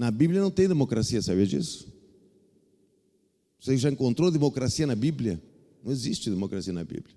Na 0.00 0.10
Bíblia 0.10 0.40
não 0.40 0.50
tem 0.50 0.66
democracia, 0.66 1.20
sabia 1.20 1.46
disso? 1.46 1.86
Você 3.60 3.76
já 3.76 3.90
encontrou 3.90 4.30
democracia 4.30 4.86
na 4.86 4.94
Bíblia? 4.94 5.38
Não 5.84 5.92
existe 5.92 6.30
democracia 6.30 6.72
na 6.72 6.82
Bíblia. 6.82 7.14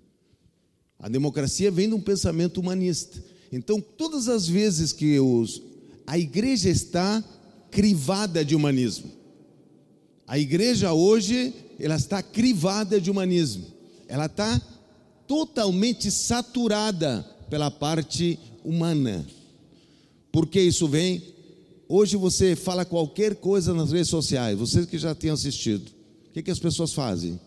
A 0.98 1.08
democracia 1.08 1.70
vem 1.70 1.88
de 1.88 1.94
um 1.94 2.00
pensamento 2.00 2.60
humanista. 2.60 3.24
Então, 3.50 3.80
todas 3.80 4.28
as 4.28 4.46
vezes 4.46 4.92
que 4.92 5.18
os, 5.18 5.62
a 6.06 6.18
igreja 6.18 6.68
está 6.68 7.24
crivada 7.70 8.44
de 8.44 8.54
humanismo, 8.54 9.10
a 10.26 10.38
igreja 10.38 10.92
hoje 10.92 11.54
ela 11.80 11.96
está 11.96 12.22
crivada 12.22 13.00
de 13.00 13.10
humanismo, 13.10 13.64
ela 14.06 14.26
está 14.26 14.60
totalmente 15.26 16.10
saturada 16.10 17.22
pela 17.48 17.70
parte 17.70 18.38
humana. 18.62 19.26
Por 20.30 20.46
que 20.46 20.60
isso 20.60 20.86
vem? 20.86 21.33
Hoje 21.88 22.16
você 22.16 22.56
fala 22.56 22.84
qualquer 22.84 23.36
coisa 23.36 23.74
nas 23.74 23.92
redes 23.92 24.08
sociais, 24.08 24.58
vocês 24.58 24.86
que 24.86 24.98
já 24.98 25.14
têm 25.14 25.30
assistido, 25.30 25.90
o 26.28 26.30
que, 26.32 26.42
que 26.42 26.50
as 26.50 26.58
pessoas 26.58 26.92
fazem? 26.92 27.38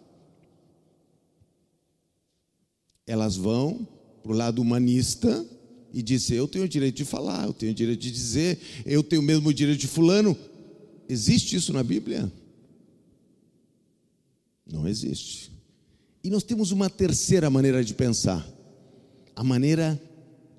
Elas 3.05 3.35
vão 3.35 3.87
para 4.21 4.31
o 4.31 4.35
lado 4.35 4.61
humanista 4.61 5.45
e 5.93 6.01
dizem: 6.01 6.37
Eu 6.37 6.47
tenho 6.47 6.65
o 6.65 6.69
direito 6.69 6.97
de 6.97 7.05
falar, 7.05 7.45
eu 7.45 7.53
tenho 7.53 7.71
o 7.71 7.75
direito 7.75 7.99
de 7.99 8.11
dizer, 8.11 8.59
eu 8.85 9.01
tenho 9.01 9.21
o 9.21 9.25
mesmo 9.25 9.53
direito 9.53 9.79
de 9.79 9.87
Fulano. 9.87 10.37
Existe 11.09 11.55
isso 11.55 11.71
na 11.71 11.81
Bíblia? 11.81 12.31
Não 14.69 14.87
existe. 14.87 15.51
E 16.23 16.29
nós 16.29 16.43
temos 16.43 16.71
uma 16.71 16.89
terceira 16.89 17.49
maneira 17.49 17.83
de 17.83 17.93
pensar, 17.93 18.45
a 19.33 19.43
maneira 19.43 19.99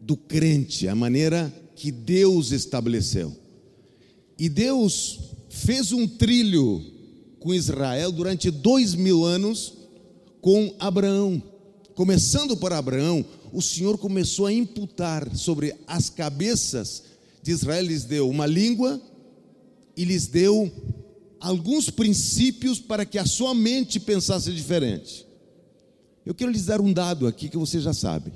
do 0.01 0.16
crente, 0.16 0.88
a 0.88 0.95
maneira 0.95 1.52
que 1.77 1.93
Deus 1.93 2.51
estabeleceu. 2.51 3.37
E 4.38 4.48
Deus 4.48 5.19
fez 5.48 5.92
um 5.92 6.06
trilho 6.06 6.84
com 7.41 7.52
Israel 7.52 8.12
durante 8.12 8.51
dois 8.51 8.95
mil 8.95 9.24
anos 9.24 9.74
com 10.40 10.74
Abraão. 10.79 11.43
Começando 11.95 12.57
por 12.57 12.73
Abraão, 12.73 13.24
o 13.52 13.60
Senhor 13.60 13.98
começou 13.98 14.46
a 14.46 14.52
imputar 14.52 15.35
sobre 15.35 15.74
as 15.87 16.09
cabeças 16.09 17.02
de 17.43 17.51
Israel, 17.51 17.85
lhes 17.85 18.04
deu 18.04 18.29
uma 18.29 18.46
língua 18.46 19.01
e 19.96 20.04
lhes 20.04 20.29
deu 20.29 20.70
alguns 21.41 21.91
princípios 21.91 22.79
para 22.79 23.04
que 23.04 23.18
a 23.18 23.26
sua 23.26 23.54
mente 23.54 23.98
pensasse 23.98 24.52
diferente. 24.52 25.26
Eu 26.24 26.35
quero 26.35 26.51
lhes 26.52 26.66
dar 26.66 26.80
um 26.80 26.93
dado 26.93 27.26
aqui 27.26 27.48
que 27.48 27.57
você 27.57 27.80
já 27.80 27.93
sabe. 27.93 28.32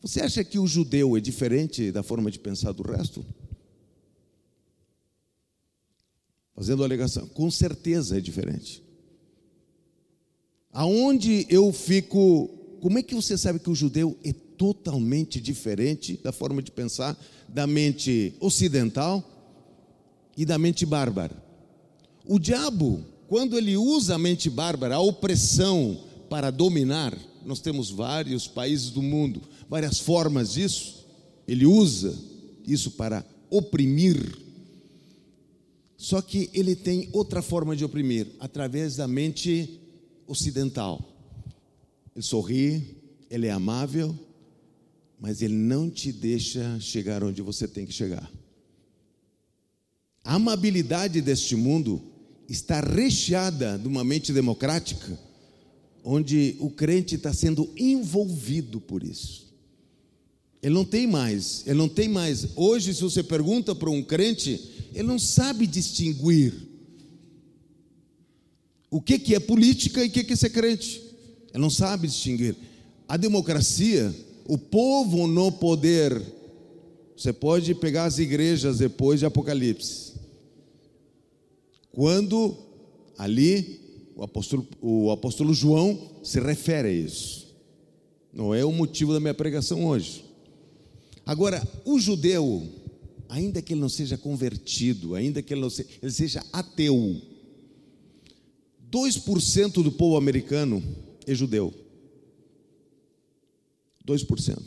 Você 0.00 0.20
acha 0.20 0.42
que 0.42 0.58
o 0.58 0.66
judeu 0.66 1.16
é 1.16 1.20
diferente 1.20 1.90
da 1.92 2.02
forma 2.02 2.30
de 2.30 2.38
pensar 2.38 2.72
do 2.72 2.82
resto? 2.82 3.24
Fazendo 6.54 6.84
alegação, 6.84 7.26
com 7.28 7.50
certeza 7.50 8.18
é 8.18 8.20
diferente. 8.20 8.82
Aonde 10.72 11.46
eu 11.48 11.72
fico, 11.72 12.48
como 12.80 12.98
é 12.98 13.02
que 13.02 13.14
você 13.14 13.36
sabe 13.36 13.58
que 13.58 13.70
o 13.70 13.74
judeu 13.74 14.16
é 14.24 14.32
totalmente 14.32 15.40
diferente 15.40 16.20
da 16.22 16.30
forma 16.30 16.62
de 16.62 16.70
pensar 16.70 17.18
da 17.48 17.66
mente 17.66 18.34
ocidental 18.40 19.22
e 20.36 20.44
da 20.46 20.58
mente 20.58 20.86
bárbara. 20.86 21.42
O 22.26 22.38
diabo, 22.38 23.04
quando 23.28 23.58
ele 23.58 23.76
usa 23.76 24.14
a 24.14 24.18
mente 24.18 24.48
bárbara, 24.48 24.94
a 24.94 25.00
opressão 25.00 26.00
para 26.30 26.50
dominar, 26.50 27.16
nós 27.44 27.60
temos 27.60 27.90
vários 27.90 28.46
países 28.46 28.90
do 28.90 29.02
mundo, 29.02 29.42
várias 29.68 29.98
formas 29.98 30.52
disso, 30.52 31.06
ele 31.46 31.66
usa 31.66 32.16
isso 32.66 32.92
para 32.92 33.24
oprimir. 33.50 34.38
Só 36.02 36.20
que 36.20 36.50
ele 36.52 36.74
tem 36.74 37.08
outra 37.12 37.40
forma 37.40 37.76
de 37.76 37.84
oprimir, 37.84 38.26
através 38.40 38.96
da 38.96 39.06
mente 39.06 39.80
ocidental. 40.26 41.00
Ele 42.12 42.24
sorri, 42.24 42.96
ele 43.30 43.46
é 43.46 43.52
amável, 43.52 44.12
mas 45.20 45.42
ele 45.42 45.54
não 45.54 45.88
te 45.88 46.10
deixa 46.10 46.76
chegar 46.80 47.22
onde 47.22 47.40
você 47.40 47.68
tem 47.68 47.86
que 47.86 47.92
chegar. 47.92 48.28
A 50.24 50.34
amabilidade 50.34 51.20
deste 51.20 51.54
mundo 51.54 52.02
está 52.48 52.80
recheada 52.80 53.78
de 53.78 53.86
uma 53.86 54.02
mente 54.02 54.32
democrática, 54.32 55.16
onde 56.02 56.56
o 56.58 56.68
crente 56.68 57.14
está 57.14 57.32
sendo 57.32 57.72
envolvido 57.76 58.80
por 58.80 59.04
isso. 59.04 59.51
Ele 60.62 60.74
não 60.74 60.84
tem 60.84 61.06
mais, 61.06 61.64
ele 61.66 61.76
não 61.76 61.88
tem 61.88 62.08
mais. 62.08 62.46
Hoje, 62.54 62.94
se 62.94 63.02
você 63.02 63.22
pergunta 63.22 63.74
para 63.74 63.90
um 63.90 64.02
crente, 64.02 64.60
ele 64.94 65.08
não 65.08 65.18
sabe 65.18 65.66
distinguir 65.66 66.54
o 68.90 69.00
que, 69.00 69.18
que 69.18 69.34
é 69.34 69.40
política 69.40 70.04
e 70.04 70.08
o 70.08 70.10
que, 70.10 70.22
que 70.22 70.34
é 70.34 70.36
ser 70.36 70.50
crente. 70.50 71.02
Ele 71.52 71.62
não 71.62 71.70
sabe 71.70 72.06
distinguir. 72.06 72.54
A 73.08 73.16
democracia, 73.16 74.14
o 74.46 74.56
povo 74.56 75.26
no 75.26 75.50
poder. 75.50 76.22
Você 77.16 77.32
pode 77.32 77.74
pegar 77.74 78.04
as 78.04 78.18
igrejas 78.18 78.78
depois 78.78 79.20
de 79.20 79.26
Apocalipse 79.26 80.12
quando 81.92 82.56
ali 83.18 83.80
o 84.16 84.24
apóstolo, 84.24 84.66
o 84.80 85.10
apóstolo 85.10 85.54
João 85.54 86.10
se 86.22 86.40
refere 86.40 86.88
a 86.88 86.92
isso. 86.92 87.54
Não 88.32 88.54
é 88.54 88.64
o 88.64 88.72
motivo 88.72 89.12
da 89.12 89.20
minha 89.20 89.34
pregação 89.34 89.86
hoje. 89.86 90.24
Agora, 91.24 91.66
o 91.84 91.98
judeu, 91.98 92.68
ainda 93.28 93.62
que 93.62 93.72
ele 93.72 93.80
não 93.80 93.88
seja 93.88 94.18
convertido, 94.18 95.14
ainda 95.14 95.40
que 95.42 95.54
ele, 95.54 95.60
não 95.60 95.70
seja, 95.70 95.88
ele 96.02 96.12
seja 96.12 96.44
ateu, 96.52 97.20
2% 98.90 99.82
do 99.82 99.92
povo 99.92 100.16
americano 100.16 100.82
é 101.26 101.34
judeu. 101.34 101.72
2%. 104.06 104.60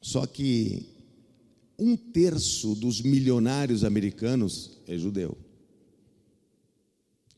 Só 0.00 0.26
que 0.26 0.84
um 1.78 1.96
terço 1.96 2.74
dos 2.74 3.00
milionários 3.00 3.84
americanos 3.84 4.72
é 4.86 4.98
judeu. 4.98 5.38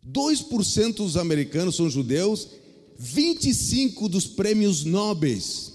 2% 0.07 0.95
dos 0.95 1.17
americanos 1.17 1.77
são 1.77 1.89
judeus, 1.89 2.49
25 2.99 4.09
dos 4.09 4.27
prêmios 4.27 4.85
nobres 4.85 5.74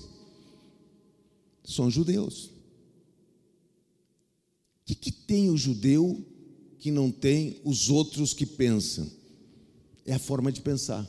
são 1.73 1.89
judeus. 1.89 2.45
O 4.81 4.85
que, 4.85 4.95
que 4.95 5.11
tem 5.11 5.49
o 5.49 5.57
judeu 5.57 6.25
que 6.79 6.91
não 6.91 7.11
tem 7.11 7.59
os 7.63 7.89
outros 7.89 8.33
que 8.33 8.45
pensam? 8.45 9.09
É 10.05 10.13
a 10.13 10.19
forma 10.19 10.51
de 10.51 10.61
pensar, 10.61 11.07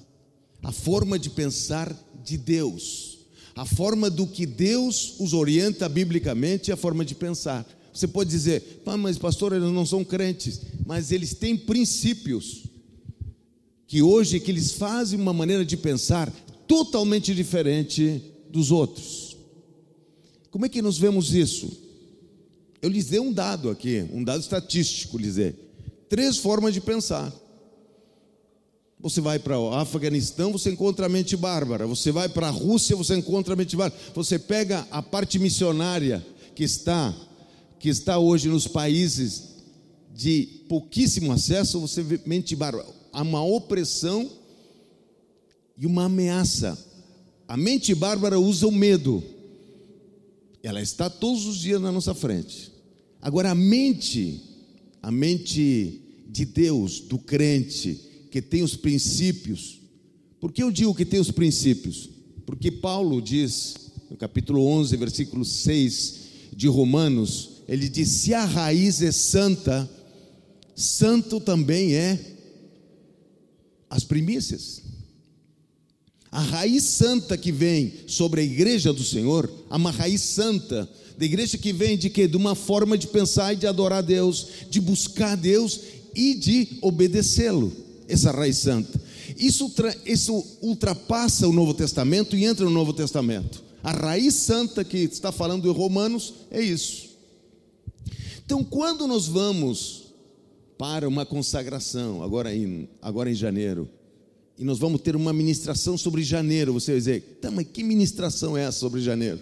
a 0.62 0.72
forma 0.72 1.18
de 1.18 1.30
pensar 1.30 1.92
de 2.22 2.36
Deus 2.36 3.10
a 3.54 3.64
forma 3.64 4.08
do 4.08 4.26
que 4.26 4.46
Deus 4.46 5.16
os 5.18 5.32
orienta 5.32 5.88
biblicamente 5.88 6.70
é 6.70 6.74
a 6.74 6.78
forma 6.78 7.04
de 7.04 7.14
pensar. 7.14 7.66
Você 7.92 8.06
pode 8.06 8.30
dizer, 8.30 8.82
mas 8.98 9.18
pastor, 9.18 9.52
eles 9.52 9.70
não 9.70 9.84
são 9.84 10.04
crentes, 10.04 10.60
mas 10.86 11.10
eles 11.10 11.34
têm 11.34 11.56
princípios 11.56 12.64
que 13.86 14.00
hoje 14.00 14.38
que 14.38 14.50
eles 14.50 14.72
fazem 14.72 15.20
uma 15.20 15.32
maneira 15.32 15.64
de 15.64 15.76
pensar 15.76 16.32
totalmente 16.66 17.34
diferente 17.34 18.22
dos 18.48 18.70
outros. 18.70 19.29
Como 20.50 20.66
é 20.66 20.68
que 20.68 20.82
nós 20.82 20.98
vemos 20.98 21.32
isso? 21.32 21.70
Eu 22.82 22.88
lhes 22.88 23.06
dei 23.06 23.20
um 23.20 23.32
dado 23.32 23.70
aqui, 23.70 24.06
um 24.12 24.24
dado 24.24 24.40
estatístico, 24.40 25.18
lhes 25.18 25.36
dei. 25.36 25.54
Três 26.08 26.38
formas 26.38 26.74
de 26.74 26.80
pensar. 26.80 27.32
Você 28.98 29.20
vai 29.20 29.38
para 29.38 29.58
o 29.58 29.72
Afeganistão, 29.72 30.52
você 30.52 30.70
encontra 30.70 31.06
a 31.06 31.08
mente 31.08 31.36
bárbara. 31.36 31.86
Você 31.86 32.12
vai 32.12 32.28
para 32.28 32.48
a 32.48 32.50
Rússia, 32.50 32.96
você 32.96 33.16
encontra 33.16 33.54
a 33.54 33.56
mente 33.56 33.76
bárbara. 33.76 34.00
Você 34.14 34.38
pega 34.38 34.86
a 34.90 35.02
parte 35.02 35.38
missionária 35.38 36.24
que 36.54 36.64
está 36.64 37.14
que 37.78 37.88
está 37.88 38.18
hoje 38.18 38.46
nos 38.50 38.68
países 38.68 39.54
de 40.14 40.64
pouquíssimo 40.68 41.32
acesso, 41.32 41.80
você 41.80 42.02
vê 42.02 42.20
mente 42.26 42.54
bárbara. 42.54 42.86
Há 43.10 43.22
uma 43.22 43.42
opressão 43.42 44.30
e 45.78 45.86
uma 45.86 46.04
ameaça. 46.04 46.78
A 47.48 47.56
mente 47.56 47.94
bárbara 47.94 48.38
usa 48.38 48.66
o 48.66 48.70
medo. 48.70 49.24
Ela 50.62 50.80
está 50.80 51.08
todos 51.08 51.46
os 51.46 51.58
dias 51.58 51.80
na 51.80 51.90
nossa 51.90 52.14
frente. 52.14 52.72
Agora 53.20 53.50
a 53.50 53.54
mente, 53.54 54.40
a 55.02 55.10
mente 55.10 56.00
de 56.28 56.44
Deus, 56.44 57.00
do 57.00 57.18
crente, 57.18 58.00
que 58.30 58.40
tem 58.40 58.62
os 58.62 58.76
princípios. 58.76 59.80
Por 60.40 60.52
que 60.52 60.62
eu 60.62 60.70
digo 60.70 60.94
que 60.94 61.04
tem 61.04 61.20
os 61.20 61.30
princípios? 61.30 62.08
Porque 62.46 62.70
Paulo 62.70 63.20
diz, 63.20 63.74
no 64.10 64.16
capítulo 64.16 64.64
11, 64.64 64.96
versículo 64.96 65.44
6 65.44 66.20
de 66.54 66.66
Romanos, 66.66 67.62
ele 67.68 67.88
diz: 67.88 68.08
se 68.08 68.34
a 68.34 68.44
raiz 68.44 69.02
é 69.02 69.12
santa, 69.12 69.88
santo 70.74 71.40
também 71.40 71.94
é 71.94 72.18
as 73.88 74.04
primícias. 74.04 74.79
A 76.32 76.40
raiz 76.40 76.84
santa 76.84 77.36
que 77.36 77.50
vem 77.50 77.92
sobre 78.06 78.40
a 78.40 78.44
igreja 78.44 78.92
do 78.92 79.02
Senhor, 79.02 79.50
uma 79.68 79.90
raiz 79.90 80.20
santa, 80.20 80.88
da 81.18 81.24
igreja 81.24 81.58
que 81.58 81.72
vem 81.72 81.98
de 81.98 82.08
quê? 82.08 82.28
De 82.28 82.36
uma 82.36 82.54
forma 82.54 82.96
de 82.96 83.08
pensar 83.08 83.52
e 83.52 83.56
de 83.56 83.66
adorar 83.66 84.02
Deus, 84.02 84.46
de 84.70 84.80
buscar 84.80 85.36
Deus 85.36 85.80
e 86.14 86.34
de 86.34 86.78
obedecê-lo. 86.80 87.72
Essa 88.08 88.30
raiz 88.30 88.58
santa. 88.58 89.00
Isso, 89.36 89.72
isso 90.06 90.44
ultrapassa 90.62 91.48
o 91.48 91.52
Novo 91.52 91.74
Testamento 91.74 92.36
e 92.36 92.44
entra 92.44 92.64
no 92.64 92.70
Novo 92.70 92.92
Testamento. 92.92 93.62
A 93.82 93.92
raiz 93.92 94.34
santa 94.34 94.84
que 94.84 94.98
está 94.98 95.32
falando 95.32 95.68
em 95.68 95.72
Romanos 95.72 96.34
é 96.50 96.60
isso. 96.60 97.10
Então, 98.44 98.62
quando 98.62 99.06
nós 99.06 99.26
vamos 99.26 100.14
para 100.78 101.08
uma 101.08 101.26
consagração, 101.26 102.22
agora 102.22 102.54
em, 102.54 102.88
agora 103.02 103.30
em 103.30 103.34
janeiro, 103.34 103.88
e 104.60 104.64
nós 104.64 104.78
vamos 104.78 105.00
ter 105.00 105.16
uma 105.16 105.32
ministração 105.32 105.96
sobre 105.96 106.22
janeiro, 106.22 106.74
você 106.74 106.92
vai 106.92 106.98
dizer, 106.98 107.38
tá, 107.40 107.50
mas 107.50 107.66
que 107.66 107.82
ministração 107.82 108.58
é 108.58 108.64
essa 108.64 108.78
sobre 108.78 109.00
janeiro? 109.00 109.40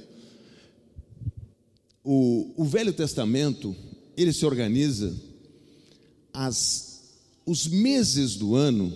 O, 2.04 2.52
o 2.56 2.64
Velho 2.64 2.92
Testamento, 2.92 3.74
ele 4.16 4.32
se 4.32 4.46
organiza, 4.46 5.12
as, 6.32 7.02
os 7.44 7.66
meses 7.66 8.36
do 8.36 8.54
ano, 8.54 8.94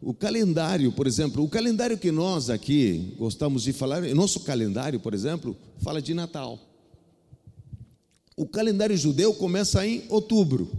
o 0.00 0.14
calendário, 0.14 0.90
por 0.90 1.06
exemplo, 1.06 1.44
o 1.44 1.48
calendário 1.50 1.98
que 1.98 2.10
nós 2.10 2.48
aqui 2.48 3.14
gostamos 3.18 3.64
de 3.64 3.74
falar, 3.74 4.00
nosso 4.14 4.40
calendário, 4.40 4.98
por 5.00 5.12
exemplo, 5.12 5.54
fala 5.82 6.00
de 6.00 6.14
Natal. 6.14 6.58
O 8.34 8.46
calendário 8.46 8.96
judeu 8.96 9.34
começa 9.34 9.86
em 9.86 10.04
outubro, 10.08 10.72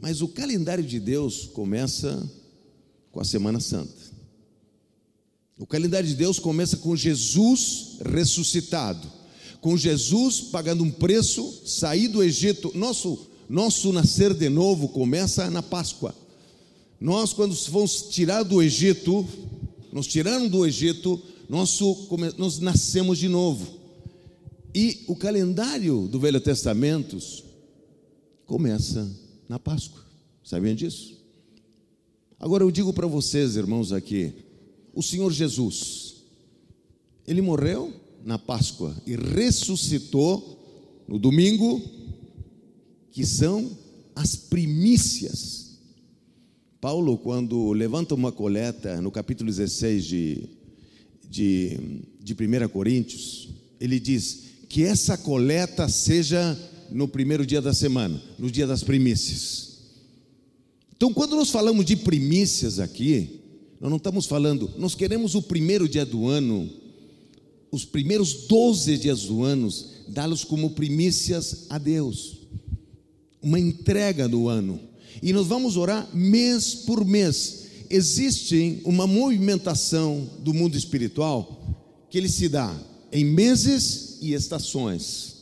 mas 0.00 0.22
o 0.22 0.28
calendário 0.28 0.84
de 0.84 1.00
Deus 1.00 1.44
começa 1.46 2.24
com 3.16 3.22
a 3.22 3.24
Semana 3.24 3.58
Santa. 3.60 3.94
O 5.58 5.66
calendário 5.66 6.06
de 6.06 6.14
Deus 6.14 6.38
começa 6.38 6.76
com 6.76 6.94
Jesus 6.94 7.96
ressuscitado, 8.04 9.10
com 9.58 9.74
Jesus 9.74 10.42
pagando 10.42 10.84
um 10.84 10.90
preço, 10.90 11.62
sair 11.64 12.08
do 12.08 12.22
Egito. 12.22 12.70
Nosso, 12.74 13.26
nosso 13.48 13.90
nascer 13.90 14.34
de 14.34 14.50
novo 14.50 14.88
começa 14.90 15.48
na 15.48 15.62
Páscoa. 15.62 16.14
Nós, 17.00 17.32
quando 17.32 17.56
fomos 17.56 18.02
tirados 18.10 18.50
do 18.50 18.62
Egito, 18.62 19.26
nos 19.90 20.06
tiraram 20.06 20.46
do 20.46 20.66
Egito, 20.66 21.18
nosso, 21.48 22.06
nós 22.36 22.58
nascemos 22.58 23.16
de 23.16 23.28
novo. 23.28 23.80
E 24.74 25.04
o 25.06 25.16
calendário 25.16 26.06
do 26.06 26.20
Velho 26.20 26.38
Testamento 26.38 27.16
começa 28.44 29.10
na 29.48 29.58
Páscoa. 29.58 30.04
Sabiam 30.44 30.74
disso? 30.74 31.16
Agora 32.38 32.62
eu 32.62 32.70
digo 32.70 32.92
para 32.92 33.06
vocês, 33.06 33.56
irmãos, 33.56 33.92
aqui, 33.92 34.32
o 34.94 35.02
Senhor 35.02 35.32
Jesus, 35.32 36.16
ele 37.26 37.40
morreu 37.40 37.92
na 38.24 38.38
Páscoa 38.38 38.94
e 39.06 39.16
ressuscitou 39.16 41.04
no 41.08 41.18
domingo, 41.18 41.82
que 43.10 43.24
são 43.24 43.70
as 44.14 44.36
primícias. 44.36 45.78
Paulo, 46.80 47.16
quando 47.18 47.72
levanta 47.72 48.14
uma 48.14 48.30
coleta 48.30 49.00
no 49.00 49.10
capítulo 49.10 49.50
16 49.50 50.04
de, 50.04 50.48
de, 51.28 51.78
de 52.20 52.34
1 52.34 52.68
Coríntios, 52.68 53.48
ele 53.80 53.98
diz: 53.98 54.46
que 54.68 54.82
essa 54.82 55.16
coleta 55.16 55.88
seja 55.88 56.58
no 56.90 57.08
primeiro 57.08 57.46
dia 57.46 57.62
da 57.62 57.72
semana, 57.72 58.20
no 58.38 58.50
dia 58.50 58.66
das 58.66 58.82
primícias. 58.82 59.65
Então, 60.96 61.12
quando 61.12 61.36
nós 61.36 61.50
falamos 61.50 61.84
de 61.84 61.94
primícias 61.94 62.80
aqui, 62.80 63.40
nós 63.80 63.90
não 63.90 63.98
estamos 63.98 64.24
falando, 64.26 64.70
nós 64.78 64.94
queremos 64.94 65.34
o 65.34 65.42
primeiro 65.42 65.86
dia 65.88 66.06
do 66.06 66.26
ano, 66.26 66.70
os 67.70 67.84
primeiros 67.84 68.46
12 68.46 68.96
dias 68.96 69.24
do 69.24 69.42
ano, 69.42 69.68
dá-los 70.08 70.42
como 70.44 70.70
primícias 70.70 71.66
a 71.68 71.76
Deus, 71.76 72.38
uma 73.42 73.60
entrega 73.60 74.26
do 74.26 74.48
ano. 74.48 74.80
E 75.22 75.32
nós 75.32 75.46
vamos 75.46 75.76
orar 75.76 76.08
mês 76.14 76.74
por 76.74 77.04
mês. 77.04 77.66
Existe 77.90 78.80
uma 78.84 79.06
movimentação 79.06 80.28
do 80.40 80.54
mundo 80.54 80.76
espiritual 80.76 81.76
que 82.08 82.16
ele 82.16 82.28
se 82.28 82.48
dá 82.48 82.74
em 83.12 83.24
meses 83.24 84.18
e 84.22 84.32
estações. 84.32 85.36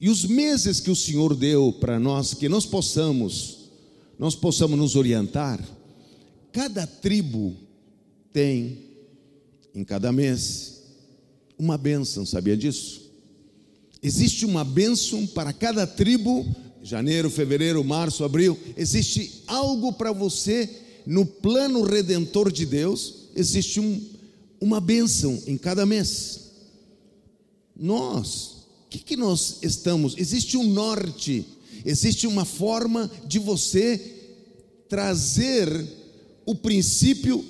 E 0.00 0.08
os 0.08 0.24
meses 0.24 0.80
que 0.80 0.90
o 0.90 0.96
Senhor 0.96 1.36
deu 1.36 1.72
para 1.72 2.00
nós, 2.00 2.34
que 2.34 2.48
nós 2.48 2.66
possamos, 2.66 3.61
nós 4.18 4.34
possamos 4.34 4.78
nos 4.78 4.96
orientar, 4.96 5.60
cada 6.52 6.86
tribo 6.86 7.56
tem 8.32 8.78
em 9.74 9.84
cada 9.84 10.12
mês 10.12 10.82
uma 11.58 11.78
bênção, 11.78 12.26
sabia 12.26 12.56
disso? 12.56 13.10
Existe 14.02 14.44
uma 14.44 14.64
bênção 14.64 15.26
para 15.26 15.52
cada 15.52 15.86
tribo, 15.86 16.44
janeiro, 16.82 17.30
fevereiro, 17.30 17.84
março, 17.84 18.24
abril, 18.24 18.58
existe 18.76 19.44
algo 19.46 19.92
para 19.92 20.10
você 20.12 20.68
no 21.06 21.24
plano 21.24 21.82
redentor 21.82 22.50
de 22.50 22.66
Deus, 22.66 23.28
existe 23.34 23.80
um, 23.80 24.00
uma 24.60 24.80
bênção 24.80 25.40
em 25.46 25.56
cada 25.56 25.86
mês. 25.86 26.50
Nós, 27.76 28.66
o 28.86 28.88
que, 28.90 28.98
que 28.98 29.16
nós 29.16 29.58
estamos? 29.62 30.14
Existe 30.18 30.56
um 30.56 30.64
norte, 30.64 31.44
existe 31.84 32.26
uma 32.26 32.44
forma 32.44 33.10
de 33.26 33.38
você 33.38 33.98
trazer 34.88 35.68
o 36.44 36.54
princípio, 36.54 37.44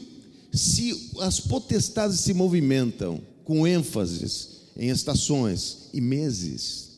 se 0.53 1.11
as 1.21 1.41
potestades 1.41 2.21
se 2.21 2.35
movimentam 2.35 3.21
com 3.45 3.67
ênfase 3.67 4.51
em 4.77 4.89
estações 4.89 5.89
e 5.93 6.01
meses, 6.01 6.93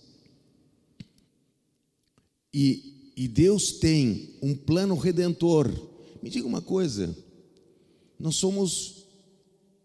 e, 2.52 3.12
e 3.16 3.26
Deus 3.26 3.72
tem 3.72 4.30
um 4.40 4.54
plano 4.54 4.96
redentor. 4.96 5.72
Me 6.22 6.30
diga 6.30 6.46
uma 6.46 6.60
coisa, 6.60 7.16
nós 8.18 8.36
somos, 8.36 9.06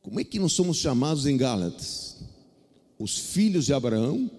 como 0.01 0.19
é 0.19 0.23
que 0.23 0.39
nós 0.39 0.53
somos 0.53 0.77
chamados 0.77 1.25
em 1.25 1.35
Gálatas? 1.35 2.09
os 2.99 3.17
filhos 3.17 3.65
de 3.65 3.73
Abraão 3.73 4.29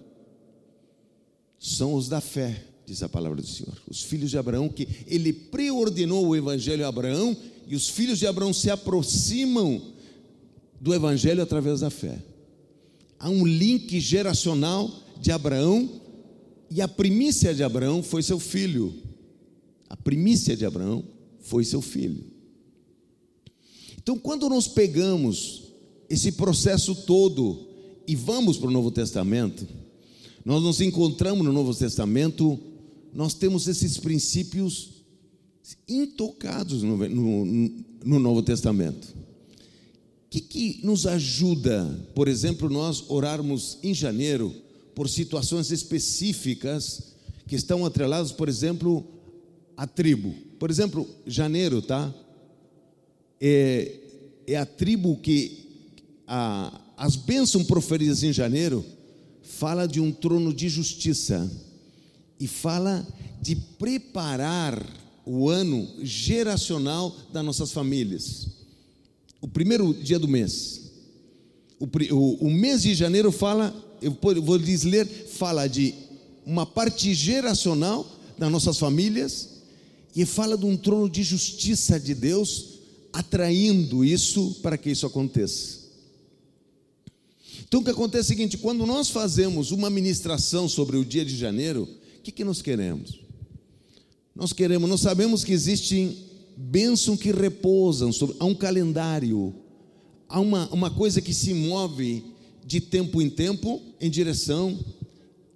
são 1.57 1.95
os 1.95 2.07
da 2.07 2.21
fé, 2.21 2.63
diz 2.85 3.03
a 3.03 3.09
palavra 3.09 3.41
do 3.41 3.47
Senhor. 3.47 3.73
Os 3.89 4.01
filhos 4.01 4.29
de 4.29 4.37
Abraão, 4.37 4.67
que 4.67 4.87
ele 5.07 5.31
preordenou 5.31 6.27
o 6.27 6.35
evangelho 6.35 6.85
a 6.85 6.89
Abraão, 6.89 7.35
e 7.67 7.75
os 7.75 7.87
filhos 7.87 8.19
de 8.19 8.27
Abraão 8.27 8.53
se 8.53 8.69
aproximam 8.69 9.81
do 10.79 10.93
evangelho 10.93 11.41
através 11.41 11.81
da 11.81 11.89
fé. 11.89 12.21
Há 13.19 13.29
um 13.29 13.45
link 13.45 13.99
geracional 13.99 14.91
de 15.19 15.31
Abraão, 15.31 16.01
e 16.69 16.81
a 16.81 16.87
primícia 16.87 17.53
de 17.53 17.63
Abraão 17.63 18.01
foi 18.01 18.23
seu 18.23 18.39
filho. 18.39 18.93
A 19.89 19.95
primícia 19.95 20.55
de 20.55 20.65
Abraão 20.65 21.03
foi 21.39 21.63
seu 21.63 21.81
filho. 21.81 22.23
Então, 23.97 24.17
quando 24.17 24.49
nós 24.49 24.67
pegamos 24.67 25.63
esse 26.09 26.31
processo 26.31 26.95
todo, 26.95 27.67
e 28.07 28.15
vamos 28.15 28.57
para 28.57 28.67
o 28.67 28.71
Novo 28.71 28.89
Testamento, 28.89 29.67
nós 30.43 30.63
nos 30.63 30.81
encontramos 30.81 31.45
no 31.45 31.53
Novo 31.53 31.73
Testamento, 31.75 32.59
nós 33.13 33.33
temos 33.33 33.67
esses 33.67 33.97
princípios 33.97 35.01
intocados 35.87 36.83
no, 36.83 36.97
no, 36.97 37.45
no 38.03 38.19
Novo 38.19 38.41
Testamento. 38.41 39.05
O 39.05 40.29
que, 40.29 40.41
que 40.41 40.79
nos 40.83 41.05
ajuda, 41.05 41.85
por 42.15 42.27
exemplo, 42.27 42.69
nós 42.69 43.03
orarmos 43.09 43.77
em 43.83 43.93
janeiro 43.93 44.53
por 44.95 45.09
situações 45.09 45.71
específicas 45.71 47.11
que 47.47 47.55
estão 47.55 47.85
atreladas, 47.85 48.31
por 48.31 48.47
exemplo, 48.47 49.05
à 49.75 49.85
tribo. 49.85 50.33
Por 50.57 50.69
exemplo, 50.69 51.07
janeiro, 51.25 51.81
tá? 51.81 52.13
É, 53.39 53.99
é 54.47 54.55
a 54.55 54.65
tribo 54.65 55.17
que 55.17 55.67
a, 56.25 56.79
as 56.95 57.15
bênçãos 57.15 57.65
proferidas 57.65 58.23
em 58.23 58.31
janeiro 58.31 58.85
fala 59.41 59.85
de 59.85 59.99
um 59.99 60.11
trono 60.11 60.53
de 60.53 60.69
justiça 60.69 61.49
e 62.41 62.47
fala 62.47 63.07
de 63.39 63.55
preparar 63.55 64.83
o 65.23 65.47
ano 65.47 65.87
geracional 66.01 67.15
das 67.31 67.45
nossas 67.45 67.71
famílias. 67.71 68.47
O 69.39 69.47
primeiro 69.47 69.93
dia 69.93 70.17
do 70.17 70.27
mês. 70.27 70.91
O, 71.79 71.85
o, 72.15 72.47
o 72.47 72.51
mês 72.51 72.81
de 72.81 72.95
janeiro 72.95 73.31
fala, 73.31 73.73
eu 74.01 74.17
vou 74.41 74.57
lhes 74.57 74.81
ler, 74.81 75.05
fala 75.05 75.67
de 75.67 75.93
uma 76.43 76.65
parte 76.65 77.13
geracional 77.13 78.07
das 78.39 78.51
nossas 78.51 78.79
famílias 78.79 79.49
e 80.15 80.25
fala 80.25 80.57
de 80.57 80.65
um 80.65 80.75
trono 80.75 81.07
de 81.07 81.21
justiça 81.21 81.99
de 81.99 82.15
Deus 82.15 82.79
atraindo 83.13 84.03
isso 84.03 84.57
para 84.63 84.79
que 84.79 84.89
isso 84.89 85.05
aconteça. 85.05 85.81
Então 87.67 87.81
o 87.81 87.83
que 87.83 87.91
acontece 87.91 88.31
é 88.31 88.33
o 88.33 88.37
seguinte: 88.37 88.57
quando 88.57 88.85
nós 88.85 89.09
fazemos 89.09 89.71
uma 89.71 89.91
ministração 89.91 90.67
sobre 90.67 90.97
o 90.97 91.05
dia 91.05 91.23
de 91.23 91.37
janeiro, 91.37 91.87
o 92.21 92.23
que, 92.23 92.31
que 92.31 92.43
nós 92.43 92.61
queremos? 92.61 93.19
Nós 94.35 94.53
queremos, 94.53 94.87
nós 94.87 95.01
sabemos 95.01 95.43
que 95.43 95.51
existem 95.51 96.15
bênçãos 96.55 97.19
que 97.19 97.31
repousam 97.31 98.13
sobre 98.13 98.35
há 98.39 98.45
um 98.45 98.53
calendário, 98.53 99.51
há 100.29 100.39
uma, 100.39 100.69
uma 100.69 100.91
coisa 100.91 101.19
que 101.19 101.33
se 101.33 101.51
move 101.51 102.23
de 102.63 102.79
tempo 102.79 103.23
em 103.23 103.27
tempo 103.27 103.81
em 103.99 104.07
direção 104.07 104.77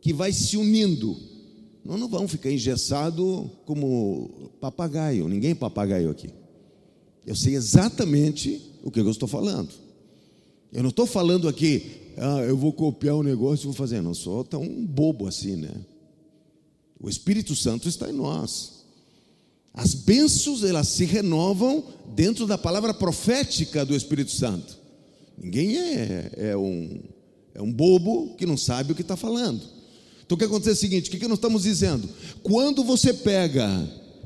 que 0.02 0.12
vai 0.12 0.34
se 0.34 0.58
unindo. 0.58 1.16
Nós 1.84 2.00
não 2.00 2.10
vamos 2.10 2.32
ficar 2.32 2.52
engessado 2.52 3.48
como 3.64 4.50
papagaio, 4.60 5.28
ninguém 5.28 5.52
é 5.52 5.56
papagaio 5.56 6.10
aqui. 6.10 6.30
Eu 7.28 7.36
sei 7.36 7.54
exatamente 7.56 8.60
o 8.84 8.90
que 8.90 9.00
eu 9.00 9.10
estou 9.12 9.28
falando. 9.28 9.70
Eu 10.74 10.82
não 10.82 10.90
estou 10.90 11.06
falando 11.06 11.48
aqui, 11.48 11.92
ah, 12.18 12.40
eu 12.40 12.58
vou 12.58 12.74
copiar 12.74 13.16
um 13.16 13.24
negócio 13.24 13.66
e 13.66 13.66
vou 13.66 13.74
fazer. 13.74 14.02
Não 14.02 14.16
sou 14.16 14.44
tão 14.44 14.66
bobo 14.84 15.28
assim, 15.28 15.58
né? 15.58 15.72
O 17.00 17.10
Espírito 17.10 17.56
Santo 17.56 17.88
está 17.88 18.10
em 18.10 18.14
nós. 18.14 18.86
As 19.74 19.94
bênçãos, 19.94 20.64
elas 20.64 20.88
se 20.88 21.04
renovam 21.04 21.84
dentro 22.16 22.48
da 22.48 22.58
palavra 22.58 22.94
profética 22.94 23.86
do 23.86 23.96
Espírito 23.96 24.32
Santo. 24.32 24.78
Ninguém 25.38 25.78
é, 25.78 26.32
é, 26.38 26.58
um, 26.58 27.02
é 27.54 27.62
um 27.62 27.72
bobo 27.72 28.36
que 28.38 28.46
não 28.46 28.56
sabe 28.56 28.94
o 28.94 28.96
que 28.96 29.02
está 29.02 29.18
falando. 29.18 29.62
Então 30.26 30.36
o 30.36 30.40
que 30.40 30.46
acontece 30.46 30.70
é 30.70 30.74
o 30.74 30.76
seguinte: 30.78 31.10
o 31.10 31.12
que, 31.12 31.20
que 31.20 31.28
nós 31.28 31.38
estamos 31.38 31.64
dizendo? 31.64 32.10
Quando 32.42 32.84
você 32.84 33.14
pega 33.14 33.68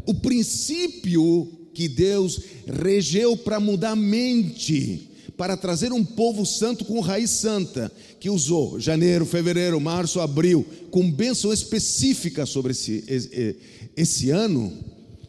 o 0.06 0.14
princípio 0.14 1.52
que 1.74 1.88
Deus 1.88 2.40
regeu 2.66 3.36
para 3.36 3.60
mudar 3.60 3.92
a 3.92 3.96
mente, 3.96 5.09
para 5.40 5.56
trazer 5.56 5.94
um 5.94 6.04
povo 6.04 6.46
santo 6.46 6.84
com 6.84 7.00
raiz 7.00 7.30
santa, 7.30 7.90
que 8.20 8.30
usou 8.30 8.78
janeiro, 8.78 9.26
fevereiro, 9.26 9.80
março, 9.80 10.20
abril, 10.20 10.66
com 10.92 11.10
bênção 11.10 11.54
específica 11.54 12.46
sobre 12.46 12.74
esse, 12.74 13.06
esse, 13.08 13.56
esse 13.96 14.30
ano, 14.32 14.66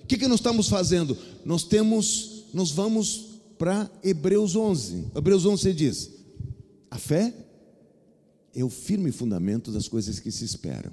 o 0.02 0.07
que, 0.09 0.19
que 0.19 0.26
nós 0.26 0.40
estamos 0.40 0.69
fazendo? 0.69 1.17
Nós 1.45 1.62
temos, 1.62 2.43
nós 2.52 2.73
vamos 2.73 3.38
para 3.57 3.88
Hebreus 4.02 4.57
11. 4.57 5.12
Hebreus 5.14 5.47
11 5.47 5.73
diz: 5.73 6.11
a 6.90 6.99
fé 6.99 7.33
é 8.52 8.64
o 8.64 8.69
firme 8.69 9.12
fundamento 9.12 9.71
das 9.71 9.87
coisas 9.87 10.19
que 10.19 10.33
se 10.33 10.45
esperam. 10.45 10.90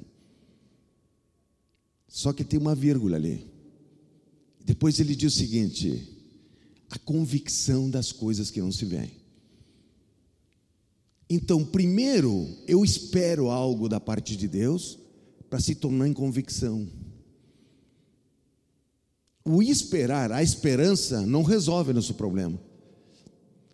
Só 2.08 2.32
que 2.32 2.44
tem 2.44 2.60
uma 2.60 2.76
vírgula 2.76 3.18
ali. 3.18 3.48
Depois 4.64 5.00
ele 5.00 5.16
diz 5.16 5.34
o 5.34 5.38
seguinte: 5.38 6.17
a 6.90 6.98
convicção 7.00 7.90
das 7.90 8.12
coisas 8.12 8.50
que 8.50 8.62
não 8.62 8.72
se 8.72 8.86
veem. 8.86 9.12
Então, 11.30 11.64
primeiro, 11.66 12.48
eu 12.68 12.86
espero 12.86 13.50
algo 13.50 13.90
da 13.90 14.00
parte 14.00 14.36
de 14.38 14.48
Deus 14.48 14.98
para 15.50 15.60
se 15.60 15.76
tornar 15.76 16.08
em 16.08 16.14
convicção. 16.14 16.88
O 19.44 19.62
esperar, 19.62 20.32
a 20.32 20.42
esperança, 20.42 21.26
não 21.26 21.44
resolve 21.44 21.94
nosso 21.94 22.14
problema. 22.14 22.60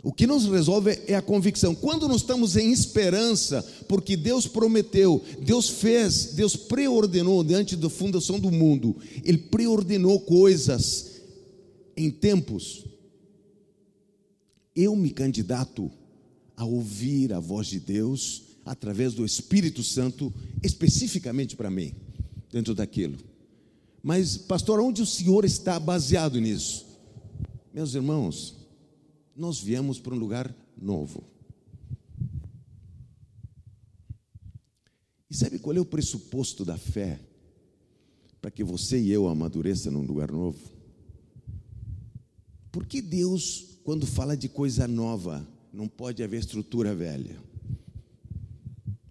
O 0.03 0.11
que 0.11 0.27
nos 0.27 0.45
resolve 0.45 0.99
é 1.07 1.15
a 1.15 1.21
convicção. 1.21 1.73
Quando 1.73 2.07
nós 2.09 2.17
estamos 2.17 2.57
em 2.57 2.71
esperança, 2.71 3.65
porque 3.87 4.17
Deus 4.17 4.45
prometeu, 4.45 5.23
Deus 5.41 5.69
fez, 5.69 6.33
Deus 6.33 6.57
preordenou 6.57 7.41
diante 7.43 7.75
da 7.75 7.89
fundação 7.89 8.37
do 8.37 8.51
mundo, 8.51 8.97
Ele 9.23 9.37
preordenou 9.37 10.19
coisas 10.19 11.21
em 11.95 12.11
tempos. 12.11 12.83
Eu 14.75 14.95
me 14.95 15.11
candidato 15.11 15.91
a 16.55 16.65
ouvir 16.65 17.33
a 17.33 17.39
voz 17.39 17.67
de 17.67 17.79
Deus 17.79 18.43
através 18.65 19.13
do 19.13 19.25
Espírito 19.25 19.83
Santo, 19.83 20.33
especificamente 20.63 21.55
para 21.55 21.69
mim, 21.69 21.93
dentro 22.51 22.73
daquilo. 22.73 23.17
Mas, 24.01 24.37
pastor, 24.37 24.79
onde 24.79 25.01
o 25.01 25.05
senhor 25.05 25.45
está 25.45 25.79
baseado 25.79 26.39
nisso? 26.39 26.85
Meus 27.73 27.95
irmãos, 27.95 28.55
nós 29.35 29.59
viemos 29.59 29.99
para 29.99 30.13
um 30.13 30.19
lugar 30.19 30.53
novo. 30.79 31.23
E 35.29 35.35
sabe 35.35 35.57
qual 35.57 35.75
é 35.75 35.79
o 35.79 35.85
pressuposto 35.85 36.63
da 36.63 36.77
fé 36.77 37.19
para 38.39 38.51
que 38.51 38.63
você 38.63 38.99
e 38.99 39.09
eu 39.09 39.27
amadureça 39.27 39.89
num 39.89 40.03
lugar 40.03 40.31
novo? 40.31 40.59
Porque 42.71 43.01
Deus, 43.01 43.72
quando 43.83 44.07
fala 44.07 44.37
de 44.37 44.47
coisa 44.47 44.87
nova, 44.87 45.45
não 45.73 45.87
pode 45.87 46.23
haver 46.23 46.39
estrutura 46.39 46.95
velha? 46.95 47.37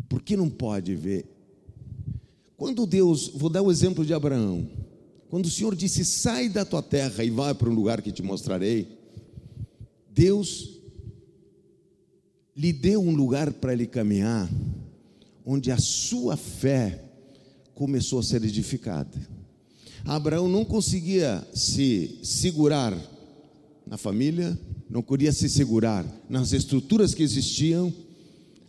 Por 0.09 0.23
que 0.23 0.37
não 0.37 0.49
pode 0.49 0.95
ver? 0.95 1.27
Quando 2.57 2.87
Deus, 2.87 3.29
vou 3.29 3.51
dar 3.51 3.63
o 3.63 3.71
exemplo 3.71 4.05
de 4.05 4.15
Abraão. 4.15 4.69
Quando 5.29 5.47
o 5.47 5.51
Senhor 5.51 5.75
disse: 5.75 6.05
sai 6.05 6.49
da 6.49 6.65
tua 6.65 6.83
terra 6.83 7.25
e 7.25 7.31
vai 7.31 7.55
para 7.55 7.69
um 7.69 7.75
lugar 7.75 8.01
que 8.01 8.13
te 8.13 8.23
mostrarei, 8.23 8.87
Deus 10.09 10.81
lhe 12.57 12.73
deu 12.73 13.03
um 13.03 13.15
lugar 13.15 13.53
para 13.53 13.73
ele 13.73 13.87
caminhar, 13.87 14.49
onde 15.45 15.71
a 15.71 15.79
sua 15.79 16.37
fé 16.37 17.03
começou 17.75 18.21
a 18.21 18.23
ser 18.23 18.45
edificada. 18.45 19.19
Abraão 20.05 20.49
não 20.49 20.65
conseguia 20.65 21.47
se 21.55 22.19
segurar 22.23 22.95
na 23.87 23.97
família, 23.97 24.59
não 24.89 25.03
queria 25.03 25.33
se 25.33 25.49
segurar 25.49 26.07
nas 26.29 26.53
estruturas 26.53 27.15
que 27.15 27.23
existiam. 27.23 27.93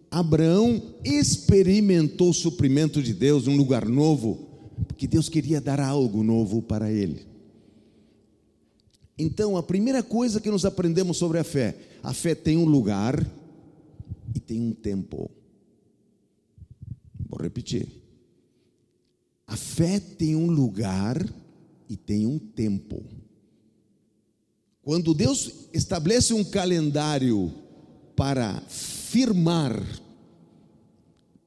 Abraão 0.09 0.81
experimentou 1.03 2.29
o 2.29 2.33
suprimento 2.33 3.01
de 3.01 3.13
Deus 3.13 3.47
num 3.47 3.57
lugar 3.57 3.87
novo, 3.87 4.47
porque 4.87 5.07
Deus 5.07 5.29
queria 5.29 5.59
dar 5.59 5.79
algo 5.79 6.23
novo 6.23 6.61
para 6.61 6.91
ele. 6.91 7.25
Então, 9.17 9.57
a 9.57 9.63
primeira 9.63 10.01
coisa 10.01 10.41
que 10.41 10.49
nós 10.49 10.65
aprendemos 10.65 11.17
sobre 11.17 11.39
a 11.39 11.43
fé: 11.43 11.75
a 12.01 12.13
fé 12.13 12.33
tem 12.35 12.57
um 12.57 12.65
lugar 12.65 13.25
e 14.33 14.39
tem 14.39 14.59
um 14.59 14.73
tempo. 14.73 15.29
Vou 17.29 17.41
repetir. 17.41 17.87
A 19.45 19.55
fé 19.55 19.99
tem 19.99 20.35
um 20.35 20.49
lugar 20.49 21.17
e 21.89 21.95
tem 21.95 22.25
um 22.25 22.39
tempo. 22.39 23.03
Quando 24.83 25.13
Deus 25.13 25.69
estabelece 25.73 26.33
um 26.33 26.43
calendário 26.43 27.53
para 28.15 28.61
firmar 28.67 29.81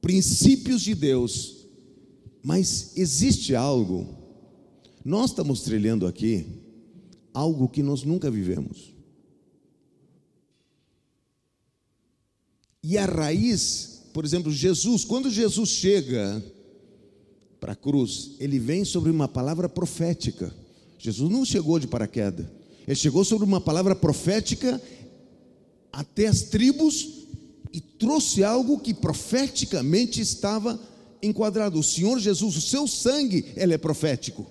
princípios 0.01 0.81
de 0.81 0.95
Deus, 0.95 1.67
mas 2.41 2.97
existe 2.97 3.53
algo, 3.55 4.07
nós 5.05 5.29
estamos 5.29 5.61
trilhando 5.61 6.07
aqui 6.07 6.47
algo 7.31 7.69
que 7.69 7.83
nós 7.83 8.03
nunca 8.03 8.31
vivemos. 8.31 8.93
E 12.81 12.97
a 12.97 13.05
raiz, 13.05 14.03
por 14.13 14.25
exemplo, 14.25 14.51
Jesus, 14.51 15.05
quando 15.05 15.29
Jesus 15.29 15.69
chega 15.69 16.43
para 17.59 17.73
a 17.73 17.75
cruz, 17.75 18.31
ele 18.39 18.57
vem 18.57 18.83
sobre 18.83 19.11
uma 19.11 19.27
palavra 19.27 19.69
profética. 19.69 20.55
Jesus 20.97 21.29
não 21.29 21.45
chegou 21.45 21.79
de 21.79 21.87
paraquedas, 21.87 22.47
ele 22.87 22.95
chegou 22.95 23.25
sobre 23.25 23.45
uma 23.45 23.59
palavra 23.59 23.93
profética 23.93 24.81
até 25.91 26.27
as 26.27 26.43
tribos 26.43 27.25
e 27.73 27.81
trouxe 27.81 28.43
algo 28.43 28.79
que 28.79 28.93
profeticamente 28.93 30.21
estava 30.21 30.79
enquadrado. 31.21 31.77
O 31.77 31.83
Senhor 31.83 32.17
Jesus, 32.17 32.55
o 32.55 32.61
seu 32.61 32.87
sangue, 32.87 33.45
ele 33.57 33.73
é 33.73 33.77
profético. 33.77 34.49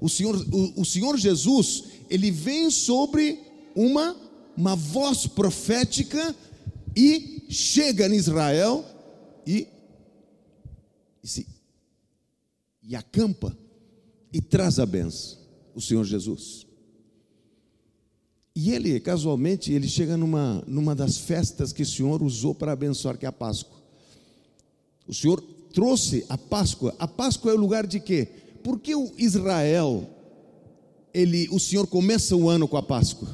O 0.00 0.08
Senhor, 0.08 0.34
o, 0.52 0.80
o 0.80 0.84
Senhor 0.84 1.16
Jesus, 1.16 1.84
ele 2.10 2.30
vem 2.30 2.70
sobre 2.70 3.38
uma, 3.74 4.16
uma 4.56 4.74
voz 4.74 5.26
profética 5.28 6.34
e 6.96 7.44
chega 7.48 8.08
em 8.08 8.14
Israel 8.14 8.84
e, 9.46 9.68
e, 11.22 11.28
se, 11.28 11.46
e 12.82 12.96
acampa 12.96 13.56
e 14.32 14.40
traz 14.40 14.80
a 14.80 14.86
benção, 14.86 15.38
o 15.74 15.80
Senhor 15.80 16.04
Jesus. 16.04 16.65
E 18.58 18.72
ele, 18.72 18.98
casualmente, 18.98 19.70
ele 19.70 19.86
chega 19.86 20.16
numa, 20.16 20.64
numa 20.66 20.94
das 20.94 21.18
festas 21.18 21.74
que 21.74 21.82
o 21.82 21.86
Senhor 21.86 22.22
usou 22.22 22.54
para 22.54 22.72
abençoar, 22.72 23.18
que 23.18 23.26
é 23.26 23.28
a 23.28 23.32
Páscoa. 23.32 23.76
O 25.06 25.12
Senhor 25.12 25.42
trouxe 25.74 26.24
a 26.26 26.38
Páscoa. 26.38 26.96
A 26.98 27.06
Páscoa 27.06 27.52
é 27.52 27.54
o 27.54 27.60
lugar 27.60 27.86
de 27.86 28.00
quê? 28.00 28.26
Porque 28.64 28.94
o 28.94 29.12
Israel, 29.18 30.08
ele, 31.12 31.46
o 31.50 31.60
Senhor 31.60 31.86
começa 31.86 32.34
o 32.34 32.48
ano 32.48 32.66
com 32.66 32.78
a 32.78 32.82
Páscoa. 32.82 33.28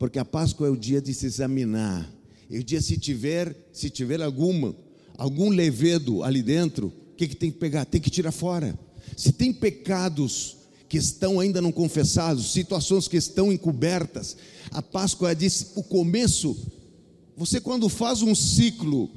Porque 0.00 0.18
a 0.18 0.24
Páscoa 0.24 0.66
é 0.66 0.70
o 0.70 0.76
dia 0.76 1.00
de 1.00 1.14
se 1.14 1.26
examinar. 1.26 2.12
É 2.50 2.58
o 2.58 2.64
dia 2.64 2.80
se 2.80 2.98
tiver, 2.98 3.56
se 3.72 3.88
tiver 3.88 4.20
alguma, 4.20 4.74
algum 5.16 5.48
levedo 5.50 6.24
ali 6.24 6.42
dentro, 6.42 6.88
o 6.88 7.14
que, 7.16 7.28
que 7.28 7.36
tem 7.36 7.52
que 7.52 7.58
pegar? 7.58 7.84
Tem 7.84 8.00
que 8.00 8.10
tirar 8.10 8.32
fora. 8.32 8.76
Se 9.16 9.30
tem 9.30 9.52
pecados 9.52 10.56
que 10.90 10.98
estão 10.98 11.38
ainda 11.38 11.62
não 11.62 11.70
confessados, 11.70 12.52
situações 12.52 13.06
que 13.06 13.16
estão 13.16 13.52
encobertas. 13.52 14.36
A 14.72 14.82
Páscoa 14.82 15.32
diz 15.36 15.70
o 15.76 15.84
começo. 15.84 16.56
Você 17.36 17.60
quando 17.60 17.88
faz 17.88 18.22
um 18.22 18.34
ciclo 18.34 19.08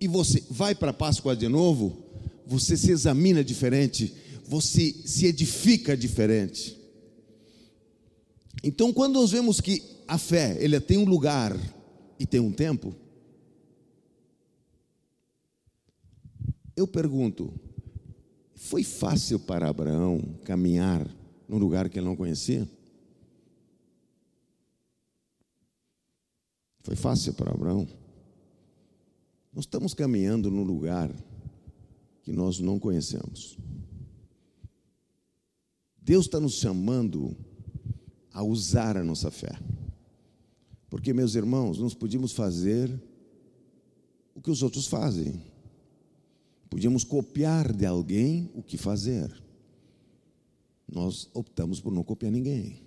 e 0.00 0.08
você 0.08 0.42
vai 0.50 0.74
para 0.74 0.90
a 0.90 0.92
Páscoa 0.92 1.36
de 1.36 1.46
novo, 1.46 1.96
você 2.44 2.76
se 2.76 2.90
examina 2.90 3.44
diferente, 3.44 4.12
você 4.48 4.92
se 5.04 5.26
edifica 5.26 5.96
diferente. 5.96 6.76
Então, 8.64 8.92
quando 8.92 9.14
nós 9.14 9.30
vemos 9.30 9.60
que 9.60 9.80
a 10.08 10.18
fé, 10.18 10.56
ele 10.58 10.80
tem 10.80 10.98
um 10.98 11.04
lugar 11.04 11.56
e 12.18 12.26
tem 12.26 12.40
um 12.40 12.50
tempo? 12.50 12.92
Eu 16.74 16.88
pergunto, 16.88 17.54
foi 18.56 18.82
fácil 18.82 19.38
para 19.38 19.68
Abraão 19.68 20.20
caminhar 20.44 21.06
num 21.46 21.58
lugar 21.58 21.88
que 21.88 21.98
ele 21.98 22.06
não 22.06 22.16
conhecia? 22.16 22.68
Foi 26.80 26.96
fácil 26.96 27.34
para 27.34 27.52
Abraão? 27.52 27.86
Nós 29.52 29.64
estamos 29.64 29.92
caminhando 29.92 30.50
num 30.50 30.62
lugar 30.62 31.10
que 32.22 32.32
nós 32.32 32.58
não 32.58 32.78
conhecemos. 32.78 33.58
Deus 36.00 36.26
está 36.26 36.40
nos 36.40 36.54
chamando 36.54 37.36
a 38.32 38.42
usar 38.42 38.96
a 38.96 39.04
nossa 39.04 39.30
fé. 39.30 39.58
Porque, 40.88 41.12
meus 41.12 41.34
irmãos, 41.34 41.78
nós 41.78 41.94
podíamos 41.94 42.32
fazer 42.32 42.90
o 44.34 44.40
que 44.40 44.50
os 44.50 44.62
outros 44.62 44.86
fazem. 44.86 45.42
Podíamos 46.68 47.04
copiar 47.04 47.72
de 47.72 47.86
alguém 47.86 48.50
o 48.54 48.62
que 48.62 48.76
fazer. 48.76 49.30
Nós 50.88 51.28
optamos 51.34 51.80
por 51.80 51.92
não 51.92 52.02
copiar 52.02 52.32
ninguém. 52.32 52.82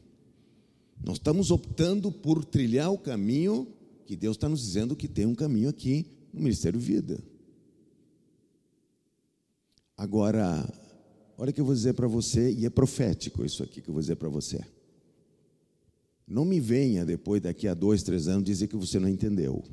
Nós 1.04 1.18
estamos 1.18 1.50
optando 1.52 2.12
por 2.12 2.44
trilhar 2.44 2.92
o 2.92 2.98
caminho 2.98 3.68
que 4.06 4.16
Deus 4.16 4.36
está 4.36 4.50
nos 4.50 4.62
dizendo 4.62 4.96
que 4.96 5.08
tem 5.08 5.26
um 5.26 5.36
caminho 5.36 5.70
aqui 5.70 6.06
no 6.34 6.42
Ministério 6.42 6.80
Vida. 6.80 7.24
Agora, 9.96 10.68
olha 11.38 11.52
o 11.52 11.54
que 11.54 11.62
eu 11.62 11.66
vou 11.66 11.76
dizer 11.76 11.94
para 11.94 12.08
você, 12.08 12.52
e 12.52 12.66
é 12.66 12.70
profético 12.70 13.46
isso 13.46 13.62
aqui 13.64 13.82
que 13.82 13.90
eu 13.90 13.94
vou 13.94 14.02
dizer 14.02 14.16
para 14.16 14.30
você. 14.30 14.64
Não 16.28 16.46
me 16.46 16.60
venha 16.60 17.06
depois, 17.06 17.42
daqui 17.42 17.68
a 17.68 17.74
dois, 17.74 18.04
três 18.04 18.28
anos, 18.28 18.44
dizer 18.44 18.68
que 18.68 18.78
você 18.78 19.00
não 19.00 19.10
entendeu. 19.10 19.64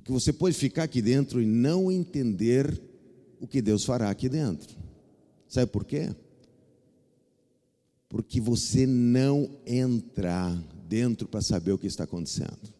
Porque 0.00 0.12
você 0.12 0.32
pode 0.32 0.56
ficar 0.56 0.84
aqui 0.84 1.02
dentro 1.02 1.42
e 1.42 1.46
não 1.46 1.92
entender 1.92 2.80
o 3.38 3.46
que 3.46 3.60
Deus 3.60 3.84
fará 3.84 4.08
aqui 4.08 4.30
dentro. 4.30 4.74
Sabe 5.46 5.70
por 5.70 5.84
quê? 5.84 6.08
Porque 8.08 8.40
você 8.40 8.86
não 8.86 9.50
entra 9.66 10.58
dentro 10.88 11.28
para 11.28 11.42
saber 11.42 11.72
o 11.72 11.78
que 11.78 11.86
está 11.86 12.04
acontecendo. 12.04 12.72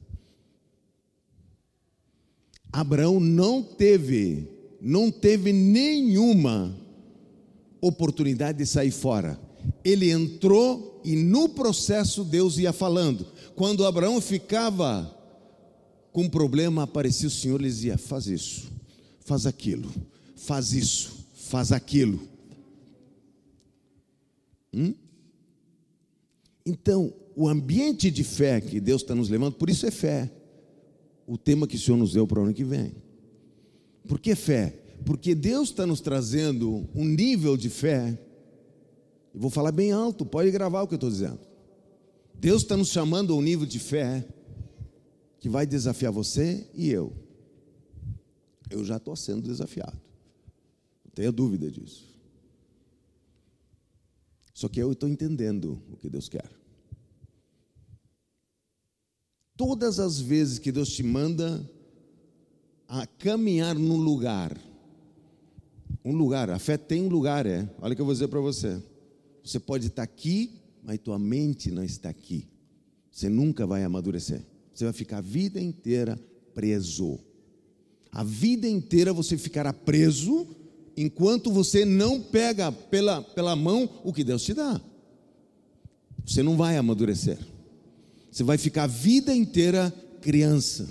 Abraão 2.73 3.21
não 3.21 3.63
teve, 3.63 4.49
não 4.81 5.11
teve 5.11 5.53
nenhuma 5.53 6.75
oportunidade 7.83 8.57
de 8.57 8.67
sair 8.67 8.93
fora. 8.93 9.39
Ele 9.85 10.11
entrou 10.11 11.03
e 11.05 11.15
no 11.17 11.51
processo 11.51 12.25
Deus 12.25 12.57
ia 12.57 12.73
falando. 12.73 13.27
Quando 13.55 13.85
Abraão 13.85 14.23
ficava 14.23 15.20
com 16.13 16.29
problema, 16.29 16.83
aparecia 16.83 17.29
o 17.29 17.31
Senhor 17.31 17.63
dizia: 17.63 17.97
faz 17.99 18.27
isso, 18.27 18.71
faz 19.21 19.47
aquilo, 19.47 19.91
faz 20.37 20.73
isso, 20.73 21.27
faz 21.35 21.73
aquilo. 21.73 22.21
Hum? 24.75 24.95
Então, 26.65 27.13
o 27.35 27.49
ambiente 27.49 28.11
de 28.11 28.23
fé 28.23 28.61
que 28.61 28.81
Deus 28.81 29.03
está 29.03 29.15
nos 29.15 29.29
levando, 29.29 29.55
por 29.55 29.71
isso 29.71 29.87
é 29.87 29.91
fé. 29.91 30.31
O 31.27 31.39
tema 31.39 31.67
que 31.67 31.77
o 31.77 31.79
Senhor 31.79 31.97
nos 31.97 32.13
deu 32.13 32.27
para 32.27 32.41
o 32.41 32.45
ano 32.45 32.55
que 32.55 32.65
vem. 32.65 32.93
Por 34.07 34.19
que 34.19 34.35
fé? 34.35 34.75
Porque 35.05 35.35
Deus 35.35 35.71
está 35.71 35.87
nos 35.87 36.01
trazendo 36.01 36.89
um 36.95 37.05
nível 37.05 37.57
de 37.57 37.71
fé 37.71 38.19
eu 39.35 39.41
vou 39.41 39.51
falar 39.51 39.73
bem 39.73 39.93
alto, 39.93 40.27
pode 40.27 40.51
gravar 40.51 40.83
o 40.83 40.89
que 40.89 40.95
eu 40.95 40.97
estou 40.97 41.11
dizendo. 41.11 41.39
Deus 42.35 42.63
está 42.63 42.77
nos 42.77 42.89
chamando 42.89 43.33
a 43.33 43.37
um 43.37 43.43
nível 43.43 43.67
de 43.67 43.79
fé 43.79 44.25
que 45.41 45.49
vai 45.49 45.67
desafiar 45.67 46.13
você 46.13 46.69
e 46.75 46.91
eu. 46.91 47.13
Eu 48.69 48.85
já 48.85 48.99
estou 48.99 49.17
sendo 49.17 49.49
desafiado. 49.49 49.99
Não 51.05 51.11
tenha 51.13 51.33
dúvida 51.33 51.71
disso. 51.71 52.07
Só 54.53 54.69
que 54.69 54.81
eu 54.81 54.93
estou 54.93 55.09
entendendo 55.09 55.83
o 55.91 55.97
que 55.97 56.11
Deus 56.11 56.29
quer. 56.29 56.49
Todas 59.57 59.99
as 59.99 60.21
vezes 60.21 60.59
que 60.59 60.71
Deus 60.71 60.91
te 60.91 61.03
manda 61.03 61.69
a 62.87 63.07
caminhar 63.07 63.75
num 63.75 63.97
lugar, 63.97 64.57
um 66.05 66.15
lugar, 66.15 66.51
a 66.51 66.59
fé 66.59 66.77
tem 66.77 67.03
um 67.03 67.09
lugar, 67.09 67.47
é. 67.47 67.69
Olha 67.81 67.93
o 67.93 67.97
que 67.97 68.03
eu 68.03 68.07
vou 68.07 68.15
dizer 68.15 68.29
para 68.29 68.41
você. 68.41 68.83
Você 69.43 69.59
pode 69.59 69.87
estar 69.87 70.03
aqui, 70.03 70.61
mas 70.83 70.99
tua 70.99 71.19
mente 71.19 71.71
não 71.71 71.83
está 71.83 72.11
aqui. 72.11 72.47
Você 73.11 73.29
nunca 73.29 73.67
vai 73.67 73.83
amadurecer. 73.83 74.45
Você 74.75 74.85
vai 74.85 74.93
ficar 74.93 75.19
a 75.19 75.23
vida 75.23 75.61
inteira 75.61 76.19
preso. 76.55 77.19
A 78.13 78.25
vida 78.25 78.69
inteira 78.69 79.13
você 79.13 79.37
ficará 79.37 79.73
preso 79.73 80.47
enquanto 80.97 81.51
você 81.51 81.85
não 81.85 82.21
pega 82.21 82.73
pela, 82.73 83.23
pela 83.23 83.55
mão 83.55 83.89
o 84.05 84.13
que 84.13 84.25
Deus 84.25 84.43
te 84.43 84.55
dá. 84.55 84.81
Você 86.27 86.43
não 86.43 86.57
vai 86.57 86.77
amadurecer. 86.77 87.39
Você 88.31 88.43
vai 88.43 88.59
ficar 88.59 88.85
a 88.85 88.89
vida 88.89 89.35
inteira 89.35 89.93
criança. 90.21 90.89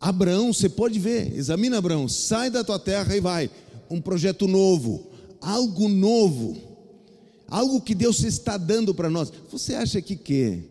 Abraão, 0.00 0.52
você 0.52 0.68
pode 0.68 0.98
ver, 0.98 1.34
examina 1.36 1.78
Abraão, 1.78 2.08
sai 2.08 2.50
da 2.50 2.62
tua 2.62 2.78
terra 2.78 3.16
e 3.16 3.20
vai. 3.20 3.50
Um 3.90 4.00
projeto 4.00 4.46
novo, 4.46 5.10
algo 5.40 5.88
novo 5.88 6.68
algo 7.48 7.80
que 7.80 7.94
Deus 7.94 8.22
está 8.22 8.56
dando 8.56 8.94
para 8.94 9.08
nós. 9.08 9.32
Você 9.50 9.74
acha 9.74 10.00
que 10.02 10.14
que 10.14 10.64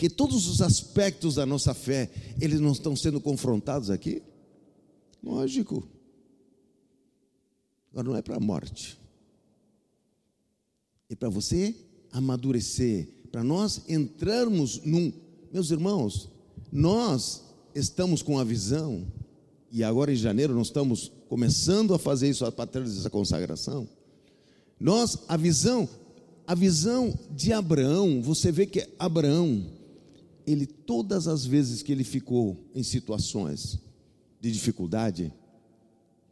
que 0.00 0.08
todos 0.08 0.48
os 0.48 0.62
aspectos 0.62 1.34
da 1.34 1.44
nossa 1.44 1.74
fé, 1.74 2.10
eles 2.40 2.58
não 2.58 2.72
estão 2.72 2.96
sendo 2.96 3.20
confrontados 3.20 3.90
aqui? 3.90 4.22
Lógico. 5.22 5.86
Agora 7.92 8.08
não 8.08 8.16
é 8.16 8.22
para 8.22 8.36
a 8.36 8.40
morte. 8.40 8.98
É 11.10 11.14
para 11.14 11.28
você 11.28 11.76
amadurecer, 12.10 13.08
para 13.30 13.44
nós 13.44 13.82
entrarmos 13.90 14.80
num, 14.86 15.12
meus 15.52 15.70
irmãos, 15.70 16.30
nós 16.72 17.42
estamos 17.74 18.22
com 18.22 18.38
a 18.38 18.44
visão 18.44 19.06
e 19.70 19.84
agora 19.84 20.10
em 20.10 20.16
janeiro 20.16 20.54
nós 20.54 20.68
estamos 20.68 21.12
começando 21.28 21.92
a 21.92 21.98
fazer 21.98 22.30
isso 22.30 22.46
a 22.46 22.50
ter 22.50 22.82
dessa 22.84 23.10
consagração. 23.10 23.86
Nós, 24.80 25.18
a 25.28 25.36
visão, 25.36 25.86
a 26.46 26.54
visão 26.54 27.12
de 27.30 27.52
Abraão, 27.52 28.22
você 28.22 28.50
vê 28.50 28.64
que 28.64 28.88
Abraão, 28.98 29.78
ele 30.46 30.66
todas 30.66 31.26
as 31.28 31.44
vezes 31.44 31.82
que 31.82 31.92
ele 31.92 32.04
ficou 32.04 32.56
em 32.74 32.82
situações 32.82 33.78
de 34.40 34.50
dificuldade, 34.50 35.32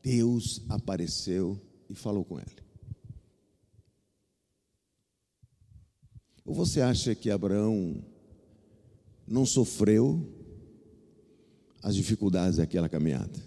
Deus 0.02 0.62
apareceu 0.68 1.60
e 1.88 1.94
falou 1.94 2.24
com 2.24 2.38
ele. 2.38 2.68
Ou 6.44 6.54
você 6.54 6.80
acha 6.80 7.14
que 7.14 7.30
Abraão 7.30 8.02
não 9.26 9.44
sofreu 9.44 10.26
as 11.82 11.94
dificuldades 11.94 12.56
daquela 12.56 12.88
caminhada? 12.88 13.38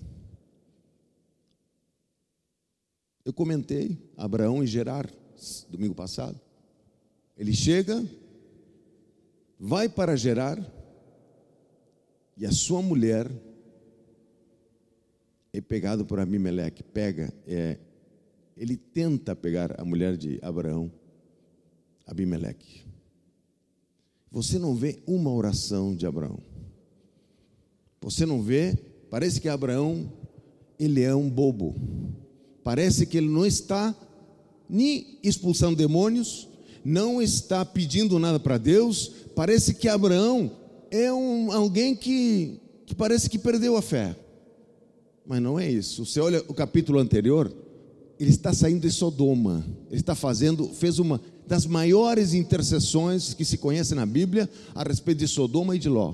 Eu 3.26 3.34
comentei 3.34 3.98
Abraão 4.16 4.64
e 4.64 4.68
Gerar 4.68 5.10
domingo 5.70 5.96
passado. 5.96 6.40
Ele 7.36 7.54
chega, 7.54 8.04
vai 9.64 9.88
para 9.88 10.16
Gerar 10.16 10.60
e 12.36 12.48
a 12.48 12.52
sua 12.52 12.82
mulher 12.82 13.32
é 15.54 15.62
pegado 15.62 16.04
por 16.04 16.20
Abimeleque, 16.20 16.82
pega, 16.82 17.32
é, 17.46 17.78
ele 18.58 18.76
tenta 18.76 19.36
pegar 19.36 19.80
a 19.80 19.86
mulher 19.86 20.18
de 20.18 20.40
Abraão, 20.42 20.92
Abimeleque. 22.08 22.84
Você 24.32 24.58
não 24.58 24.74
vê 24.74 25.00
uma 25.06 25.32
oração 25.32 25.96
de 25.96 26.08
Abraão. 26.08 26.40
Você 28.02 28.26
não 28.26 28.42
vê, 28.42 28.76
parece 29.12 29.40
que 29.40 29.48
Abraão, 29.48 30.12
ele 30.80 31.04
é 31.04 31.14
um 31.14 31.30
bobo. 31.30 31.76
Parece 32.64 33.06
que 33.06 33.18
ele 33.18 33.30
não 33.30 33.46
está 33.46 33.94
nem 34.68 35.20
expulsando 35.22 35.76
demônios, 35.76 36.48
não 36.84 37.22
está 37.22 37.64
pedindo 37.64 38.18
nada 38.18 38.40
para 38.40 38.58
Deus. 38.58 39.21
Parece 39.36 39.74
que 39.74 39.88
Abraão 39.88 40.52
é 40.90 41.12
um, 41.12 41.52
alguém 41.52 41.96
que, 41.96 42.60
que 42.86 42.94
parece 42.94 43.30
que 43.30 43.40
perdeu 43.40 43.78
a 43.78 43.82
fé. 43.82 44.16
Mas 45.26 45.42
não 45.42 45.60
é 45.60 45.70
isso. 45.70 46.06
Você 46.06 46.20
olha 46.20 46.44
o 46.48 46.54
capítulo 46.54 47.00
anterior, 47.00 47.52
ele 48.20 48.30
está 48.30 48.54
saindo 48.54 48.82
de 48.82 48.92
Sodoma. 48.92 49.66
Ele 49.90 50.00
está 50.00 50.14
fazendo, 50.14 50.68
fez 50.68 51.00
uma 51.00 51.22
das 51.48 51.66
maiores 51.66 52.34
intercessões 52.34 53.34
que 53.34 53.44
se 53.44 53.58
conhece 53.58 53.96
na 53.96 54.06
Bíblia 54.06 54.50
a 54.76 54.84
respeito 54.84 55.20
de 55.20 55.28
Sodoma 55.28 55.76
e 55.76 55.80
de 55.80 55.90
Ló. 55.90 56.14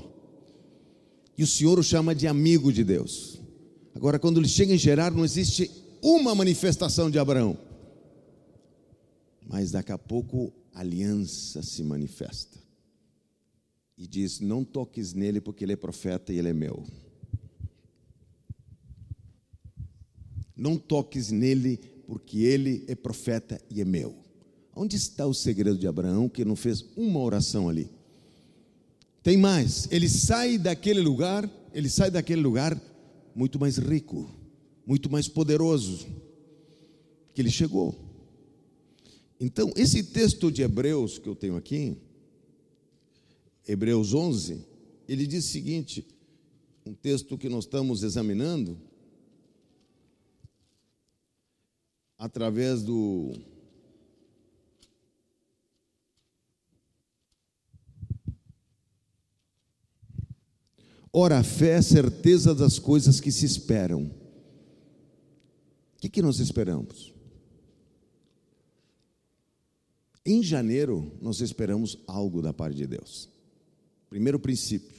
E 1.38 1.44
o 1.44 1.48
Senhor 1.48 1.78
o 1.78 1.84
chama 1.84 2.16
de 2.16 2.28
amigo 2.28 2.72
de 2.72 2.84
Deus. 2.84 3.40
Agora, 3.94 4.20
quando 4.20 4.40
ele 4.40 4.48
chega 4.48 4.74
em 4.74 4.78
Gerar, 4.78 5.12
não 5.12 5.26
existe 5.26 5.70
uma 6.02 6.34
manifestação 6.34 7.10
de 7.10 7.20
Abraão. 7.20 7.58
Mas 9.48 9.72
daqui 9.72 9.92
a 9.92 9.98
pouco 9.98 10.54
a 10.74 10.82
aliança 10.82 11.62
se 11.64 11.84
manifesta. 11.84 12.58
E 13.98 14.08
diz: 14.08 14.40
Não 14.40 14.64
toques 14.64 15.14
nele, 15.14 15.42
porque 15.42 15.64
ele 15.64 15.74
é 15.74 15.78
profeta 15.78 16.32
e 16.32 16.38
ele 16.38 16.50
é 16.50 16.54
meu. 16.54 16.84
Não 20.56 20.78
toques 20.78 21.32
nele, 21.32 21.80
porque 22.06 22.40
ele 22.40 22.84
é 22.88 22.96
profeta 22.96 23.62
e 23.70 23.82
é 23.82 23.86
meu. 23.86 24.16
Onde 24.76 24.96
está 24.96 25.26
o 25.26 25.34
segredo 25.34 25.78
de 25.78 25.88
Abraão 25.88 26.30
que 26.30 26.46
não 26.46 26.56
fez 26.56 26.86
uma 26.96 27.20
oração 27.20 27.68
ali? 27.68 27.90
Tem 29.24 29.36
mais, 29.36 29.88
ele 29.92 30.08
sai 30.08 30.58
daquele 30.58 31.02
lugar, 31.02 31.50
ele 31.74 31.90
sai 31.90 32.10
daquele 32.10 32.42
lugar 32.42 32.80
muito 33.36 33.60
mais 33.60 33.78
rico, 33.78 34.30
muito 34.86 35.12
mais 35.12 35.28
poderoso 35.28 36.08
que 37.34 37.42
ele 37.42 37.52
chegou. 37.52 37.94
Então, 39.40 39.72
esse 39.76 40.02
texto 40.02 40.52
de 40.52 40.62
Hebreus 40.62 41.20
que 41.20 41.28
eu 41.28 41.36
tenho 41.36 41.56
aqui, 41.56 41.98
Hebreus 43.68 44.14
11, 44.14 44.66
ele 45.10 45.28
diz 45.28 45.46
o 45.46 45.50
seguinte: 45.50 46.08
um 46.86 46.94
texto 46.94 47.38
que 47.38 47.50
nós 47.50 47.66
estamos 47.66 48.02
examinando, 48.02 48.80
através 52.18 52.82
do. 52.82 53.34
Ora, 61.12 61.40
a 61.40 61.44
fé 61.44 61.70
é 61.72 61.78
a 61.78 61.82
certeza 61.82 62.54
das 62.56 62.80
coisas 62.80 63.20
que 63.20 63.32
se 63.32 63.46
esperam. 63.46 64.04
O 65.96 66.00
que, 66.00 66.10
que 66.10 66.22
nós 66.22 66.40
esperamos? 66.40 67.14
Em 70.24 70.44
janeiro, 70.44 71.12
nós 71.22 71.42
esperamos 71.42 71.98
algo 72.06 72.42
da 72.42 72.54
parte 72.54 72.76
de 72.76 72.86
Deus. 72.86 73.37
Primeiro 74.10 74.40
princípio. 74.40 74.98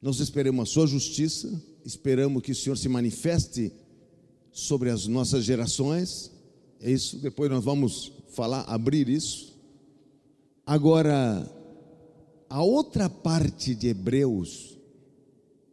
Nós 0.00 0.20
esperamos 0.20 0.68
a 0.68 0.72
sua 0.72 0.86
justiça, 0.86 1.62
esperamos 1.84 2.42
que 2.42 2.52
o 2.52 2.54
Senhor 2.54 2.76
se 2.76 2.88
manifeste 2.88 3.72
sobre 4.52 4.90
as 4.90 5.06
nossas 5.06 5.44
gerações. 5.44 6.30
É 6.80 6.90
isso, 6.90 7.18
depois 7.18 7.50
nós 7.50 7.64
vamos 7.64 8.12
falar, 8.28 8.62
abrir 8.62 9.08
isso. 9.08 9.56
Agora, 10.64 11.48
a 12.48 12.62
outra 12.62 13.08
parte 13.08 13.74
de 13.74 13.88
Hebreus 13.88 14.76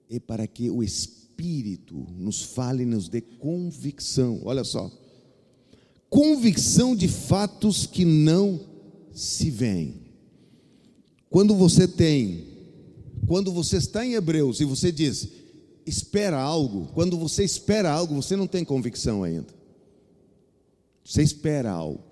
é 0.09 0.19
para 0.19 0.47
que 0.47 0.69
o 0.69 0.83
Espírito 0.83 1.95
nos 2.17 2.41
fale, 2.41 2.85
nos 2.85 3.09
dê 3.09 3.21
convicção. 3.21 4.41
Olha 4.43 4.63
só. 4.63 4.91
Convicção 6.09 6.95
de 6.95 7.07
fatos 7.07 7.85
que 7.87 8.05
não 8.05 8.59
se 9.11 9.49
veem. 9.49 10.02
Quando 11.33 11.55
você 11.55 11.87
tem, 11.87 12.45
quando 13.25 13.51
você 13.51 13.77
está 13.77 14.05
em 14.05 14.13
Hebreus 14.13 14.59
e 14.59 14.65
você 14.65 14.91
diz, 14.91 15.27
espera 15.83 16.39
algo, 16.39 16.91
quando 16.93 17.17
você 17.17 17.43
espera 17.43 17.89
algo, 17.89 18.13
você 18.13 18.35
não 18.35 18.45
tem 18.45 18.63
convicção 18.63 19.23
ainda. 19.23 19.47
Você 21.03 21.23
espera 21.23 21.71
algo. 21.71 22.03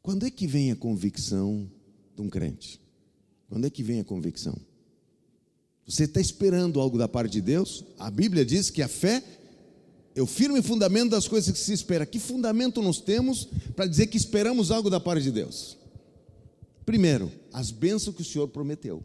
Quando 0.00 0.24
é 0.24 0.30
que 0.30 0.46
vem 0.46 0.72
a 0.72 0.74
convicção 0.74 1.70
de 2.16 2.22
um 2.22 2.30
crente? 2.30 2.80
Quando 3.50 3.66
é 3.66 3.70
que 3.70 3.82
vem 3.82 4.00
a 4.00 4.04
convicção? 4.04 4.56
Você 5.86 6.04
está 6.04 6.22
esperando 6.22 6.80
algo 6.80 6.96
da 6.96 7.06
parte 7.06 7.32
de 7.32 7.42
Deus? 7.42 7.84
A 7.98 8.10
Bíblia 8.10 8.46
diz 8.46 8.70
que 8.70 8.80
a 8.80 8.88
fé 8.88 9.22
é 10.14 10.22
o 10.22 10.26
firme 10.26 10.62
fundamento 10.62 11.10
das 11.10 11.28
coisas 11.28 11.52
que 11.52 11.58
se 11.58 11.74
espera. 11.74 12.06
Que 12.06 12.18
fundamento 12.18 12.80
nós 12.80 12.98
temos 12.98 13.46
para 13.76 13.86
dizer 13.86 14.06
que 14.06 14.16
esperamos 14.16 14.70
algo 14.70 14.88
da 14.88 14.98
parte 14.98 15.24
de 15.24 15.32
Deus? 15.32 15.81
Primeiro, 16.84 17.30
as 17.52 17.70
bênçãos 17.70 18.14
que 18.14 18.22
o 18.22 18.24
Senhor 18.24 18.48
prometeu. 18.48 19.04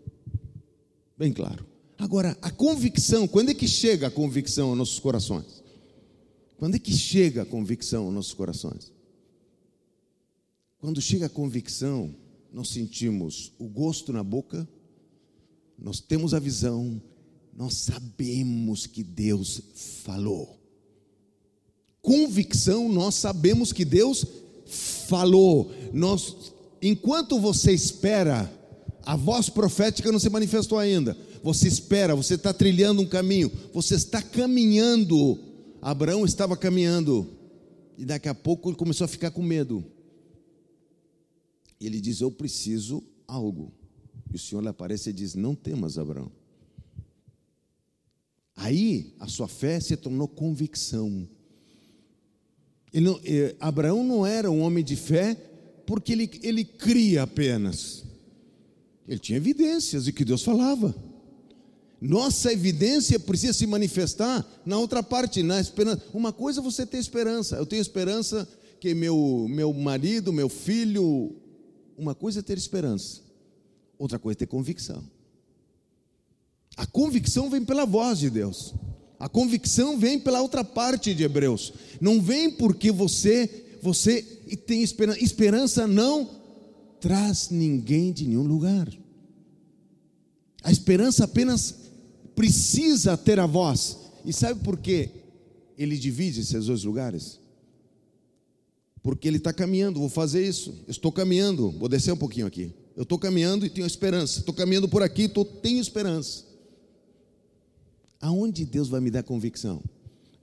Bem 1.17 1.31
claro. 1.31 1.65
Agora, 1.97 2.37
a 2.41 2.51
convicção, 2.51 3.27
quando 3.27 3.49
é 3.49 3.53
que 3.53 3.67
chega 3.67 4.07
a 4.07 4.11
convicção 4.11 4.69
aos 4.69 4.77
nossos 4.77 4.99
corações? 4.99 5.63
Quando 6.57 6.75
é 6.75 6.79
que 6.79 6.91
chega 6.91 7.41
a 7.41 7.45
convicção 7.45 8.05
aos 8.05 8.13
nossos 8.13 8.33
corações? 8.33 8.91
Quando 10.79 11.01
chega 11.01 11.25
a 11.25 11.29
convicção, 11.29 12.15
nós 12.51 12.69
sentimos 12.69 13.51
o 13.57 13.67
gosto 13.67 14.13
na 14.13 14.23
boca, 14.23 14.67
nós 15.77 15.99
temos 15.99 16.33
a 16.33 16.39
visão, 16.39 17.01
nós 17.53 17.73
sabemos 17.75 18.85
que 18.85 19.03
Deus 19.03 19.61
falou. 20.03 20.59
Convicção, 22.01 22.87
nós 22.89 23.15
sabemos 23.15 23.73
que 23.73 23.83
Deus 23.83 24.25
falou. 25.07 25.71
Nós 25.91 26.53
enquanto 26.81 27.39
você 27.39 27.71
espera, 27.71 28.51
a 29.03 29.15
voz 29.15 29.49
profética 29.49 30.11
não 30.11 30.19
se 30.19 30.29
manifestou 30.29 30.77
ainda. 30.77 31.17
Você 31.41 31.67
espera, 31.67 32.15
você 32.15 32.35
está 32.35 32.53
trilhando 32.53 33.01
um 33.01 33.07
caminho, 33.07 33.51
você 33.73 33.95
está 33.95 34.21
caminhando. 34.21 35.39
Abraão 35.81 36.25
estava 36.25 36.57
caminhando, 36.57 37.29
e 37.97 38.03
daqui 38.03 38.27
a 38.27 38.35
pouco 38.35 38.69
ele 38.69 38.75
começou 38.75 39.05
a 39.05 39.07
ficar 39.07 39.31
com 39.31 39.41
medo. 39.41 39.83
E 41.79 41.85
ele 41.85 42.01
diz: 42.01 42.21
Eu 42.21 42.31
preciso 42.31 43.03
algo. 43.27 43.71
E 44.31 44.35
o 44.35 44.39
Senhor 44.39 44.61
lhe 44.61 44.67
aparece 44.67 45.09
e 45.09 45.13
diz: 45.13 45.35
Não 45.35 45.55
temas, 45.55 45.97
Abraão. 45.97 46.31
Aí 48.55 49.13
a 49.19 49.27
sua 49.27 49.47
fé 49.47 49.79
se 49.79 49.95
tornou 49.95 50.27
convicção. 50.27 51.27
Não, 52.93 53.19
eh, 53.23 53.55
Abraão 53.59 54.03
não 54.03 54.25
era 54.25 54.49
um 54.49 54.61
homem 54.61 54.83
de 54.83 54.95
fé 54.95 55.37
porque 55.88 56.12
ele, 56.12 56.30
ele 56.43 56.65
cria 56.65 57.23
apenas. 57.23 58.04
Ele 59.08 59.17
tinha 59.17 59.38
evidências 59.38 60.04
de 60.04 60.12
que 60.12 60.26
Deus 60.26 60.43
falava. 60.43 60.93
Nossa 62.00 62.52
evidência 62.52 63.17
precisa 63.17 63.54
se 63.54 63.65
manifestar 63.65 64.45
na 64.65 64.78
outra 64.78 65.02
parte, 65.02 65.41
na 65.41 65.60
esperança. 65.62 66.04
Uma 66.13 66.34
coisa 66.34 66.60
é 66.60 66.63
você 66.63 66.86
ter 66.86 66.97
esperança. 66.97 67.56
Eu 67.56 67.65
tenho 67.65 67.82
esperança 67.82 68.47
que 68.82 68.93
meu, 68.93 69.47
meu 69.50 69.73
marido, 69.73 70.34
meu 70.34 70.50
filho. 70.50 71.34
Uma 71.97 72.13
coisa 72.13 72.39
é 72.39 72.43
ter 72.43 72.58
esperança, 72.58 73.21
outra 73.97 74.19
coisa 74.19 74.38
é 74.38 74.39
ter 74.39 74.45
convicção. 74.45 75.04
A 76.76 76.86
convicção 76.86 77.50
vem 77.50 77.65
pela 77.65 77.86
voz 77.86 78.19
de 78.19 78.30
Deus. 78.30 78.76
A 79.19 79.28
convicção 79.28 79.97
vem 79.97 80.19
pela 80.19 80.41
outra 80.41 80.63
parte 80.63 81.15
de 81.15 81.23
Hebreus. 81.23 81.73
Não 82.00 82.21
vem 82.21 82.52
porque 82.52 82.91
você 82.91 83.66
você 83.81 84.21
tem 84.65 84.83
esperança. 84.83 85.23
Esperança 85.23 85.87
não 85.87 86.29
traz 86.99 87.49
ninguém 87.49 88.11
de 88.11 88.25
nenhum 88.25 88.43
lugar. 88.43 88.87
A 90.63 90.71
esperança 90.71 91.23
apenas 91.23 91.75
precisa 92.35 93.17
ter 93.17 93.39
a 93.39 93.45
voz. 93.45 93.97
E 94.25 94.33
sabe 94.33 94.63
por 94.63 94.77
quê? 94.77 95.09
Ele 95.77 95.97
divide 95.97 96.41
esses 96.41 96.65
dois 96.65 96.83
lugares. 96.83 97.39
Porque 99.01 99.27
ele 99.27 99.37
está 99.37 99.53
caminhando, 99.53 99.99
vou 99.99 100.09
fazer 100.09 100.45
isso. 100.45 100.73
estou 100.87 101.11
caminhando, 101.11 101.71
vou 101.71 101.87
descer 101.87 102.11
um 102.11 102.17
pouquinho 102.17 102.45
aqui. 102.45 102.73
Eu 102.95 103.03
estou 103.03 103.17
caminhando 103.17 103.65
e 103.65 103.69
tenho 103.69 103.87
esperança. 103.87 104.39
Estou 104.39 104.53
caminhando 104.53 104.89
por 104.89 105.03
aqui, 105.03 105.29
tenho 105.61 105.79
esperança. 105.79 106.43
Aonde 108.19 108.65
Deus 108.65 108.89
vai 108.89 108.99
me 108.99 109.11
dar 109.11 109.23
convicção? 109.23 109.83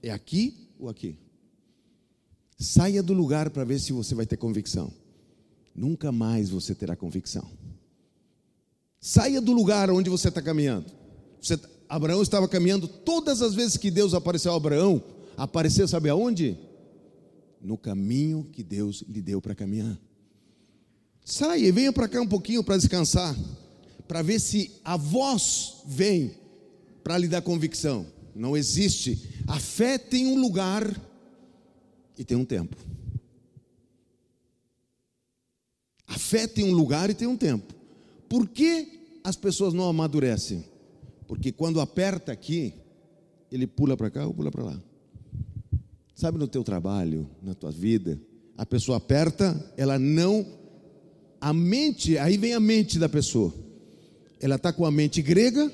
É 0.03 0.11
aqui 0.11 0.69
ou 0.79 0.89
aqui? 0.89 1.17
Saia 2.59 3.03
do 3.03 3.13
lugar 3.13 3.51
para 3.51 3.65
ver 3.65 3.79
se 3.81 3.93
você 3.93 4.15
vai 4.15 4.27
ter 4.27 4.37
convicção. 4.37 4.93
Nunca 5.75 6.13
mais 6.13 6.51
você 6.51 6.75
terá 6.75 6.95
convicção. 6.95 7.51
Saia 9.01 9.41
do 9.41 9.53
lugar 9.53 9.91
onde 9.91 10.09
você 10.09 10.29
está 10.29 10.41
caminhando. 10.41 10.87
Você, 11.41 11.59
Abraão 11.89 12.23
estava 12.23 12.49
caminhando 12.49 12.89
todas 12.89 13.43
as 13.43 13.55
vezes 13.55 13.77
que 13.77 13.91
Deus 13.91 14.15
apareceu 14.15 14.53
a 14.53 14.57
Abraão, 14.57 15.03
apareceu, 15.37 15.87
sabe 15.87 16.09
aonde? 16.09 16.57
No 17.61 17.77
caminho 17.77 18.49
que 18.53 18.63
Deus 18.63 19.05
lhe 19.09 19.21
deu 19.21 19.43
para 19.43 19.55
caminhar. 19.55 19.99
Saia 21.25 21.67
e 21.67 21.73
venha 21.73 21.93
para 21.93 22.09
cá 22.09 22.21
um 22.21 22.27
pouquinho 22.27 22.63
para 22.63 22.77
descansar, 22.77 23.37
para 24.07 24.23
ver 24.23 24.41
se 24.41 24.71
a 24.85 24.97
voz 24.97 25.83
vem 25.87 26.35
para 27.03 27.19
lhe 27.19 27.29
dar 27.29 27.43
convicção. 27.43 28.07
Não 28.35 28.57
existe. 28.57 29.43
A 29.47 29.59
fé 29.59 29.99
tem 29.99 30.27
um 30.27 30.41
lugar 30.41 30.85
e 32.19 32.25
tem 32.25 32.37
um 32.37 32.45
tempo. 32.45 32.77
A 36.07 36.19
fé 36.19 36.47
tem 36.47 36.65
um 36.65 36.73
lugar 36.73 37.11
e 37.11 37.15
tem 37.15 37.27
um 37.27 37.37
tempo. 37.37 37.75
Por 38.29 38.49
que 38.49 39.21
as 39.25 39.37
pessoas 39.37 39.73
não 39.73 39.89
amadurecem? 39.89 40.65
Porque 41.27 41.51
quando 41.51 41.81
aperta 41.81 42.33
aqui, 42.33 42.75
ele 43.51 43.67
pula 43.67 43.97
para 43.97 44.11
cá 44.11 44.27
ou 44.27 44.35
pula 44.35 44.51
para 44.51 44.65
lá. 44.65 44.83
Sabe 46.15 46.39
no 46.39 46.47
teu 46.47 46.63
trabalho, 46.63 47.29
na 47.43 47.55
tua 47.55 47.71
vida, 47.71 48.21
a 48.57 48.65
pessoa 48.65 48.99
aperta, 48.99 49.73
ela 49.77 49.99
não 49.99 50.47
a 51.41 51.53
mente, 51.53 52.17
aí 52.17 52.39
vem 52.39 52.55
a 52.55 52.61
mente 52.61 52.99
da 52.99 53.09
pessoa. 53.09 53.53
Ela 54.41 54.55
está 54.55 54.73
com 54.73 54.87
a 54.87 54.91
mente 54.91 55.21
grega, 55.21 55.71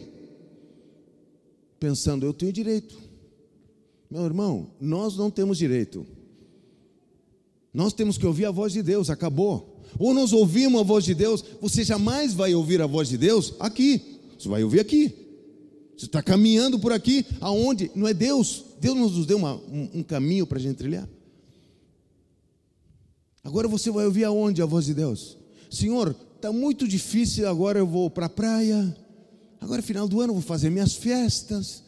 pensando, 1.79 2.27
eu 2.27 2.33
tenho 2.33 2.53
direito. 2.53 2.99
Meu 4.11 4.25
irmão, 4.25 4.73
nós 4.81 5.17
não 5.17 5.31
temos 5.31 5.59
direito. 5.59 6.05
Nós 7.73 7.93
temos 7.93 8.19
que 8.19 8.27
ouvir 8.27 8.47
a 8.47 8.51
voz 8.51 8.73
de 8.73 8.83
Deus, 8.83 9.11
acabou. 9.11 9.81
Ou 9.99 10.15
nós 10.15 10.33
ouvimos 10.33 10.81
a 10.81 10.85
voz 10.85 11.05
de 11.05 11.15
Deus, 11.15 11.45
você 11.61 11.85
jamais 11.85 12.35
vai 12.35 12.55
ouvir 12.55 12.81
a 12.81 12.87
voz 12.87 13.09
de 13.09 13.17
Deus 13.17 13.55
aqui. 13.59 14.19
Você 14.39 14.49
vai 14.49 14.63
ouvir 14.65 14.81
aqui. 14.81 15.15
Você 15.97 16.07
está 16.07 16.23
caminhando 16.23 16.79
por 16.79 16.93
aqui, 16.93 17.27
aonde? 17.41 17.91
Não 17.95 18.09
é 18.09 18.15
Deus. 18.15 18.65
Deus 18.81 18.97
nos 18.97 19.27
deu 19.27 19.37
uma, 19.37 19.55
um, 19.55 19.91
um 19.95 20.03
caminho 20.03 20.47
para 20.47 20.59
a 20.59 20.61
gente 20.61 20.77
trilhar. 20.77 21.09
Agora 23.45 23.69
você 23.69 23.91
vai 23.91 24.07
ouvir 24.07 24.25
aonde 24.25 24.63
a 24.63 24.67
voz 24.67 24.87
de 24.87 24.95
Deus? 24.95 25.37
Senhor, 25.71 26.17
está 26.37 26.53
muito 26.53 26.89
difícil, 26.89 27.49
agora 27.49 27.79
eu 27.79 27.87
vou 27.87 28.11
para 28.11 28.27
a 28.27 28.31
praia. 28.31 28.97
Agora, 29.61 29.83
final 29.83 30.09
do 30.09 30.21
ano, 30.21 30.31
eu 30.31 30.35
vou 30.35 30.43
fazer 30.43 30.71
minhas 30.71 30.95
festas. 30.95 31.83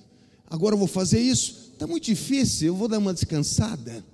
Agora 0.46 0.74
eu 0.74 0.78
vou 0.78 0.88
fazer 0.88 1.20
isso. 1.20 1.70
Está 1.72 1.86
muito 1.86 2.04
difícil, 2.04 2.68
eu 2.68 2.76
vou 2.76 2.88
dar 2.88 2.98
uma 2.98 3.14
descansada. 3.14 4.04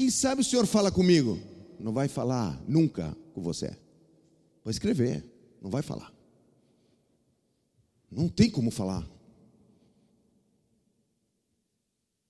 Quem 0.00 0.08
sabe 0.08 0.40
o 0.40 0.44
Senhor 0.44 0.66
fala 0.66 0.90
comigo? 0.90 1.38
Não 1.78 1.92
vai 1.92 2.08
falar 2.08 2.58
nunca 2.66 3.14
com 3.34 3.42
você. 3.42 3.66
Vai 4.64 4.70
escrever, 4.70 5.22
não 5.60 5.68
vai 5.70 5.82
falar. 5.82 6.10
Não 8.10 8.26
tem 8.26 8.48
como 8.48 8.70
falar. 8.70 9.06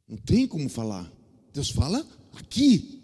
Não 0.08 0.16
tem 0.16 0.48
como 0.48 0.68
falar. 0.68 1.12
Deus 1.54 1.70
fala 1.70 2.04
aqui, 2.32 3.00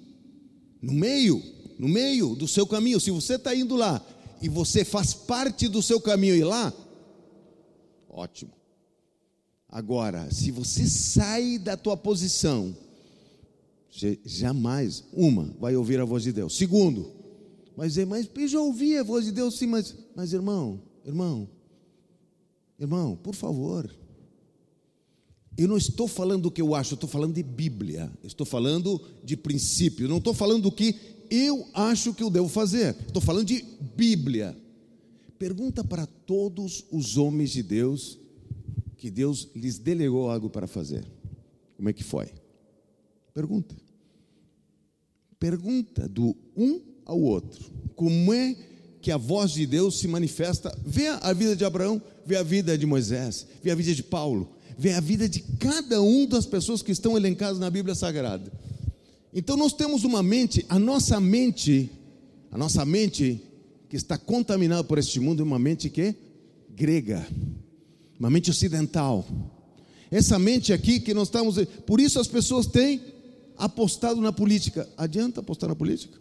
no 0.83 0.95
meio, 0.95 1.41
no 1.79 1.89
meio 1.89 2.35
do 2.35 2.49
seu 2.49 2.67
caminho. 2.67 2.99
Se 2.99 3.13
você 3.13 3.37
está 3.37 3.55
indo 3.55 3.77
lá 3.77 4.05
e 4.43 4.49
você 4.49 4.85
faz 4.85 5.15
parte 5.15 5.69
do 5.69 5.81
seu 5.81 6.01
caminho 6.01 6.35
ir 6.35 6.43
lá, 6.43 6.75
ótimo. 8.09 8.51
Agora, 9.69 10.29
se 10.35 10.51
você 10.51 10.89
sai 10.89 11.57
da 11.57 11.77
tua 11.77 11.97
posição, 11.97 12.77
jamais, 14.25 15.05
uma, 15.13 15.55
vai 15.59 15.77
ouvir 15.77 16.01
a 16.01 16.05
voz 16.05 16.23
de 16.23 16.33
Deus. 16.33 16.57
Segundo, 16.57 17.11
mas, 17.77 17.97
mas 18.07 18.29
eu 18.35 18.49
já 18.49 18.61
ouvi 18.61 18.97
a 18.97 19.03
voz 19.03 19.25
de 19.25 19.33
Deus, 19.33 19.59
sim, 19.59 19.67
mas, 19.67 19.95
mas 20.15 20.33
irmão, 20.33 20.81
irmão, 21.05 21.49
irmão, 22.79 23.17
por 23.17 23.35
favor, 23.35 23.91
eu 25.57 25.67
não 25.67 25.77
estou 25.77 26.07
falando 26.07 26.45
do 26.45 26.51
que 26.51 26.61
eu 26.61 26.75
acho, 26.75 26.93
eu 26.93 26.97
estou 26.97 27.09
falando 27.09 27.35
de 27.35 27.43
Bíblia, 27.43 28.13
estou 28.23 28.47
falando 28.47 29.01
de 29.25 29.37
princípio, 29.37 30.09
não 30.09 30.19
estou 30.19 30.35
falando 30.35 30.65
do 30.65 30.73
que 30.73 30.95
eu 31.31 31.67
acho 31.73 32.15
que 32.15 32.23
eu 32.23 32.31
devo 32.31 32.49
fazer, 32.49 32.97
estou 33.07 33.23
falando 33.23 33.47
de 33.47 33.65
Bíblia. 33.97 34.57
Pergunta 35.39 35.85
para 35.85 36.07
todos 36.07 36.85
os 36.91 37.17
homens 37.17 37.51
de 37.51 37.63
Deus 37.63 38.19
que 38.97 39.11
Deus 39.11 39.49
lhes 39.55 39.79
delegou 39.79 40.31
algo 40.31 40.49
para 40.49 40.67
fazer. 40.67 41.05
Como 41.77 41.89
é 41.89 41.93
que 41.93 42.03
foi? 42.03 42.29
Pergunta. 43.35 43.86
Pergunta 45.47 46.09
do 46.09 46.37
um 46.57 46.81
ao 47.05 47.21
outro. 47.21 47.71
Como 47.95 48.35
é 48.35 48.57
que 49.01 49.13
a 49.13 49.17
voz 49.17 49.53
de 49.53 49.65
Deus 49.65 49.97
se 49.97 50.09
manifesta? 50.09 50.77
Vê 50.85 51.07
a 51.07 51.33
vida 51.33 51.55
de 51.55 51.65
Abraão, 51.65 52.03
vê 52.27 52.35
a 52.35 52.43
vida 52.43 52.77
de 52.77 52.85
Moisés, 52.85 53.47
vê 53.63 53.71
a 53.71 53.77
vida 53.77 53.95
de 53.95 54.03
Paulo, 54.03 54.49
vê 54.77 54.93
a 54.93 54.99
vida 54.99 55.29
de 55.29 55.39
cada 55.61 56.03
um 56.03 56.27
das 56.27 56.47
pessoas 56.47 56.83
que 56.83 56.91
estão 56.91 57.17
elencadas 57.17 57.61
na 57.61 57.71
Bíblia 57.71 57.95
Sagrada. 57.95 58.53
Então 59.33 59.57
nós 59.57 59.73
temos 59.73 60.03
uma 60.03 60.21
mente, 60.21 60.67
a 60.69 60.81
nossa 60.81 61.21
mente, 61.21 61.93
a 62.51 62.59
nossa 62.59 62.85
mente 62.85 63.41
que 63.89 63.95
está 63.95 64.19
contaminada 64.19 64.83
por 64.83 64.99
este 64.99 65.21
mundo 65.21 65.43
é 65.43 65.45
uma 65.45 65.61
mente 65.61 65.89
que 65.89 66.13
grega, 66.75 67.25
uma 68.19 68.29
mente 68.29 68.51
ocidental. 68.51 69.25
Essa 70.11 70.41
mente 70.41 70.73
aqui 70.73 70.99
que 70.99 71.15
nós 71.15 71.29
estamos, 71.29 71.57
por 71.87 72.01
isso 72.01 72.19
as 72.19 72.27
pessoas 72.27 72.67
têm 72.67 73.01
apostado 73.57 74.21
na 74.21 74.33
política. 74.33 74.89
Adianta 74.97 75.41
apostar 75.41 75.69
na 75.69 75.77
política? 75.77 76.21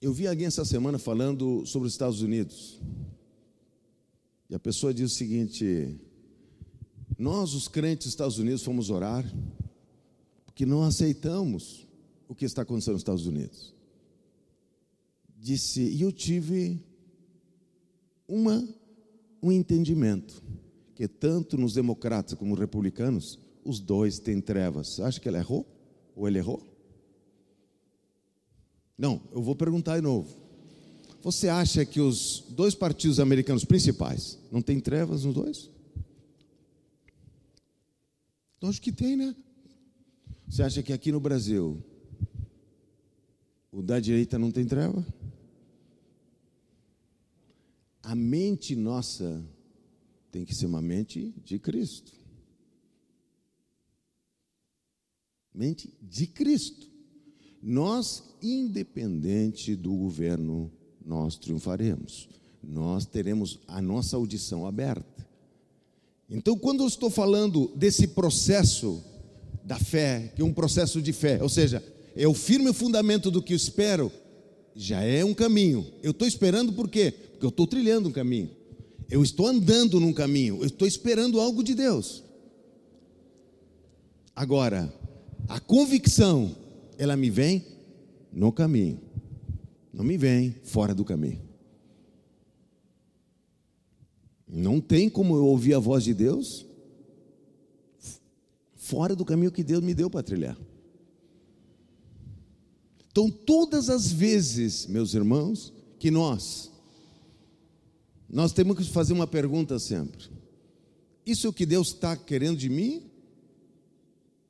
Eu 0.00 0.12
vi 0.12 0.26
alguém 0.26 0.46
essa 0.46 0.64
semana 0.64 0.98
falando 0.98 1.64
sobre 1.64 1.86
os 1.86 1.94
Estados 1.94 2.22
Unidos. 2.22 2.80
E 4.50 4.54
a 4.54 4.58
pessoa 4.58 4.92
diz 4.92 5.12
o 5.12 5.14
seguinte: 5.14 5.96
Nós, 7.18 7.54
os 7.54 7.68
crentes 7.68 8.06
dos 8.06 8.12
Estados 8.12 8.38
Unidos, 8.38 8.62
fomos 8.62 8.90
orar 8.90 9.24
porque 10.52 10.66
não 10.66 10.82
aceitamos 10.82 11.88
o 12.28 12.34
que 12.34 12.44
está 12.44 12.60
acontecendo 12.60 12.92
nos 12.92 13.00
Estados 13.00 13.26
Unidos. 13.26 13.74
Disse, 15.38 15.80
e 15.80 16.02
eu 16.02 16.12
tive 16.12 16.78
uma, 18.28 18.62
um 19.42 19.50
entendimento 19.50 20.42
que 20.94 21.08
tanto 21.08 21.56
nos 21.56 21.74
democratas 21.74 22.34
como 22.38 22.50
nos 22.50 22.60
republicanos, 22.60 23.38
os 23.64 23.80
dois 23.80 24.18
têm 24.18 24.40
trevas. 24.40 25.00
Acha 25.00 25.20
que 25.20 25.28
ele 25.28 25.38
errou? 25.38 25.66
Ou 26.14 26.28
ele 26.28 26.38
errou? 26.38 26.62
Não, 28.96 29.20
eu 29.32 29.42
vou 29.42 29.56
perguntar 29.56 29.96
de 29.96 30.02
novo. 30.02 30.36
Você 31.22 31.48
acha 31.48 31.84
que 31.84 32.00
os 32.00 32.44
dois 32.50 32.74
partidos 32.74 33.20
americanos 33.20 33.64
principais 33.64 34.38
não 34.50 34.60
têm 34.60 34.80
trevas 34.80 35.24
nos 35.24 35.34
dois? 35.34 35.70
Acho 38.60 38.80
que 38.80 38.92
tem, 38.92 39.16
né? 39.16 39.34
Você 40.48 40.62
acha 40.62 40.82
que 40.82 40.92
aqui 40.92 41.10
no 41.10 41.18
Brasil 41.18 41.82
o 43.72 43.82
da 43.82 43.98
direita 43.98 44.38
não 44.38 44.50
tem 44.50 44.64
treva? 44.64 45.04
A 48.02 48.14
mente 48.14 48.76
nossa 48.76 49.44
tem 50.32 50.46
que 50.46 50.54
ser 50.54 50.64
uma 50.64 50.80
mente 50.80 51.32
de 51.44 51.58
Cristo. 51.58 52.10
Mente 55.54 55.92
de 56.00 56.26
Cristo. 56.26 56.90
Nós, 57.62 58.24
independente 58.42 59.76
do 59.76 59.94
governo, 59.94 60.72
nós 61.04 61.36
triunfaremos. 61.36 62.30
Nós 62.62 63.04
teremos 63.04 63.60
a 63.68 63.82
nossa 63.82 64.16
audição 64.16 64.66
aberta. 64.66 65.28
Então, 66.30 66.56
quando 66.58 66.82
eu 66.82 66.88
estou 66.88 67.10
falando 67.10 67.70
desse 67.76 68.08
processo 68.08 69.04
da 69.62 69.78
fé, 69.78 70.32
que 70.34 70.40
é 70.40 70.44
um 70.44 70.54
processo 70.54 71.02
de 71.02 71.12
fé, 71.12 71.42
ou 71.42 71.48
seja, 71.48 71.84
é 72.16 72.26
o 72.26 72.32
firme 72.32 72.72
fundamento 72.72 73.30
do 73.30 73.42
que 73.42 73.52
eu 73.52 73.56
espero, 73.56 74.10
já 74.74 75.02
é 75.02 75.22
um 75.22 75.34
caminho. 75.34 75.86
Eu 76.02 76.12
estou 76.12 76.26
esperando 76.26 76.72
por 76.72 76.88
quê? 76.88 77.12
Porque 77.32 77.44
eu 77.44 77.50
estou 77.50 77.66
trilhando 77.66 78.08
um 78.08 78.12
caminho. 78.12 78.61
Eu 79.10 79.22
estou 79.22 79.46
andando 79.46 80.00
num 80.00 80.12
caminho, 80.12 80.58
eu 80.60 80.66
estou 80.66 80.86
esperando 80.86 81.40
algo 81.40 81.62
de 81.62 81.74
Deus. 81.74 82.22
Agora, 84.34 84.92
a 85.48 85.60
convicção, 85.60 86.56
ela 86.96 87.16
me 87.16 87.30
vem 87.30 87.64
no 88.32 88.50
caminho, 88.50 89.00
não 89.92 90.04
me 90.04 90.16
vem 90.16 90.56
fora 90.64 90.94
do 90.94 91.04
caminho. 91.04 91.40
Não 94.48 94.80
tem 94.80 95.08
como 95.08 95.36
eu 95.36 95.46
ouvir 95.46 95.74
a 95.74 95.78
voz 95.78 96.04
de 96.04 96.12
Deus 96.12 96.66
fora 98.74 99.14
do 99.14 99.24
caminho 99.24 99.52
que 99.52 99.62
Deus 99.62 99.82
me 99.82 99.94
deu 99.94 100.10
para 100.10 100.22
trilhar. 100.22 100.58
Então, 103.10 103.30
todas 103.30 103.88
as 103.88 104.10
vezes, 104.10 104.86
meus 104.86 105.14
irmãos, 105.14 105.72
que 105.98 106.10
nós 106.10 106.71
nós 108.32 108.50
temos 108.54 108.78
que 108.78 108.84
fazer 108.84 109.12
uma 109.12 109.26
pergunta 109.26 109.78
sempre: 109.78 110.24
Isso 111.26 111.46
é 111.46 111.50
o 111.50 111.52
que 111.52 111.66
Deus 111.66 111.88
está 111.88 112.16
querendo 112.16 112.56
de 112.56 112.70
mim? 112.70 113.02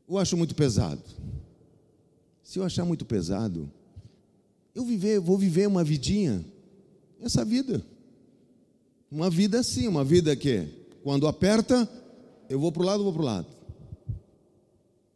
Ou 0.07 0.19
acho 0.19 0.37
muito 0.37 0.55
pesado? 0.55 1.03
Se 2.45 2.61
eu 2.61 2.65
achar 2.65 2.85
muito 2.85 3.05
pesado, 3.05 3.69
eu 4.73 4.85
viver, 4.85 5.19
vou 5.19 5.37
viver 5.37 5.67
uma 5.67 5.83
vidinha, 5.83 6.45
essa 7.21 7.45
vida. 7.45 7.85
Uma 9.11 9.29
vida 9.29 9.61
assim, 9.61 9.89
uma 9.89 10.05
vida 10.05 10.35
que, 10.37 10.67
quando 11.03 11.27
aperta, 11.27 11.89
eu 12.49 12.59
vou 12.61 12.71
para 12.71 12.83
o 12.83 12.87
lado, 12.87 13.03
vou 13.03 13.13
para 13.13 13.23
o 13.23 13.25
lado. 13.25 13.47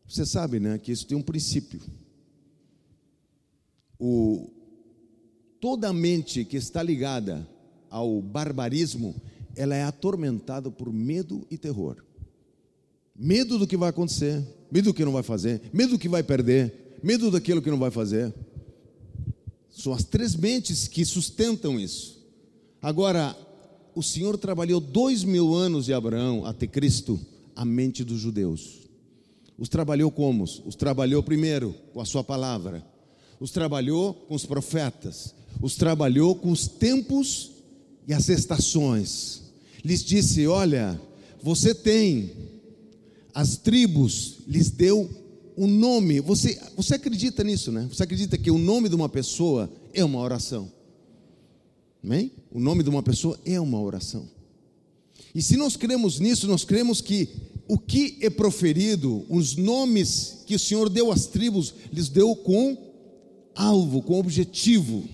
Você 0.09 0.26
sabe, 0.26 0.61
né, 0.61 0.79
que 0.79 0.92
isso 0.92 1.07
tem 1.07 1.16
um 1.16 1.22
princípio. 1.22 1.81
O, 3.98 4.50
toda 5.61 5.92
mente 5.92 6.44
que 6.44 6.57
está 6.57 6.83
ligada 6.83 7.48
ao 7.90 8.20
barbarismo, 8.20 9.14
ela 9.55 9.75
é 9.75 9.83
atormentada 9.83 10.70
por 10.70 10.92
medo 10.92 11.46
e 11.51 11.57
terror. 11.57 11.96
Medo 13.14 13.59
do 13.59 13.66
que 13.66 13.77
vai 13.77 13.88
acontecer, 13.88 14.44
medo 14.70 14.90
do 14.90 14.94
que 14.94 15.05
não 15.05 15.12
vai 15.12 15.22
fazer, 15.22 15.62
medo 15.72 15.92
do 15.92 15.99
que 15.99 16.09
vai 16.09 16.22
perder, 16.22 16.99
medo 17.03 17.31
daquilo 17.31 17.62
que 17.62 17.70
não 17.70 17.79
vai 17.79 17.90
fazer. 17.90 18.33
São 19.70 19.92
as 19.92 20.05
três 20.05 20.37
mentes 20.37 20.87
que 20.87 21.05
sustentam 21.05 21.81
isso. 21.81 22.22
Agora, 22.83 23.37
o 23.94 24.03
Senhor 24.03 24.37
trabalhou 24.37 24.81
dois 24.81 25.25
mil 25.25 25.55
anos 25.55 25.87
de 25.87 25.94
Abraão 25.94 26.44
até 26.44 26.66
Cristo 26.66 27.18
a 27.55 27.64
mente 27.64 28.05
dos 28.05 28.20
judeus. 28.20 28.87
Os 29.59 29.70
trabalhou 29.70 30.11
como? 30.11 30.44
Os 30.44 30.75
trabalhou 30.75 31.22
primeiro 31.22 31.75
com 31.94 32.01
a 32.01 32.05
sua 32.05 32.22
palavra. 32.22 32.85
Os 33.40 33.51
trabalhou 33.51 34.12
com 34.12 34.35
os 34.35 34.44
profetas. 34.44 35.35
Os 35.62 35.77
trabalhou 35.77 36.35
com 36.35 36.51
os 36.51 36.68
tempos 36.68 37.53
e 38.07 38.14
as 38.14 38.29
estações. 38.29 39.42
Lhes 39.85 40.05
disse: 40.05 40.47
Olha, 40.47 41.01
você 41.42 41.75
tem, 41.75 42.33
as 43.35 43.57
tribos 43.57 44.38
lhes 44.47 44.71
deu 44.71 45.09
o 45.57 45.66
nome, 45.66 46.21
você, 46.21 46.61
você 46.77 46.95
acredita 46.95 47.42
nisso, 47.42 47.73
né? 47.73 47.88
Você 47.90 48.03
acredita 48.03 48.37
que 48.37 48.51
o 48.51 48.59
nome 48.59 48.88
de 48.88 48.95
uma 48.95 49.09
pessoa 49.09 49.71
é 49.95 50.05
uma 50.05 50.21
oração? 50.21 50.71
Amém? 52.05 52.31
O 52.53 52.61
nome 52.61 52.83
de 52.83 52.90
uma 52.90 53.03
pessoa 53.03 53.38
é 53.45 53.59
uma 53.59 53.81
oração. 53.81 54.29
E 55.35 55.42
se 55.42 55.57
nós 55.57 55.77
cremos 55.77 56.21
nisso, 56.21 56.47
nós 56.47 56.64
cremos 56.64 57.01
que 57.01 57.29
o 57.69 57.79
que 57.79 58.19
é 58.21 58.31
proferido, 58.31 59.25
os 59.29 59.57
nomes 59.57 60.42
que 60.47 60.55
o 60.55 60.59
Senhor 60.59 60.88
deu 60.88 61.11
às 61.11 61.27
tribos, 61.27 61.75
lhes 61.92 62.09
deu 62.09 62.37
com 62.37 62.77
alvo, 63.55 64.03
com 64.03 64.19
objetivo. 64.21 65.05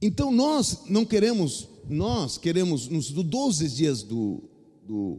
Então 0.00 0.32
nós 0.32 0.82
não 0.88 1.04
queremos, 1.04 1.68
nós 1.88 2.38
queremos, 2.38 2.88
nos 2.88 3.10
12 3.10 3.68
dias 3.68 4.02
do, 4.02 4.42
do, 4.86 5.18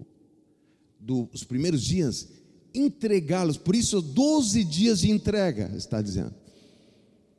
dos 1.00 1.44
primeiros 1.44 1.84
dias, 1.84 2.28
entregá-los. 2.74 3.58
Por 3.58 3.76
isso, 3.76 4.02
12 4.02 4.64
dias 4.64 5.02
de 5.02 5.12
entrega, 5.12 5.72
está 5.76 6.02
dizendo. 6.02 6.34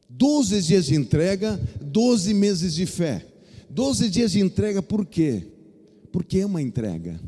12 0.09 0.63
dias 0.63 0.87
de 0.87 0.95
entrega, 0.95 1.61
12 1.81 2.35
meses 2.35 2.75
de 2.75 2.87
fé. 2.87 3.27
12 3.71 4.11
dias 4.11 4.33
de 4.33 4.41
entrega, 4.41 4.83
por 4.83 5.07
quê? 5.07 5.47
Porque 6.13 6.41
é 6.41 6.47
uma 6.47 6.61
entrega. 6.61 7.19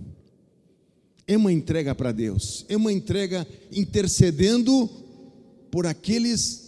É 1.26 1.36
uma 1.36 1.50
entrega 1.50 1.94
para 1.94 2.12
Deus. 2.12 2.66
É 2.68 2.76
uma 2.76 2.92
entrega 2.92 3.46
intercedendo 3.72 4.88
por 5.70 5.86
aqueles 5.86 6.63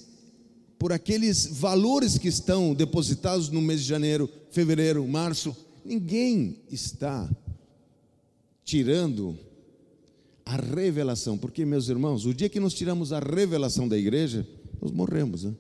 por 0.79 0.93
aqueles 0.93 1.47
valores 1.47 2.19
que 2.19 2.29
estão 2.29 2.75
depositados 2.75 3.49
no 3.49 3.61
mês 3.61 3.83
de 3.83 3.89
janeiro, 3.89 4.29
fevereiro, 4.51 5.07
março. 5.07 5.57
Ninguém 5.85 6.59
está 6.71 7.29
tirando 8.65 9.39
a 10.45 10.57
revelação, 10.57 11.37
porque, 11.37 11.65
meus 11.65 11.89
irmãos, 11.89 12.27
o 12.27 12.35
dia 12.35 12.49
que 12.49 12.61
nós 12.61 12.75
tiramos 12.75 13.13
a 13.13 13.19
revelação 13.19 13.89
da 13.89 13.97
igreja, 13.97 14.47
nós 14.81 14.93
morremos. 14.93 15.45
Né? 15.45 15.55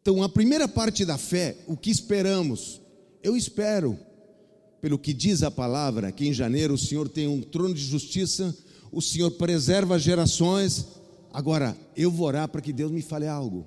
Então, 0.00 0.22
a 0.22 0.28
primeira 0.28 0.66
parte 0.66 1.04
da 1.04 1.16
fé, 1.16 1.56
o 1.66 1.76
que 1.76 1.90
esperamos? 1.90 2.80
Eu 3.22 3.36
espero, 3.36 3.98
pelo 4.80 4.98
que 4.98 5.12
diz 5.12 5.42
a 5.42 5.50
palavra, 5.50 6.12
que 6.12 6.26
em 6.26 6.32
janeiro 6.32 6.74
o 6.74 6.78
Senhor 6.78 7.08
tem 7.08 7.26
um 7.26 7.40
trono 7.40 7.74
de 7.74 7.82
justiça, 7.82 8.56
o 8.90 9.02
Senhor 9.02 9.30
preserva 9.32 9.98
gerações. 9.98 10.86
Agora, 11.38 11.78
eu 11.96 12.10
vou 12.10 12.26
orar 12.26 12.48
para 12.48 12.60
que 12.60 12.72
Deus 12.72 12.90
me 12.90 13.00
fale 13.00 13.28
algo. 13.28 13.64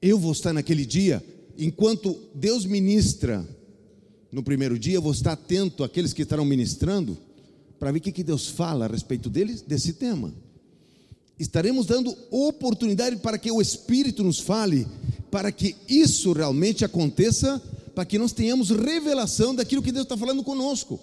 Eu 0.00 0.18
vou 0.18 0.32
estar 0.32 0.54
naquele 0.54 0.86
dia, 0.86 1.22
enquanto 1.58 2.18
Deus 2.34 2.64
ministra 2.64 3.46
no 4.32 4.42
primeiro 4.42 4.78
dia, 4.78 4.94
eu 4.94 5.02
vou 5.02 5.12
estar 5.12 5.32
atento 5.32 5.84
àqueles 5.84 6.14
que 6.14 6.22
estarão 6.22 6.46
ministrando, 6.46 7.18
para 7.78 7.92
ver 7.92 7.98
o 7.98 8.00
que 8.00 8.24
Deus 8.24 8.48
fala 8.48 8.86
a 8.86 8.88
respeito 8.88 9.28
deles, 9.28 9.60
desse 9.60 9.92
tema. 9.92 10.32
Estaremos 11.38 11.84
dando 11.84 12.16
oportunidade 12.30 13.16
para 13.16 13.36
que 13.36 13.52
o 13.52 13.60
Espírito 13.60 14.24
nos 14.24 14.40
fale, 14.40 14.86
para 15.30 15.52
que 15.52 15.76
isso 15.86 16.32
realmente 16.32 16.86
aconteça, 16.86 17.60
para 17.94 18.06
que 18.06 18.18
nós 18.18 18.32
tenhamos 18.32 18.70
revelação 18.70 19.54
daquilo 19.54 19.82
que 19.82 19.92
Deus 19.92 20.06
está 20.06 20.16
falando 20.16 20.42
conosco. 20.42 20.98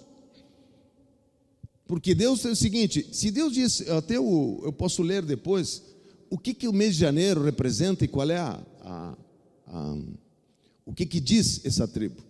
Porque 1.86 2.14
Deus 2.14 2.44
é 2.44 2.50
o 2.50 2.56
seguinte: 2.56 3.06
se 3.12 3.30
Deus 3.30 3.52
diz, 3.52 3.88
até 3.88 4.16
eu, 4.16 4.74
posso 4.76 5.02
ler 5.02 5.22
depois, 5.22 5.82
o 6.30 6.38
que, 6.38 6.54
que 6.54 6.68
o 6.68 6.72
mês 6.72 6.94
de 6.94 7.00
janeiro 7.00 7.42
representa 7.42 8.04
e 8.04 8.08
qual 8.08 8.30
é 8.30 8.38
a, 8.38 8.60
a, 8.80 9.16
a 9.66 9.96
o 10.86 10.92
que, 10.92 11.06
que 11.06 11.20
diz 11.20 11.64
essa 11.64 11.88
tribo. 11.88 12.22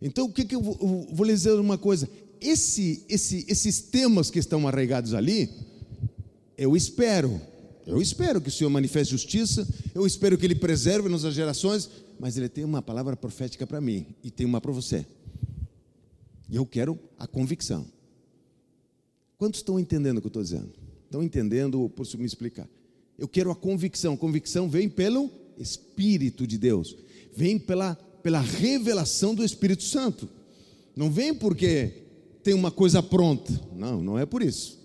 Então, 0.00 0.26
o 0.26 0.32
que, 0.32 0.44
que 0.44 0.54
eu 0.54 0.60
vou, 0.60 0.76
eu 0.80 1.08
vou 1.14 1.26
dizer 1.26 1.52
uma 1.52 1.78
coisa: 1.78 2.08
esse, 2.40 3.04
esse, 3.08 3.44
esses 3.48 3.80
temas 3.80 4.30
que 4.30 4.38
estão 4.38 4.66
arraigados 4.68 5.14
ali, 5.14 5.50
eu 6.56 6.76
espero, 6.76 7.40
eu 7.86 8.00
espero 8.00 8.40
que 8.40 8.48
o 8.48 8.52
Senhor 8.52 8.70
manifeste 8.70 9.12
justiça, 9.12 9.66
eu 9.94 10.06
espero 10.06 10.38
que 10.38 10.46
Ele 10.46 10.54
preserve 10.54 11.08
nossas 11.08 11.34
gerações, 11.34 11.90
mas 12.18 12.36
Ele 12.36 12.48
tem 12.48 12.64
uma 12.64 12.82
palavra 12.82 13.16
profética 13.16 13.66
para 13.66 13.80
mim 13.80 14.06
e 14.22 14.30
tem 14.30 14.46
uma 14.46 14.60
para 14.60 14.72
você. 14.72 15.06
E 16.48 16.56
eu 16.56 16.66
quero 16.66 16.98
a 17.18 17.26
convicção. 17.26 17.86
Quantos 19.38 19.60
estão 19.60 19.78
entendendo 19.78 20.18
o 20.18 20.20
que 20.20 20.26
eu 20.26 20.30
estou 20.30 20.42
dizendo? 20.42 20.72
Estão 21.04 21.22
entendendo, 21.22 21.88
por 21.90 22.06
me 22.16 22.24
explicar? 22.24 22.68
Eu 23.18 23.28
quero 23.28 23.50
a 23.50 23.56
convicção. 23.56 24.14
A 24.14 24.16
convicção 24.16 24.68
vem 24.68 24.88
pelo 24.88 25.30
Espírito 25.58 26.46
de 26.46 26.58
Deus, 26.58 26.96
vem 27.34 27.58
pela 27.58 27.98
pela 28.24 28.40
revelação 28.40 29.34
do 29.34 29.44
Espírito 29.44 29.82
Santo. 29.82 30.26
Não 30.96 31.10
vem 31.10 31.34
porque 31.34 31.92
tem 32.42 32.54
uma 32.54 32.70
coisa 32.70 33.02
pronta. 33.02 33.52
Não, 33.76 34.02
não 34.02 34.18
é 34.18 34.24
por 34.24 34.42
isso. 34.42 34.78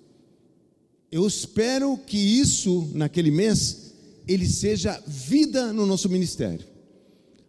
Eu 1.09 1.25
espero 1.25 1.97
que 1.97 2.17
isso, 2.17 2.91
naquele 2.93 3.31
mês, 3.31 3.93
ele 4.27 4.45
seja 4.45 5.01
vida 5.07 5.71
no 5.71 5.85
nosso 5.85 6.09
ministério. 6.09 6.67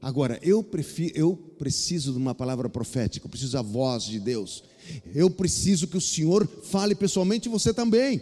Agora, 0.01 0.39
eu, 0.45 0.63
prefiro, 0.63 1.13
eu 1.19 1.37
preciso 1.59 2.13
de 2.13 2.19
uma 2.19 2.37
palavra 2.37 2.69
profética, 2.69 3.27
eu 3.27 3.31
preciso 3.31 3.55
da 3.55 3.63
voz 3.63 4.05
de 4.05 4.21
Deus. 4.21 4.63
Eu 5.15 5.31
preciso 5.31 5.87
que 5.87 5.97
o 5.97 6.01
Senhor 6.01 6.47
fale 6.65 6.95
pessoalmente 6.95 7.49
e 7.49 7.51
você 7.51 7.73
também. 7.73 8.21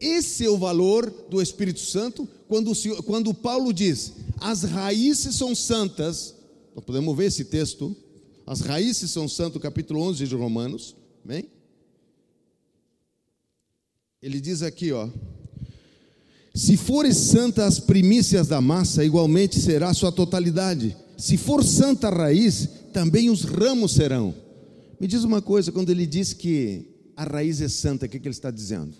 Esse 0.00 0.44
é 0.44 0.50
o 0.50 0.58
valor 0.58 1.10
do 1.30 1.40
Espírito 1.40 1.80
Santo 1.80 2.28
quando, 2.48 2.74
Senhor, 2.74 3.02
quando 3.02 3.32
Paulo 3.32 3.72
diz: 3.72 4.12
as 4.38 4.62
raízes 4.62 5.36
são 5.36 5.54
santas, 5.54 6.34
nós 6.74 6.84
podemos 6.84 7.16
ver 7.16 7.26
esse 7.26 7.44
texto, 7.44 7.96
as 8.46 8.60
raízes 8.60 9.10
são 9.10 9.28
santas, 9.28 9.60
capítulo 9.62 10.00
11 10.02 10.26
de 10.26 10.34
Romanos? 10.34 10.94
Ele 14.20 14.40
diz 14.40 14.62
aqui, 14.62 14.92
ó: 14.92 15.08
se 16.54 16.76
forem 16.76 17.12
santas 17.12 17.64
as 17.64 17.78
primícias 17.78 18.48
da 18.48 18.60
massa, 18.60 19.04
igualmente 19.04 19.60
será 19.60 19.90
a 19.90 19.94
sua 19.94 20.10
totalidade. 20.10 20.96
Se 21.16 21.36
for 21.36 21.62
santa 21.62 22.08
a 22.08 22.14
raiz, 22.14 22.68
também 22.92 23.28
os 23.28 23.42
ramos 23.42 23.92
serão. 23.92 24.34
Me 24.98 25.06
diz 25.06 25.24
uma 25.24 25.42
coisa, 25.42 25.70
quando 25.70 25.90
ele 25.90 26.06
diz 26.06 26.32
que 26.32 27.10
a 27.16 27.24
raiz 27.24 27.60
é 27.60 27.68
santa, 27.68 28.06
o 28.06 28.08
que, 28.08 28.18
que 28.18 28.26
ele 28.26 28.34
está 28.34 28.50
dizendo? 28.50 28.94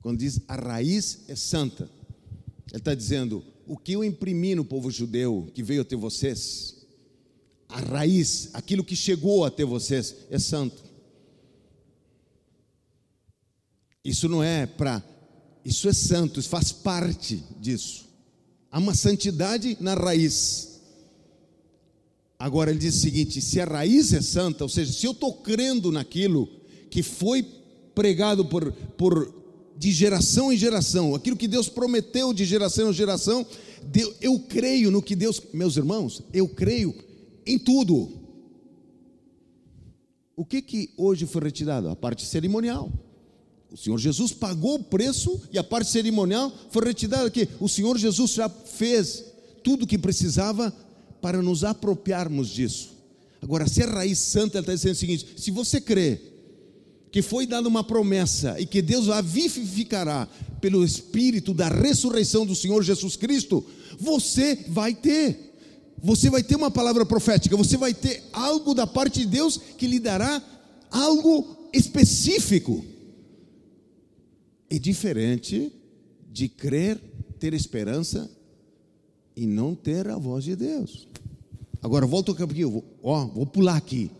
Quando 0.00 0.18
diz 0.18 0.40
a 0.48 0.56
raiz 0.56 1.20
é 1.28 1.36
santa, 1.36 1.88
ele 2.70 2.78
está 2.78 2.94
dizendo: 2.94 3.44
o 3.66 3.76
que 3.76 3.92
eu 3.92 4.04
imprimi 4.04 4.54
no 4.54 4.64
povo 4.64 4.90
judeu 4.90 5.50
que 5.54 5.62
veio 5.62 5.82
até 5.82 5.96
vocês, 5.96 6.86
a 7.68 7.80
raiz, 7.80 8.50
aquilo 8.52 8.84
que 8.84 8.94
chegou 8.94 9.44
até 9.44 9.64
vocês, 9.64 10.14
é 10.30 10.38
santo. 10.38 10.82
Isso 14.04 14.28
não 14.28 14.42
é 14.42 14.66
para. 14.66 15.02
Isso 15.64 15.88
é 15.88 15.92
santo, 15.92 16.38
isso 16.38 16.48
faz 16.48 16.70
parte 16.70 17.42
disso. 17.58 18.06
Há 18.70 18.78
uma 18.78 18.94
santidade 18.94 19.78
na 19.80 19.94
raiz. 19.94 20.73
Agora 22.44 22.70
ele 22.70 22.78
diz 22.78 22.96
o 22.96 23.00
seguinte: 23.00 23.40
se 23.40 23.58
a 23.58 23.64
raiz 23.64 24.12
é 24.12 24.20
santa, 24.20 24.64
ou 24.64 24.68
seja, 24.68 24.92
se 24.92 25.06
eu 25.06 25.12
estou 25.12 25.32
crendo 25.32 25.90
naquilo 25.90 26.46
que 26.90 27.02
foi 27.02 27.42
pregado 27.94 28.44
por, 28.44 28.70
por 28.98 29.34
de 29.78 29.90
geração 29.90 30.52
em 30.52 30.56
geração, 30.58 31.14
aquilo 31.14 31.38
que 31.38 31.48
Deus 31.48 31.70
prometeu 31.70 32.34
de 32.34 32.44
geração 32.44 32.90
em 32.90 32.92
geração, 32.92 33.46
eu 34.20 34.38
creio 34.40 34.90
no 34.90 35.00
que 35.00 35.16
Deus, 35.16 35.40
meus 35.54 35.78
irmãos, 35.78 36.22
eu 36.34 36.46
creio 36.46 36.94
em 37.46 37.58
tudo. 37.58 38.10
O 40.36 40.44
que 40.44 40.60
que 40.60 40.90
hoje 40.98 41.24
foi 41.24 41.44
retirado? 41.44 41.88
A 41.88 41.96
parte 41.96 42.26
cerimonial. 42.26 42.92
O 43.72 43.76
Senhor 43.78 43.96
Jesus 43.96 44.34
pagou 44.34 44.74
o 44.74 44.84
preço 44.84 45.40
e 45.50 45.56
a 45.56 45.64
parte 45.64 45.88
cerimonial 45.88 46.52
foi 46.68 46.84
retirada 46.84 47.30
que 47.30 47.48
o 47.58 47.70
Senhor 47.70 47.96
Jesus 47.96 48.32
já 48.32 48.50
fez 48.50 49.32
tudo 49.62 49.84
o 49.84 49.86
que 49.86 49.96
precisava 49.96 50.70
para 51.24 51.40
nos 51.40 51.64
apropriarmos 51.64 52.50
disso. 52.50 52.90
Agora, 53.40 53.66
se 53.66 53.80
é 53.80 53.86
raiz 53.86 54.18
santa, 54.18 54.58
está 54.58 54.74
dizendo 54.74 54.92
o 54.92 54.96
seguinte: 54.96 55.26
se 55.38 55.50
você 55.50 55.80
crê 55.80 56.20
que 57.10 57.22
foi 57.22 57.46
dada 57.46 57.66
uma 57.66 57.82
promessa 57.82 58.60
e 58.60 58.66
que 58.66 58.82
Deus 58.82 59.08
a 59.08 59.22
vivificará 59.22 60.28
pelo 60.60 60.84
Espírito 60.84 61.54
da 61.54 61.66
ressurreição 61.66 62.44
do 62.44 62.54
Senhor 62.54 62.82
Jesus 62.82 63.16
Cristo, 63.16 63.64
você 63.98 64.66
vai 64.68 64.94
ter. 64.94 65.54
Você 66.02 66.28
vai 66.28 66.42
ter 66.42 66.56
uma 66.56 66.70
palavra 66.70 67.06
profética, 67.06 67.56
você 67.56 67.78
vai 67.78 67.94
ter 67.94 68.22
algo 68.30 68.74
da 68.74 68.86
parte 68.86 69.20
de 69.20 69.26
Deus 69.26 69.58
que 69.78 69.86
lhe 69.86 69.98
dará 69.98 70.42
algo 70.90 71.70
específico. 71.72 72.84
É 74.68 74.78
diferente 74.78 75.72
de 76.30 76.50
crer, 76.50 77.00
ter 77.38 77.54
esperança 77.54 78.30
e 79.36 79.46
não 79.46 79.74
ter 79.74 80.08
a 80.08 80.16
voz 80.16 80.44
de 80.44 80.54
Deus. 80.56 81.08
Agora 81.82 82.06
volta 82.06 82.32
um 82.32 82.34
pouquinho, 82.34 82.70
vou, 82.70 82.84
ó, 83.02 83.26
vou 83.26 83.46
pular 83.46 83.76
aqui. 83.76 84.10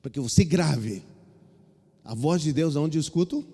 Porque 0.00 0.18
você 0.18 0.44
grave. 0.44 1.02
A 2.04 2.14
voz 2.14 2.42
de 2.42 2.52
Deus, 2.52 2.76
aonde 2.76 2.98
eu 2.98 3.00
escuto? 3.00 3.44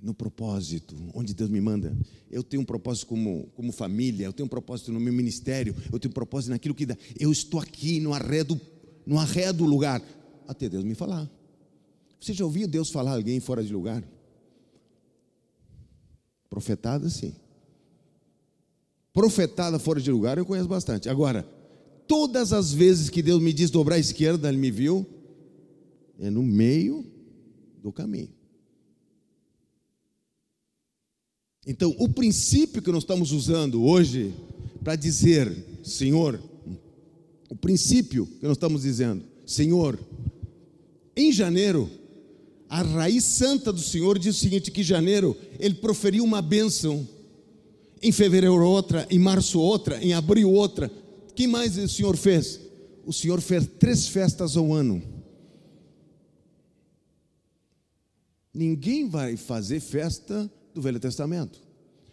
No 0.00 0.14
propósito, 0.14 0.94
onde 1.14 1.34
Deus 1.34 1.50
me 1.50 1.60
manda. 1.60 1.96
Eu 2.30 2.42
tenho 2.42 2.62
um 2.62 2.64
propósito 2.64 3.06
como, 3.06 3.48
como 3.54 3.72
família, 3.72 4.26
eu 4.26 4.32
tenho 4.32 4.46
um 4.46 4.50
propósito 4.50 4.92
no 4.92 5.00
meu 5.00 5.12
ministério, 5.12 5.74
eu 5.92 5.98
tenho 5.98 6.10
um 6.10 6.14
propósito 6.14 6.50
naquilo 6.50 6.74
que 6.74 6.86
dá. 6.86 6.96
Eu 7.18 7.32
estou 7.32 7.60
aqui 7.60 8.00
no 8.00 8.12
arredo, 8.12 8.60
no 9.06 9.18
arredo 9.18 9.64
lugar. 9.64 10.02
até 10.46 10.68
Deus 10.68 10.84
me 10.84 10.94
falar. 10.94 11.30
Você 12.20 12.32
já 12.32 12.44
ouviu 12.44 12.68
Deus 12.68 12.90
falar 12.90 13.14
alguém 13.14 13.40
fora 13.40 13.64
de 13.64 13.72
lugar? 13.72 14.04
Profetada, 16.48 17.08
sim. 17.08 17.34
Profetada 19.12 19.78
fora 19.78 20.00
de 20.00 20.10
lugar 20.10 20.38
eu 20.38 20.46
conheço 20.46 20.68
bastante. 20.68 21.08
Agora, 21.08 21.46
todas 22.06 22.52
as 22.52 22.72
vezes 22.72 23.10
que 23.10 23.22
Deus 23.22 23.42
me 23.42 23.52
diz 23.52 23.70
dobrar 23.70 23.96
à 23.96 23.98
esquerda, 23.98 24.48
Ele 24.48 24.58
me 24.58 24.70
viu, 24.70 25.06
é 26.18 26.30
no 26.30 26.42
meio 26.42 27.04
do 27.82 27.92
caminho. 27.92 28.30
Então, 31.66 31.94
o 31.98 32.08
princípio 32.08 32.82
que 32.82 32.90
nós 32.90 33.02
estamos 33.02 33.30
usando 33.30 33.84
hoje 33.84 34.34
para 34.82 34.96
dizer, 34.96 35.54
Senhor, 35.84 36.42
o 37.48 37.54
princípio 37.54 38.26
que 38.26 38.46
nós 38.46 38.56
estamos 38.56 38.82
dizendo, 38.82 39.24
Senhor, 39.46 39.98
em 41.14 41.30
janeiro, 41.30 41.88
a 42.68 42.82
raiz 42.82 43.22
santa 43.24 43.72
do 43.72 43.80
Senhor 43.80 44.18
diz 44.18 44.36
o 44.36 44.38
seguinte: 44.38 44.70
que 44.70 44.82
janeiro 44.82 45.36
ele 45.60 45.74
proferiu 45.74 46.24
uma 46.24 46.40
bênção, 46.40 47.06
em 48.02 48.10
fevereiro 48.10 48.64
outra, 48.64 49.06
em 49.08 49.18
março 49.18 49.60
outra, 49.60 50.02
em 50.02 50.12
abril 50.12 50.50
outra. 50.50 50.90
que 51.34 51.46
mais 51.46 51.78
o 51.78 51.88
Senhor 51.88 52.16
fez? 52.16 52.60
O 53.06 53.12
Senhor 53.12 53.40
fez 53.40 53.66
três 53.78 54.08
festas 54.08 54.56
ao 54.56 54.72
ano. 54.72 55.02
Ninguém 58.52 59.08
vai 59.08 59.36
fazer 59.36 59.80
festa 59.80 60.50
do 60.74 60.82
Velho 60.82 61.00
Testamento. 61.00 61.60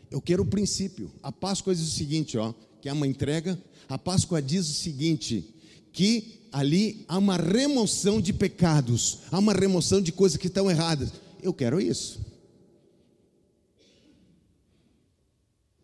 Eu 0.09 0.21
quero 0.21 0.43
o 0.43 0.45
princípio. 0.45 1.11
A 1.21 1.31
Páscoa 1.31 1.75
diz 1.75 1.83
o 1.83 1.91
seguinte, 1.91 2.37
ó, 2.37 2.53
que 2.81 2.87
é 2.87 2.93
uma 2.93 3.07
entrega. 3.07 3.59
A 3.87 3.97
Páscoa 3.97 4.41
diz 4.41 4.69
o 4.69 4.73
seguinte, 4.73 5.53
que 5.91 6.39
ali 6.51 7.03
há 7.07 7.17
uma 7.17 7.35
remoção 7.35 8.21
de 8.21 8.31
pecados, 8.31 9.19
há 9.31 9.37
uma 9.37 9.53
remoção 9.53 10.01
de 10.01 10.11
coisas 10.11 10.37
que 10.37 10.47
estão 10.47 10.69
erradas. 10.69 11.11
Eu 11.41 11.53
quero 11.53 11.79
isso. 11.81 12.19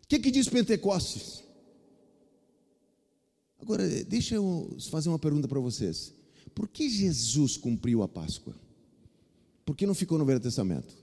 O 0.06 0.08
que, 0.08 0.20
que 0.20 0.30
diz 0.30 0.48
Pentecostes? 0.48 1.42
Agora, 3.60 3.84
deixa 4.04 4.36
eu 4.36 4.76
fazer 4.88 5.08
uma 5.08 5.18
pergunta 5.18 5.48
para 5.48 5.58
vocês. 5.58 6.14
Por 6.54 6.68
que 6.68 6.88
Jesus 6.88 7.56
cumpriu 7.56 8.04
a 8.04 8.08
Páscoa? 8.08 8.54
Por 9.64 9.76
que 9.76 9.84
não 9.84 9.96
ficou 9.96 10.16
no 10.16 10.24
Velho 10.24 10.38
Testamento? 10.38 10.94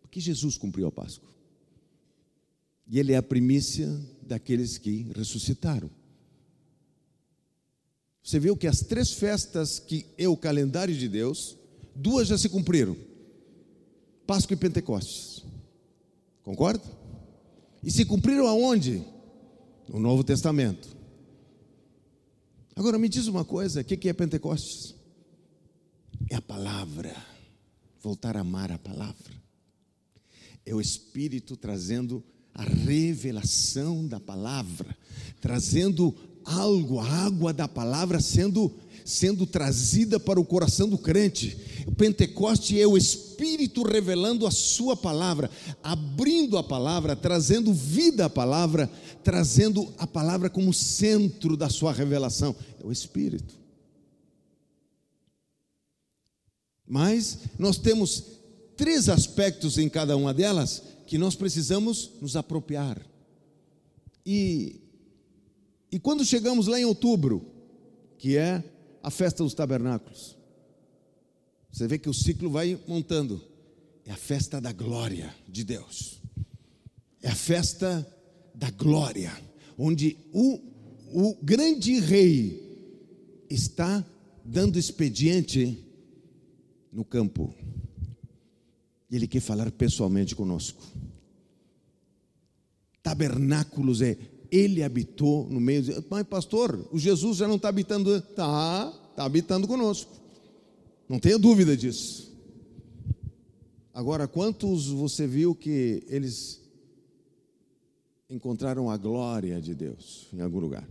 Porque 0.00 0.18
Jesus 0.18 0.56
cumpriu 0.56 0.86
a 0.86 0.90
Páscoa. 0.92 1.28
E 2.86 2.98
ele 2.98 3.12
é 3.12 3.18
a 3.18 3.22
primícia 3.22 3.86
daqueles 4.22 4.78
que 4.78 5.12
ressuscitaram. 5.14 5.90
Você 8.22 8.40
viu 8.40 8.56
que 8.56 8.66
as 8.66 8.80
três 8.80 9.12
festas 9.12 9.78
que 9.78 10.06
é 10.16 10.26
o 10.26 10.38
calendário 10.38 10.96
de 10.96 11.06
Deus, 11.06 11.54
duas 11.94 12.28
já 12.28 12.38
se 12.38 12.48
cumpriram: 12.48 12.96
Páscoa 14.26 14.54
e 14.54 14.56
Pentecostes. 14.56 15.44
Concorda? 16.42 17.05
E 17.86 17.90
se 17.92 18.04
cumpriram 18.04 18.48
aonde? 18.48 19.00
No 19.88 20.00
Novo 20.00 20.24
Testamento. 20.24 20.88
Agora 22.74 22.98
me 22.98 23.08
diz 23.08 23.28
uma 23.28 23.44
coisa: 23.44 23.80
o 23.80 23.84
que 23.84 24.08
é 24.08 24.12
Pentecostes? 24.12 24.92
É 26.28 26.34
a 26.34 26.42
palavra, 26.42 27.14
voltar 28.02 28.36
a 28.36 28.40
amar 28.40 28.72
a 28.72 28.78
palavra. 28.78 29.40
É 30.64 30.74
o 30.74 30.80
Espírito 30.80 31.56
trazendo 31.56 32.24
a 32.52 32.64
revelação 32.64 34.04
da 34.04 34.18
palavra, 34.18 34.96
trazendo 35.40 36.12
algo, 36.44 36.98
a 36.98 37.08
água 37.08 37.52
da 37.52 37.68
palavra 37.68 38.18
sendo 38.18 38.74
sendo 39.06 39.46
trazida 39.46 40.18
para 40.18 40.40
o 40.40 40.44
coração 40.44 40.88
do 40.88 40.98
crente. 40.98 41.56
O 41.86 41.94
Pentecoste 41.94 42.78
é 42.78 42.86
o 42.86 42.96
Espírito 42.96 43.84
revelando 43.84 44.44
a 44.46 44.50
sua 44.50 44.96
palavra, 44.96 45.48
abrindo 45.80 46.58
a 46.58 46.62
palavra, 46.64 47.14
trazendo 47.14 47.72
vida 47.72 48.26
à 48.26 48.30
palavra, 48.30 48.90
trazendo 49.22 49.94
a 49.96 50.08
palavra 50.08 50.50
como 50.50 50.74
centro 50.74 51.56
da 51.56 51.70
sua 51.70 51.92
revelação. 51.92 52.54
É 52.82 52.84
o 52.84 52.90
Espírito. 52.90 53.54
Mas 56.84 57.38
nós 57.56 57.78
temos 57.78 58.24
três 58.76 59.08
aspectos 59.08 59.78
em 59.78 59.88
cada 59.88 60.16
uma 60.16 60.34
delas 60.34 60.82
que 61.06 61.16
nós 61.16 61.36
precisamos 61.36 62.10
nos 62.20 62.34
apropriar. 62.34 63.00
E, 64.24 64.80
e 65.92 66.00
quando 66.00 66.24
chegamos 66.24 66.66
lá 66.66 66.80
em 66.80 66.84
outubro, 66.84 67.46
que 68.18 68.36
é 68.36 68.64
a 69.06 69.10
festa 69.10 69.44
dos 69.44 69.54
tabernáculos, 69.54 70.36
você 71.70 71.86
vê 71.86 71.96
que 71.96 72.08
o 72.08 72.14
ciclo 72.14 72.50
vai 72.50 72.76
montando. 72.88 73.40
É 74.04 74.10
a 74.10 74.16
festa 74.16 74.60
da 74.60 74.72
glória 74.72 75.32
de 75.48 75.62
Deus. 75.62 76.20
É 77.22 77.28
a 77.28 77.34
festa 77.34 78.04
da 78.52 78.68
glória, 78.68 79.32
onde 79.78 80.16
o, 80.32 80.60
o 81.12 81.36
grande 81.40 82.00
rei 82.00 83.46
está 83.48 84.04
dando 84.44 84.76
expediente 84.76 85.78
no 86.90 87.04
campo. 87.04 87.54
Ele 89.08 89.28
quer 89.28 89.40
falar 89.40 89.70
pessoalmente 89.70 90.34
conosco. 90.34 90.82
Tabernáculos 93.04 94.02
é 94.02 94.18
Ele 94.56 94.82
habitou 94.82 95.46
no 95.50 95.60
meio. 95.60 95.82
De... 95.82 96.04
Mas, 96.08 96.26
pastor, 96.26 96.88
o 96.90 96.98
Jesus 96.98 97.36
já 97.36 97.46
não 97.46 97.56
está 97.56 97.68
habitando. 97.68 98.14
Está, 98.14 98.92
está 99.10 99.24
habitando 99.24 99.68
conosco. 99.68 100.10
Não 101.06 101.18
tenha 101.18 101.38
dúvida 101.38 101.76
disso. 101.76 102.34
Agora, 103.92 104.26
quantos 104.26 104.88
você 104.88 105.26
viu 105.26 105.54
que 105.54 106.02
eles 106.08 106.60
encontraram 108.30 108.90
a 108.90 108.96
glória 108.96 109.60
de 109.60 109.74
Deus 109.74 110.26
em 110.32 110.40
algum 110.40 110.58
lugar? 110.58 110.88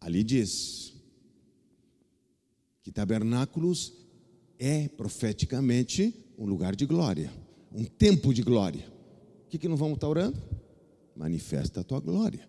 Ali 0.00 0.24
diz 0.24 0.94
que 2.82 2.90
tabernáculos 2.90 3.92
é 4.58 4.88
profeticamente 4.88 6.14
um 6.36 6.46
lugar 6.46 6.74
de 6.74 6.86
glória, 6.86 7.32
um 7.72 7.84
tempo 7.84 8.34
de 8.34 8.42
glória. 8.42 8.84
O 9.46 9.48
que, 9.48 9.58
que 9.58 9.68
nós 9.68 9.78
vamos 9.78 9.94
estar 9.94 10.08
orando? 10.08 10.55
Manifesta 11.16 11.80
a 11.80 11.84
tua 11.84 12.00
glória. 12.00 12.48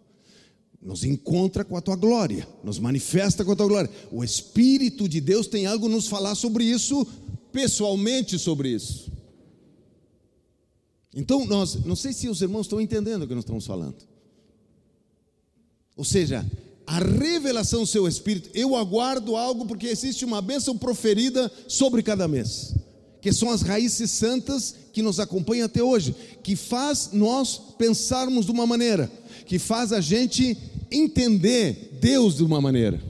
Nos 0.82 1.04
encontra 1.04 1.64
com 1.66 1.76
a 1.76 1.82
tua 1.82 1.96
glória, 1.96 2.48
nos 2.64 2.78
manifesta 2.78 3.44
com 3.44 3.52
a 3.52 3.56
tua 3.56 3.68
glória. 3.68 3.90
O 4.12 4.24
Espírito 4.24 5.08
de 5.10 5.20
Deus 5.20 5.48
tem 5.48 5.66
algo 5.66 5.88
a 5.88 5.90
nos 5.90 6.08
falar 6.08 6.36
sobre 6.36 6.64
isso, 6.64 7.06
pessoalmente 7.52 8.38
sobre 8.38 8.70
isso. 8.70 9.12
Então, 11.16 11.46
nós, 11.46 11.84
não 11.84 11.96
sei 11.96 12.14
se 12.14 12.30
os 12.30 12.42
irmãos 12.42 12.68
estão 12.68 12.80
entendendo 12.80 13.24
o 13.24 13.28
que 13.28 13.34
nós 13.34 13.44
estamos 13.44 13.66
falando. 13.66 13.96
Ou 15.96 16.06
seja, 16.06 16.46
a 16.86 17.00
revelação 17.00 17.82
do 17.82 17.88
seu 17.88 18.08
Espírito, 18.08 18.52
eu 18.54 18.76
aguardo 18.76 19.36
algo 19.36 19.66
porque 19.66 19.88
existe 19.88 20.24
uma 20.24 20.42
bênção 20.44 20.78
proferida 20.78 21.52
sobre 21.68 22.04
cada 22.04 22.28
mês 22.28 22.76
que 23.28 23.34
são 23.34 23.52
as 23.52 23.62
raízes 23.62 24.10
santas 24.12 24.74
que 24.94 25.02
nos 25.02 25.20
acompanham 25.20 25.66
até 25.66 25.84
hoje, 25.84 26.16
que 26.42 26.56
faz 26.56 27.10
nós 27.12 27.60
pensarmos 27.78 28.46
de 28.46 28.54
uma 28.54 28.66
maneira, 28.66 29.12
que 29.46 29.60
faz 29.60 29.92
a 29.92 30.00
gente 30.00 30.58
entender 30.90 31.98
Deus 32.00 32.38
de 32.38 32.44
uma 32.44 32.62
maneira. 32.62 33.04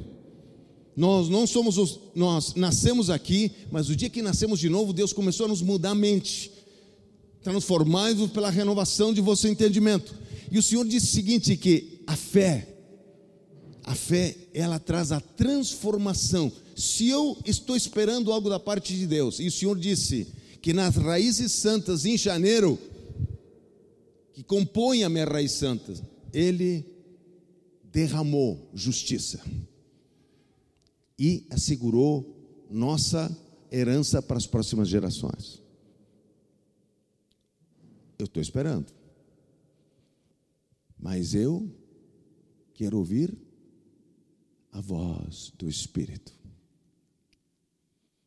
Nós 0.95 1.29
não 1.29 1.45
somos 1.45 1.77
os, 1.77 1.99
nós 2.15 2.55
nascemos 2.55 3.11
aqui, 3.11 3.51
mas 3.69 3.89
o 3.89 3.95
dia 3.95 4.09
que 4.09 4.23
nascemos 4.23 4.59
de 4.59 4.69
novo, 4.69 4.91
Deus 4.91 5.13
começou 5.13 5.45
a 5.45 5.49
nos 5.49 5.61
mudar 5.61 5.91
a 5.91 5.95
mente, 5.95 6.51
transformar-nos 7.43 8.31
pela 8.31 8.49
renovação 8.49 9.13
de 9.13 9.21
vosso 9.21 9.47
entendimento. 9.47 10.15
E 10.51 10.57
o 10.57 10.63
Senhor 10.63 10.83
disse 10.83 11.05
o 11.05 11.11
seguinte: 11.11 11.55
que 11.55 12.01
a 12.07 12.15
fé, 12.15 12.67
a 13.87 13.95
fé, 13.95 14.35
ela 14.53 14.79
traz 14.79 15.13
a 15.13 15.21
transformação 15.21 16.51
se 16.75 17.07
eu 17.07 17.37
estou 17.45 17.73
esperando 17.73 18.33
algo 18.33 18.49
da 18.49 18.59
parte 18.59 18.93
de 18.93 19.07
Deus, 19.07 19.39
e 19.39 19.47
o 19.47 19.51
Senhor 19.51 19.79
disse 19.79 20.27
que 20.61 20.73
nas 20.73 20.97
raízes 20.97 21.53
santas 21.53 22.03
em 22.05 22.17
janeiro, 22.17 22.77
que 24.33 24.43
compõem 24.43 25.05
a 25.05 25.09
minha 25.09 25.23
raiz 25.23 25.53
santa, 25.53 25.93
Ele 26.33 26.85
derramou 27.85 28.69
justiça 28.73 29.39
e 31.17 31.47
assegurou 31.49 32.67
nossa 32.69 33.35
herança 33.71 34.21
para 34.21 34.37
as 34.37 34.45
próximas 34.45 34.89
gerações. 34.89 35.63
Eu 38.19 38.25
estou 38.25 38.41
esperando, 38.41 38.91
mas 40.99 41.33
eu 41.33 41.71
quero 42.73 42.97
ouvir 42.97 43.46
a 44.71 44.81
voz 44.81 45.51
do 45.57 45.67
Espírito. 45.67 46.33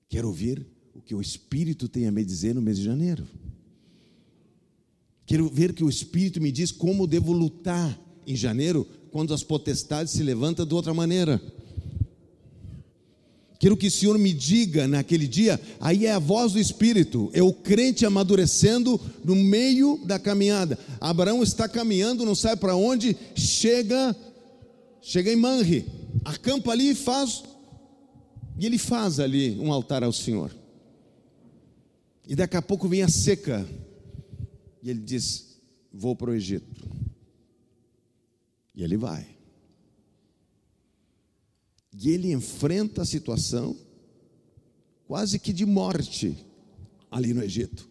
Quero 0.09 0.28
ouvir 0.28 0.66
o 0.95 1.01
que 1.01 1.14
o 1.14 1.20
Espírito 1.20 1.88
tem 1.88 2.07
a 2.07 2.12
me 2.12 2.24
dizer 2.24 2.55
no 2.55 2.62
mês 2.62 2.78
de 2.78 2.84
janeiro. 2.84 3.26
Quero 5.24 5.49
ver 5.49 5.72
que 5.72 5.84
o 5.84 5.88
Espírito 5.88 6.41
me 6.41 6.51
diz 6.51 6.72
como 6.72 7.07
devo 7.07 7.32
lutar 7.32 7.99
em 8.26 8.34
janeiro, 8.34 8.86
quando 9.11 9.34
as 9.34 9.43
potestades 9.43 10.12
se 10.12 10.22
levantam 10.22 10.66
de 10.66 10.74
outra 10.74 10.93
maneira. 10.93 11.41
Quero 13.59 13.76
que 13.76 13.88
o 13.88 13.91
Senhor 13.91 14.18
me 14.18 14.32
diga 14.32 14.88
naquele 14.88 15.28
dia, 15.28 15.61
aí 15.78 16.07
é 16.07 16.12
a 16.12 16.18
voz 16.18 16.53
do 16.53 16.59
Espírito, 16.59 17.30
é 17.34 17.43
o 17.43 17.53
crente 17.53 18.07
amadurecendo 18.07 18.99
no 19.22 19.36
meio 19.36 20.01
da 20.05 20.18
caminhada. 20.18 20.78
Abraão 20.99 21.43
está 21.43 21.68
caminhando, 21.68 22.24
não 22.24 22.34
sabe 22.34 22.61
para 22.61 22.74
onde, 22.74 23.14
chega, 23.34 24.16
chega 25.03 25.30
em 25.30 25.36
Manre, 25.36 25.84
acampa 26.24 26.72
ali 26.72 26.90
e 26.90 26.94
faz, 26.94 27.42
e 28.58 28.66
ele 28.66 28.78
faz 28.78 29.20
ali 29.20 29.58
um 29.58 29.72
altar 29.72 30.02
ao 30.02 30.12
Senhor. 30.12 30.54
E 32.26 32.34
daqui 32.34 32.56
a 32.56 32.62
pouco 32.62 32.88
vem 32.88 33.02
a 33.02 33.08
seca, 33.08 33.66
e 34.82 34.90
ele 34.90 35.00
diz: 35.00 35.58
Vou 35.92 36.14
para 36.14 36.30
o 36.30 36.34
Egito. 36.34 36.88
E 38.74 38.82
ele 38.82 38.96
vai. 38.96 39.26
E 41.92 42.10
ele 42.10 42.32
enfrenta 42.32 43.02
a 43.02 43.04
situação 43.04 43.76
quase 45.06 45.38
que 45.38 45.52
de 45.52 45.66
morte 45.66 46.36
ali 47.10 47.34
no 47.34 47.42
Egito. 47.42 47.88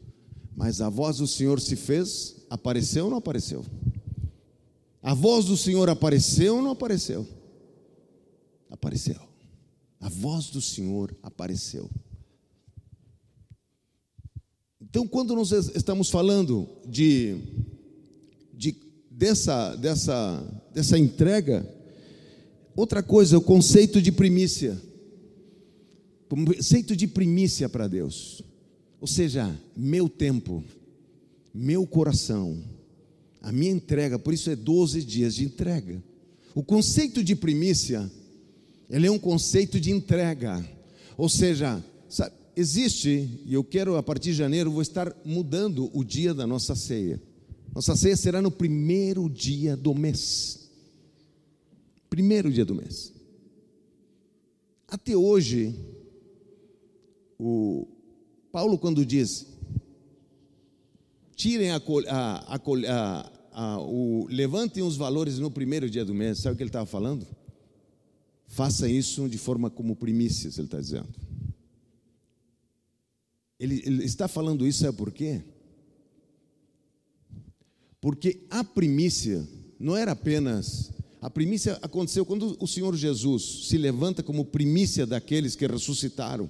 Mas 0.55 0.81
a 0.81 0.89
voz 0.89 1.17
do 1.17 1.27
Senhor 1.27 1.59
se 1.59 1.75
fez, 1.75 2.37
apareceu 2.49 3.05
ou 3.05 3.11
não 3.11 3.17
apareceu? 3.17 3.65
A 5.01 5.13
voz 5.13 5.45
do 5.45 5.57
Senhor 5.57 5.89
apareceu 5.89 6.55
ou 6.55 6.61
não 6.61 6.71
apareceu? 6.71 7.27
Apareceu. 8.69 9.19
A 9.99 10.09
voz 10.09 10.49
do 10.49 10.61
Senhor 10.61 11.15
apareceu. 11.21 11.89
Então, 14.81 15.07
quando 15.07 15.35
nós 15.35 15.51
estamos 15.51 16.09
falando 16.09 16.67
de, 16.87 17.37
de 18.53 18.75
dessa, 19.11 19.75
dessa, 19.75 20.63
dessa 20.73 20.97
entrega, 20.97 21.79
Outra 22.79 23.03
coisa, 23.03 23.37
o 23.37 23.41
conceito 23.41 24.01
de 24.01 24.09
primícia. 24.09 24.81
Conceito 26.29 26.95
de 26.95 27.07
primícia 27.07 27.67
para 27.67 27.89
Deus. 27.89 28.41
Ou 29.01 29.05
seja, 29.05 29.53
meu 29.75 30.07
tempo, 30.07 30.63
meu 31.53 31.85
coração, 31.85 32.63
a 33.41 33.51
minha 33.51 33.73
entrega, 33.73 34.17
por 34.17 34.33
isso 34.33 34.49
é 34.49 34.55
12 34.55 35.03
dias 35.03 35.35
de 35.35 35.43
entrega. 35.43 36.01
O 36.55 36.63
conceito 36.63 37.21
de 37.21 37.35
primícia, 37.35 38.09
ele 38.89 39.07
é 39.07 39.11
um 39.11 39.19
conceito 39.19 39.79
de 39.79 39.91
entrega. 39.91 40.65
Ou 41.17 41.29
seja, 41.29 41.83
sabe, 42.07 42.33
existe, 42.55 43.41
e 43.45 43.53
eu 43.53 43.63
quero 43.63 43.95
a 43.95 44.03
partir 44.03 44.31
de 44.31 44.37
janeiro, 44.37 44.71
vou 44.71 44.81
estar 44.81 45.15
mudando 45.23 45.89
o 45.93 46.03
dia 46.03 46.33
da 46.33 46.47
nossa 46.47 46.75
ceia. 46.75 47.21
Nossa 47.73 47.95
ceia 47.95 48.17
será 48.17 48.41
no 48.41 48.49
primeiro 48.49 49.29
dia 49.29 49.77
do 49.77 49.93
mês. 49.93 50.69
Primeiro 52.09 52.51
dia 52.51 52.65
do 52.65 52.73
mês. 52.73 53.13
Até 54.87 55.15
hoje, 55.15 55.75
o 57.37 57.87
Paulo, 58.51 58.77
quando 58.77 59.05
diz, 59.05 59.45
tirem 61.35 61.69
a, 61.69 61.81
a, 62.07 62.55
a, 62.55 63.31
a, 63.53 63.79
o, 63.81 64.25
levantem 64.29 64.81
os 64.81 64.97
valores 64.97 65.37
no 65.37 65.51
primeiro 65.51 65.87
dia 65.89 66.03
do 66.03 66.13
mês, 66.13 66.39
sabe 66.39 66.55
o 66.55 66.57
que 66.57 66.63
ele 66.63 66.69
estava 66.69 66.87
falando? 66.87 67.25
Faça 68.49 68.89
isso 68.89 69.29
de 69.29 69.37
forma 69.37 69.69
como 69.69 69.95
primícias, 69.95 70.57
ele 70.57 70.67
está 70.67 70.79
dizendo. 70.79 71.07
Ele, 73.57 73.81
ele 73.85 74.03
está 74.03 74.27
falando 74.27 74.67
isso, 74.67 74.79
sabe 74.79 74.97
por 74.97 75.11
quê? 75.11 75.41
Porque 78.01 78.45
a 78.49 78.63
primícia 78.63 79.47
não 79.79 79.95
era 79.95 80.11
apenas 80.11 80.91
a 81.21 81.29
primícia 81.29 81.77
aconteceu 81.81 82.25
quando 82.25 82.55
o 82.61 82.67
Senhor 82.67 82.95
Jesus 82.95 83.67
se 83.67 83.77
levanta 83.77 84.23
como 84.23 84.45
primícia 84.45 85.05
daqueles 85.05 85.53
que 85.53 85.67
ressuscitaram. 85.67 86.49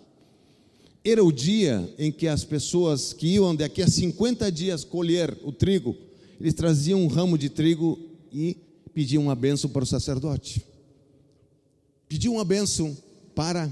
Era 1.04 1.24
o 1.24 1.32
dia 1.32 1.91
em 1.97 2.12
que 2.12 2.28
as 2.28 2.43
pessoas 2.43 3.12
que 3.12 3.30
iam 3.30 3.56
daqui 3.56 3.82
a 3.82 3.88
50 3.88 4.52
dias 4.52 4.84
colher 4.84 5.36
o 5.43 5.52
trigo, 5.52 5.95
eles 6.39 6.54
traziam 6.54 7.02
um 7.02 7.08
ramo 7.08 7.36
de 7.36 7.50
trigo 7.50 8.00
e 8.32 8.58
pediam 8.93 9.24
uma 9.24 9.36
bênção 9.36 9.70
para 9.70 9.84
o 9.84 9.88
sacerdote. 9.88 10.64
Pediam 12.10 12.34
uma 12.34 12.43
bênção 12.43 12.97
para. 13.36 13.72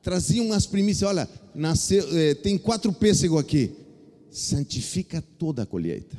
Traziam 0.00 0.52
as 0.52 0.64
primícias, 0.64 1.10
olha, 1.10 1.28
nasceu, 1.54 2.16
é, 2.16 2.32
tem 2.32 2.56
quatro 2.56 2.92
pêssegos 2.92 3.38
aqui, 3.38 3.72
santifica 4.30 5.20
toda 5.20 5.64
a 5.64 5.66
colheita. 5.66 6.16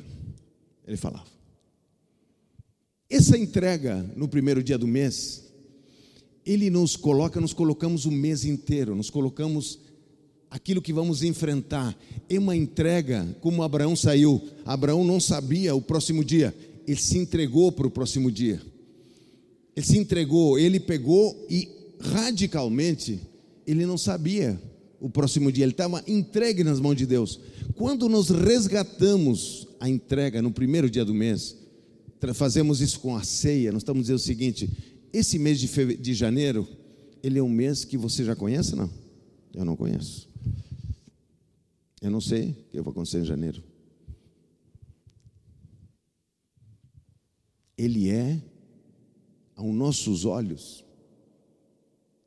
Ele 0.86 0.98
falava. 0.98 1.26
Essa 3.10 3.38
entrega 3.38 4.06
no 4.16 4.28
primeiro 4.28 4.62
dia 4.62 4.78
do 4.78 4.86
mês, 4.86 5.46
ele 6.46 6.70
nos 6.70 6.96
coloca, 6.96 7.40
nos 7.40 7.54
colocamos 7.54 8.06
o 8.06 8.12
mês 8.12 8.44
inteiro, 8.44 8.94
nos 8.94 9.10
colocamos 9.10 9.80
aquilo 10.52 10.82
que 10.82 10.92
vamos 10.92 11.24
enfrentar. 11.24 11.98
É 12.28 12.38
uma 12.38 12.56
entrega, 12.56 13.36
como 13.40 13.64
Abraão 13.64 13.96
saiu. 13.96 14.42
Abraão 14.66 15.04
não 15.04 15.20
sabia 15.20 15.74
o 15.74 15.82
próximo 15.82 16.24
dia, 16.24 16.54
ele 16.86 17.00
se 17.00 17.18
entregou 17.18 17.72
para 17.72 17.88
o 17.88 17.92
próximo 17.92 18.30
dia. 18.30 18.62
Ele 19.76 19.86
se 19.86 19.98
entregou, 19.98 20.58
ele 20.58 20.80
pegou 20.80 21.46
e 21.50 21.70
radicalmente, 22.00 23.20
ele 23.66 23.86
não 23.86 23.98
sabia 23.98 24.60
o 25.00 25.10
próximo 25.10 25.52
dia, 25.52 25.64
ele 25.64 25.72
estava 25.72 26.04
entregue 26.08 26.64
nas 26.64 26.80
mãos 26.80 26.96
de 26.96 27.06
Deus. 27.06 27.40
Quando 27.76 28.10
nós 28.10 28.30
resgatamos 28.30 29.68
a 29.80 29.90
entrega 29.90 30.42
no 30.42 30.52
primeiro 30.52 30.90
dia 30.90 31.06
do 31.06 31.14
mês, 31.14 31.56
fazemos 32.34 32.82
isso 32.82 33.00
com 33.00 33.16
a 33.16 33.24
ceia, 33.24 33.72
nós 33.72 33.82
estamos 33.82 34.04
dizendo 34.04 34.18
o 34.18 34.20
seguinte: 34.20 34.70
esse 35.14 35.40
mês 35.40 35.60
de, 35.60 35.96
de 35.98 36.14
janeiro, 36.14 36.68
ele 37.24 37.40
é 37.40 37.44
um 37.44 37.50
mês 37.50 37.86
que 37.86 37.98
você 37.98 38.24
já 38.24 38.36
conhece, 38.36 38.76
não? 38.76 38.90
Eu 39.54 39.66
não 39.66 39.76
conheço. 39.76 40.30
Eu 42.02 42.12
não 42.12 42.22
sei 42.22 42.50
o 42.50 42.72
que 42.72 42.82
vai 42.82 42.92
acontecer 42.92 43.20
em 43.20 43.26
janeiro. 43.26 43.64
Ele 47.78 48.10
é, 48.10 48.42
aos 49.60 49.76
nossos 49.76 50.24
olhos, 50.24 50.86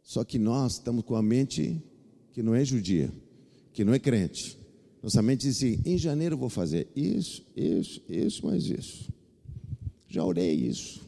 só 0.02 0.22
que 0.22 0.38
nós 0.38 0.74
estamos 0.74 1.02
com 1.02 1.16
a 1.16 1.22
mente 1.22 1.82
que 2.32 2.42
não 2.42 2.54
é 2.54 2.62
judia, 2.62 3.10
que 3.72 3.84
não 3.84 3.94
é 3.94 3.98
crente. 3.98 4.58
Nossa 5.02 5.22
mente 5.22 5.40
diz 5.40 5.56
assim: 5.56 5.80
em 5.86 5.96
janeiro 5.96 6.34
eu 6.34 6.38
vou 6.38 6.50
fazer 6.50 6.88
isso, 6.94 7.42
isso, 7.56 8.02
isso, 8.06 8.46
mais 8.46 8.66
isso. 8.66 9.10
Já 10.06 10.22
orei 10.22 10.52
isso. 10.52 11.00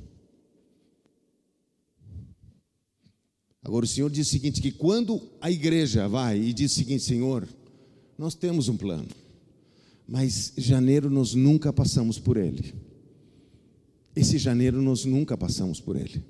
Agora 3.62 3.84
o 3.84 3.88
Senhor 3.88 4.10
diz 4.10 4.26
o 4.26 4.30
seguinte: 4.30 4.62
que 4.62 4.72
quando 4.72 5.20
a 5.42 5.50
igreja 5.50 6.08
vai 6.08 6.40
e 6.40 6.54
diz 6.54 6.72
o 6.72 6.74
seguinte, 6.74 7.02
Senhor, 7.02 7.46
nós 8.16 8.34
temos 8.34 8.70
um 8.70 8.78
plano, 8.78 9.08
mas 10.08 10.54
janeiro 10.56 11.10
nós 11.10 11.34
nunca 11.34 11.70
passamos 11.70 12.18
por 12.18 12.38
ele. 12.38 12.93
Esse 14.14 14.38
janeiro 14.38 14.80
nós 14.80 15.04
nunca 15.04 15.36
passamos 15.36 15.80
por 15.80 15.96
ele. 15.96 16.22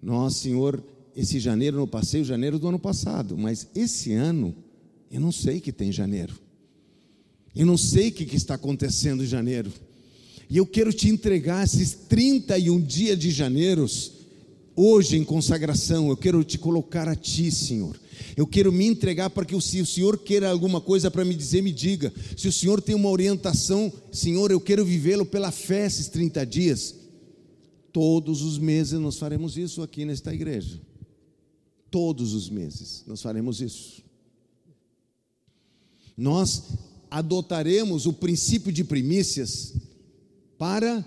Nós, 0.00 0.36
Senhor, 0.36 0.82
esse 1.16 1.40
janeiro 1.40 1.78
não 1.78 1.88
passei 1.88 2.20
o 2.20 2.24
janeiro 2.24 2.58
do 2.58 2.68
ano 2.68 2.78
passado, 2.78 3.36
mas 3.36 3.66
esse 3.74 4.12
ano 4.12 4.54
eu 5.10 5.20
não 5.20 5.32
sei 5.32 5.60
que 5.60 5.72
tem 5.72 5.90
janeiro. 5.90 6.34
Eu 7.54 7.64
não 7.64 7.76
sei 7.76 8.08
o 8.08 8.12
que, 8.12 8.26
que 8.26 8.36
está 8.36 8.54
acontecendo 8.54 9.24
em 9.24 9.26
janeiro. 9.26 9.72
E 10.48 10.58
eu 10.58 10.66
quero 10.66 10.92
te 10.92 11.08
entregar 11.08 11.64
esses 11.64 11.92
31 11.92 12.80
dias 12.80 13.18
de 13.18 13.30
janeiro, 13.30 13.86
hoje 14.76 15.16
em 15.16 15.24
consagração, 15.24 16.08
eu 16.10 16.16
quero 16.16 16.44
te 16.44 16.58
colocar 16.58 17.08
a 17.08 17.16
ti, 17.16 17.50
Senhor. 17.50 17.98
Eu 18.36 18.46
quero 18.46 18.70
me 18.70 18.86
entregar 18.86 19.30
para 19.30 19.44
que 19.44 19.58
se 19.60 19.80
o 19.80 19.86
Senhor 19.86 20.18
queira 20.18 20.50
alguma 20.50 20.80
coisa 20.80 21.10
para 21.10 21.24
me 21.24 21.34
dizer, 21.34 21.62
me 21.62 21.72
diga. 21.72 22.12
Se 22.36 22.46
o 22.46 22.52
Senhor 22.52 22.80
tem 22.80 22.94
uma 22.94 23.08
orientação, 23.08 23.92
Senhor, 24.12 24.50
eu 24.50 24.60
quero 24.60 24.84
vivê-lo 24.84 25.24
pela 25.24 25.50
fé 25.50 25.86
esses 25.86 26.08
30 26.08 26.44
dias. 26.44 26.94
Todos 27.96 28.42
os 28.42 28.58
meses 28.58 29.00
nós 29.00 29.16
faremos 29.16 29.56
isso 29.56 29.80
aqui 29.80 30.04
nesta 30.04 30.34
igreja. 30.34 30.78
Todos 31.90 32.34
os 32.34 32.50
meses 32.50 33.02
nós 33.06 33.22
faremos 33.22 33.62
isso. 33.62 34.02
Nós 36.14 36.64
adotaremos 37.10 38.04
o 38.04 38.12
princípio 38.12 38.70
de 38.70 38.84
primícias 38.84 39.72
para 40.58 41.02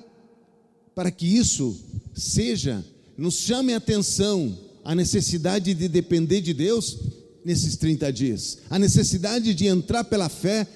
para 0.96 1.12
que 1.12 1.28
isso 1.28 1.80
seja 2.16 2.84
nos 3.16 3.36
chame 3.36 3.76
a 3.76 3.78
atenção 3.78 4.58
a 4.84 4.96
necessidade 4.96 5.76
de 5.76 5.88
depender 5.88 6.42
de 6.42 6.56
Deus 6.56 6.98
nesses 7.46 7.78
30 7.78 8.12
dias, 8.12 8.58
a 8.68 8.80
necessidade 8.80 9.54
de 9.54 9.68
entrar 9.68 10.06
pela 10.06 10.28
fé 10.28 10.68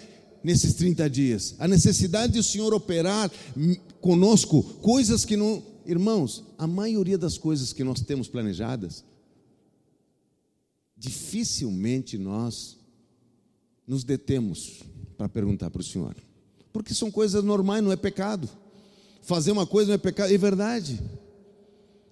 nesses 0.44 0.76
30 0.76 1.10
dias, 1.10 1.56
a 1.58 1.68
necessidade 1.68 2.34
de 2.34 2.40
o 2.40 2.44
Senhor 2.44 2.72
operar 2.72 3.32
conosco 4.00 4.62
coisas 4.80 5.26
que 5.26 5.36
não, 5.36 5.73
irmãos, 5.86 6.44
a 6.58 6.68
maioria 6.68 7.18
das 7.18 7.38
coisas 7.38 7.74
que 7.74 7.84
nós 7.84 8.02
temos 8.02 8.28
planejadas, 8.28 9.04
dificilmente 10.96 12.18
nós 12.18 12.78
nos 13.86 14.04
detemos 14.04 14.82
para 15.18 15.28
perguntar 15.28 15.70
para 15.70 15.82
o 15.82 15.84
Senhor, 15.84 16.16
porque 16.72 16.94
são 16.94 17.12
coisas 17.12 17.44
normais, 17.44 17.84
não 17.84 17.92
é 17.92 17.96
pecado. 17.96 18.50
Fazer 19.22 19.52
uma 19.52 19.66
coisa 19.66 19.90
não 19.90 19.96
é 19.96 19.98
pecado, 19.98 20.34
é 20.34 20.38
verdade. 20.38 21.00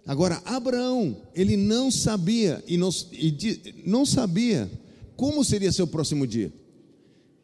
Agora, 0.06 0.42
Abraão, 0.46 1.18
ele 1.34 1.56
não 1.56 1.92
sabia 1.92 2.64
e 2.68 2.78
não, 2.78 2.90
e 3.12 3.84
não 3.86 4.06
sabia 4.06 4.70
como 5.16 5.44
seria 5.44 5.72
seu 5.72 5.86
próximo 5.86 6.26
dia. 6.26 6.52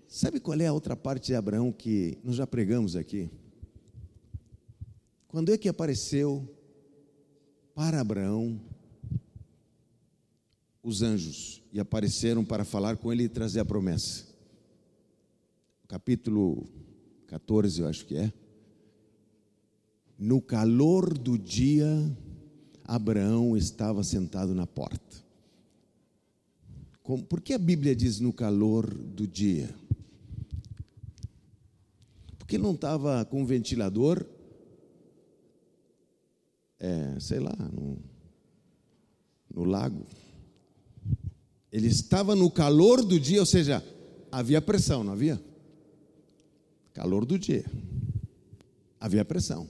Sabe 0.08 0.40
qual 0.40 0.60
é 0.60 0.68
a 0.68 0.74
outra 0.74 0.96
parte 0.96 1.28
de 1.28 1.36
Abraão 1.36 1.72
que 1.72 2.18
nós 2.24 2.36
já 2.36 2.48
pregamos 2.48 2.96
aqui? 2.96 3.30
Quando 5.38 5.54
é 5.54 5.58
que 5.60 5.70
apareceu 5.70 6.52
para 7.76 8.02
Abraão 8.02 8.60
os 10.82 11.04
anjos 11.04 11.62
e 11.72 11.80
apareceram 11.80 12.44
para 12.44 12.66
falar 12.66 12.98
com 12.98 13.14
ele 13.14 13.26
e 13.26 13.30
trazer 13.30 13.60
a 13.60 13.66
promessa? 13.66 14.26
Capítulo 15.88 16.68
14, 17.28 17.82
eu 17.82 17.88
acho 17.88 18.08
que 18.08 18.18
é. 18.18 18.34
No 20.18 20.42
calor 20.42 21.16
do 21.16 21.38
dia, 21.38 21.88
Abraão 22.84 23.56
estava 23.56 24.04
sentado 24.04 24.56
na 24.56 24.66
porta. 24.66 25.24
Por 27.30 27.42
que 27.42 27.54
a 27.54 27.60
Bíblia 27.60 27.96
diz 27.96 28.20
no 28.20 28.34
calor 28.34 28.92
do 28.92 29.28
dia? 29.28 29.70
Porque 32.40 32.58
não 32.58 32.72
estava 32.74 33.24
com 33.24 33.46
ventilador, 33.46 34.26
é, 36.80 37.20
sei 37.20 37.40
lá, 37.40 37.56
no, 37.56 37.98
no 39.54 39.64
lago. 39.64 40.06
Ele 41.72 41.88
estava 41.88 42.36
no 42.36 42.50
calor 42.50 43.04
do 43.04 43.20
dia, 43.20 43.40
ou 43.40 43.46
seja, 43.46 43.84
havia 44.32 44.62
pressão, 44.62 45.04
não 45.04 45.14
havia? 45.14 45.42
Calor 46.94 47.26
do 47.26 47.38
dia. 47.38 47.66
Havia 49.00 49.24
pressão. 49.24 49.70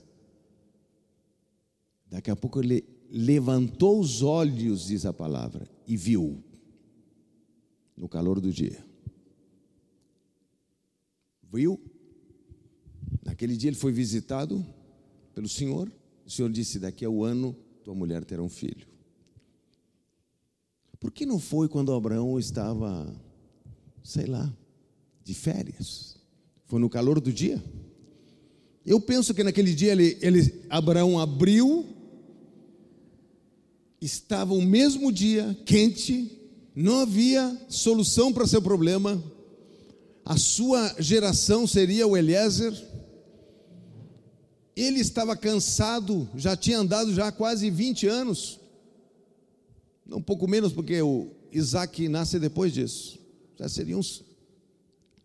Daqui 2.06 2.30
a 2.30 2.36
pouco 2.36 2.60
ele 2.60 2.84
levantou 3.10 4.00
os 4.00 4.22
olhos, 4.22 4.86
diz 4.86 5.04
a 5.04 5.12
palavra, 5.12 5.68
e 5.86 5.96
viu, 5.96 6.42
no 7.96 8.08
calor 8.08 8.40
do 8.40 8.52
dia. 8.52 8.84
Viu? 11.52 11.80
Naquele 13.24 13.56
dia 13.56 13.70
ele 13.70 13.76
foi 13.76 13.92
visitado 13.92 14.64
pelo 15.34 15.48
Senhor. 15.48 15.90
O 16.28 16.30
Senhor 16.30 16.52
disse: 16.52 16.78
Daqui 16.78 17.06
a 17.06 17.10
um 17.10 17.24
ano 17.24 17.56
tua 17.82 17.94
mulher 17.94 18.22
terá 18.22 18.42
um 18.42 18.50
filho. 18.50 18.86
Por 21.00 21.10
que 21.10 21.24
não 21.24 21.38
foi 21.38 21.68
quando 21.68 21.90
Abraão 21.90 22.38
estava, 22.38 23.10
sei 24.04 24.26
lá, 24.26 24.54
de 25.24 25.32
férias? 25.32 26.16
Foi 26.66 26.78
no 26.78 26.90
calor 26.90 27.18
do 27.18 27.32
dia? 27.32 27.64
Eu 28.84 29.00
penso 29.00 29.32
que 29.32 29.42
naquele 29.42 29.74
dia 29.74 29.92
ele, 29.92 30.18
ele 30.20 30.64
Abraão 30.68 31.18
abriu 31.18 31.86
estava 33.98 34.52
o 34.52 34.60
mesmo 34.62 35.10
dia, 35.10 35.56
quente, 35.64 36.30
não 36.74 37.00
havia 37.00 37.58
solução 37.68 38.32
para 38.32 38.46
seu 38.46 38.60
problema, 38.60 39.22
a 40.24 40.36
sua 40.36 40.94
geração 41.00 41.66
seria 41.66 42.06
o 42.06 42.16
Eliezer, 42.16 42.72
ele 44.80 45.00
estava 45.00 45.36
cansado, 45.36 46.28
já 46.36 46.56
tinha 46.56 46.78
andado 46.78 47.12
já 47.12 47.32
quase 47.32 47.68
20 47.68 48.06
anos, 48.06 48.60
um 50.08 50.22
pouco 50.22 50.46
menos, 50.46 50.72
porque 50.72 51.02
o 51.02 51.32
Isaac 51.52 52.08
nasce 52.08 52.38
depois 52.38 52.72
disso, 52.72 53.18
já 53.58 53.68
seriam 53.68 53.98
uns 53.98 54.22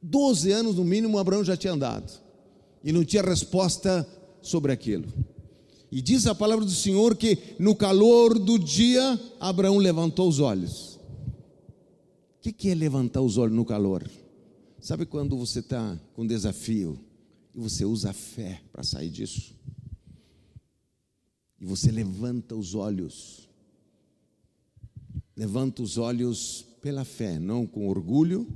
12 0.02 0.52
anos 0.52 0.76
no 0.76 0.84
mínimo, 0.84 1.20
Abraão 1.20 1.44
já 1.44 1.56
tinha 1.56 1.74
andado, 1.74 2.12
e 2.84 2.92
não 2.92 3.06
tinha 3.06 3.22
resposta 3.22 4.08
sobre 4.42 4.72
aquilo. 4.72 5.06
E 5.92 6.02
diz 6.02 6.26
a 6.26 6.34
palavra 6.34 6.66
do 6.66 6.72
Senhor 6.72 7.16
que 7.16 7.38
no 7.60 7.76
calor 7.76 8.40
do 8.40 8.58
dia, 8.58 9.20
Abraão 9.40 9.78
levantou 9.78 10.28
os 10.28 10.40
olhos. 10.40 11.00
O 12.44 12.52
que 12.52 12.70
é 12.70 12.74
levantar 12.74 13.22
os 13.22 13.38
olhos 13.38 13.56
no 13.56 13.64
calor? 13.64 14.10
Sabe 14.82 15.06
quando 15.06 15.38
você 15.38 15.60
está 15.60 15.98
com 16.16 16.26
desafio 16.26 17.00
e 17.54 17.60
você 17.60 17.86
usa 17.86 18.10
a 18.10 18.14
fé 18.14 18.62
para 18.72 18.84
sair 18.84 19.10
disso? 19.10 19.56
E 21.60 21.66
você 21.66 21.92
levanta 21.92 22.56
os 22.56 22.74
olhos. 22.74 23.48
Levanta 25.36 25.82
os 25.82 25.98
olhos 25.98 26.66
pela 26.82 27.06
fé, 27.06 27.40
não 27.40 27.66
com 27.66 27.88
orgulho, 27.88 28.48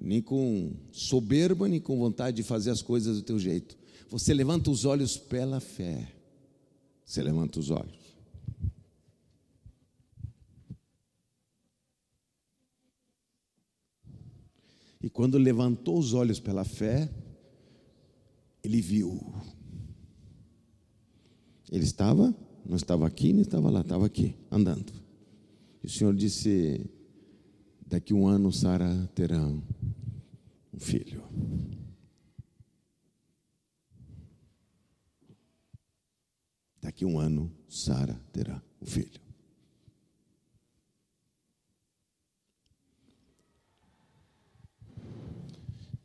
nem 0.00 0.22
com 0.22 0.72
soberba, 0.90 1.68
nem 1.68 1.80
com 1.80 1.98
vontade 1.98 2.36
de 2.36 2.42
fazer 2.42 2.70
as 2.70 2.82
coisas 2.82 3.16
do 3.16 3.22
teu 3.22 3.38
jeito. 3.38 3.76
Você 4.08 4.32
levanta 4.32 4.70
os 4.70 4.84
olhos 4.84 5.16
pela 5.16 5.60
fé. 5.60 6.12
Você 7.04 7.22
levanta 7.22 7.60
os 7.60 7.70
olhos. 7.70 8.00
E 15.02 15.08
quando 15.08 15.38
levantou 15.38 15.98
os 15.98 16.12
olhos 16.12 16.38
pela 16.38 16.64
fé, 16.64 17.10
ele 18.62 18.80
viu. 18.80 19.18
Ele 21.70 21.84
estava, 21.84 22.34
não 22.64 22.76
estava 22.76 23.06
aqui, 23.06 23.32
nem 23.32 23.42
estava 23.42 23.70
lá, 23.70 23.80
estava 23.80 24.06
aqui, 24.06 24.34
andando. 24.50 24.92
E 25.82 25.86
o 25.86 25.90
Senhor 25.90 26.14
disse: 26.14 26.84
Daqui 27.86 28.12
um 28.12 28.26
ano 28.26 28.52
Sara 28.52 29.08
terá 29.14 29.40
um 29.40 29.62
filho. 30.78 31.22
Daqui 36.80 37.04
um 37.04 37.18
ano, 37.18 37.52
Sara 37.68 38.20
terá 38.32 38.62
um 38.80 38.86
filho. 38.86 39.19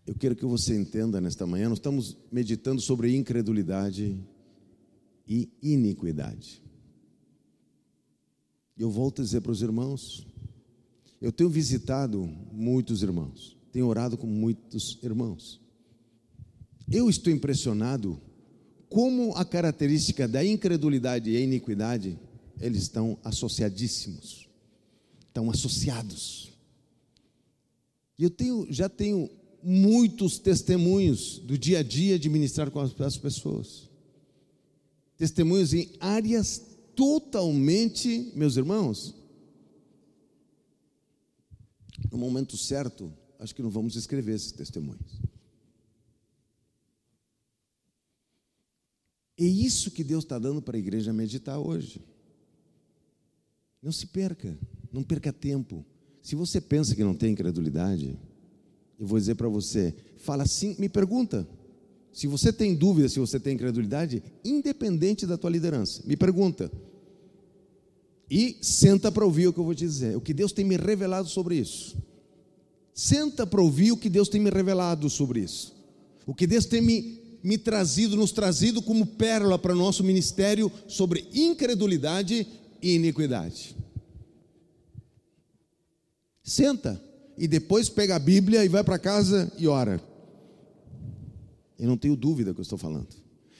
Eu 0.05 0.13
quero 0.13 0.35
que 0.35 0.45
você 0.45 0.75
entenda 0.75 1.19
nesta 1.19 1.47
manhã, 1.47 1.67
nós 1.67 1.79
estamos 1.79 2.15
meditando 2.31 2.79
sobre 2.79 3.15
incredulidade 3.15 4.23
e 5.27 5.49
iniquidade. 5.63 6.61
Eu 8.77 8.91
volto 8.91 9.21
a 9.21 9.25
dizer 9.25 9.41
para 9.41 9.51
os 9.51 9.63
irmãos, 9.63 10.27
eu 11.19 11.31
tenho 11.31 11.49
visitado 11.49 12.23
muitos 12.51 13.01
irmãos, 13.01 13.57
tenho 13.71 13.87
orado 13.87 14.15
com 14.15 14.27
muitos 14.27 14.99
irmãos. 15.01 15.59
Eu 16.91 17.09
estou 17.09 17.33
impressionado 17.33 18.21
como 18.87 19.33
a 19.35 19.43
característica 19.43 20.27
da 20.27 20.45
incredulidade 20.45 21.31
e 21.31 21.37
a 21.37 21.39
iniquidade, 21.39 22.19
eles 22.61 22.83
estão 22.83 23.17
associadíssimos, 23.23 24.47
estão 25.25 25.49
associados. 25.49 26.53
E 28.19 28.23
eu 28.23 28.29
tenho, 28.29 28.67
já 28.69 28.87
tenho 28.87 29.29
muitos 29.65 30.37
testemunhos 30.37 31.39
do 31.39 31.57
dia 31.57 31.79
a 31.79 31.83
dia 31.83 32.19
de 32.19 32.29
ministrar 32.29 32.69
com 32.69 32.79
as 32.79 33.17
pessoas. 33.17 33.89
Testemunhos 35.17 35.73
em 35.73 35.89
áreas 35.99 36.61
totalmente, 36.95 38.31
meus 38.35 38.57
irmãos, 38.57 39.15
no 42.11 42.17
momento 42.17 42.55
certo, 42.55 43.11
acho 43.39 43.55
que 43.55 43.63
não 43.63 43.71
vamos 43.71 43.95
escrever 43.95 44.35
esses 44.35 44.51
testemunhos. 44.51 45.19
É 49.37 49.43
isso 49.43 49.89
que 49.89 50.03
Deus 50.03 50.23
está 50.23 50.37
dando 50.37 50.61
para 50.61 50.77
a 50.77 50.79
igreja 50.79 51.11
meditar 51.11 51.59
hoje. 51.59 52.01
Não 53.81 53.91
se 53.91 54.05
perca, 54.05 54.57
não 54.91 55.03
perca 55.03 55.33
tempo. 55.33 55.83
Se 56.21 56.35
você 56.35 56.61
pensa 56.61 56.95
que 56.95 57.03
não 57.03 57.15
tem 57.15 57.33
incredulidade, 57.33 58.17
eu 58.99 59.05
vou 59.05 59.19
dizer 59.19 59.35
para 59.35 59.47
você, 59.47 59.93
fala 60.17 60.45
sim, 60.45 60.75
me 60.79 60.87
pergunta. 60.89 61.47
Se 62.11 62.27
você 62.27 62.53
tem 62.53 62.73
dúvida 62.73 63.09
se 63.09 63.19
você 63.19 63.39
tem 63.39 63.55
incredulidade, 63.55 64.23
independente 64.43 65.25
da 65.25 65.37
tua 65.37 65.49
liderança, 65.49 66.01
me 66.05 66.15
pergunta. 66.15 66.71
E 68.29 68.57
senta 68.61 69.11
para 69.11 69.25
ouvir 69.25 69.47
o 69.47 69.53
que 69.53 69.59
eu 69.59 69.65
vou 69.65 69.75
te 69.75 69.85
dizer, 69.85 70.15
o 70.15 70.21
que 70.21 70.33
Deus 70.33 70.51
tem 70.51 70.63
me 70.63 70.77
revelado 70.77 71.27
sobre 71.27 71.57
isso. 71.57 71.97
Senta 72.93 73.45
para 73.45 73.61
ouvir 73.61 73.91
o 73.91 73.97
que 73.97 74.09
Deus 74.09 74.29
tem 74.29 74.39
me 74.39 74.49
revelado 74.49 75.09
sobre 75.09 75.41
isso. 75.41 75.75
O 76.25 76.33
que 76.33 76.47
Deus 76.47 76.65
tem 76.65 76.81
me 76.81 77.25
me 77.45 77.59
trazido, 77.59 78.17
nos 78.17 78.31
trazido 78.31 78.81
como 78.81 79.05
pérola 79.05 79.59
para 79.59 79.73
o 79.73 79.77
nosso 79.77 80.03
ministério 80.03 80.71
sobre 80.87 81.29
incredulidade 81.31 82.47
e 82.81 82.95
iniquidade. 82.95 83.75
Senta 86.43 86.99
e 87.37 87.47
depois 87.47 87.89
pega 87.89 88.15
a 88.15 88.19
Bíblia 88.19 88.63
e 88.63 88.69
vai 88.69 88.83
para 88.83 88.99
casa 88.99 89.51
e 89.57 89.67
ora. 89.67 90.01
Eu 91.77 91.87
não 91.87 91.97
tenho 91.97 92.15
dúvida 92.15 92.53
que 92.53 92.59
eu 92.59 92.63
estou 92.63 92.77
falando. 92.77 93.07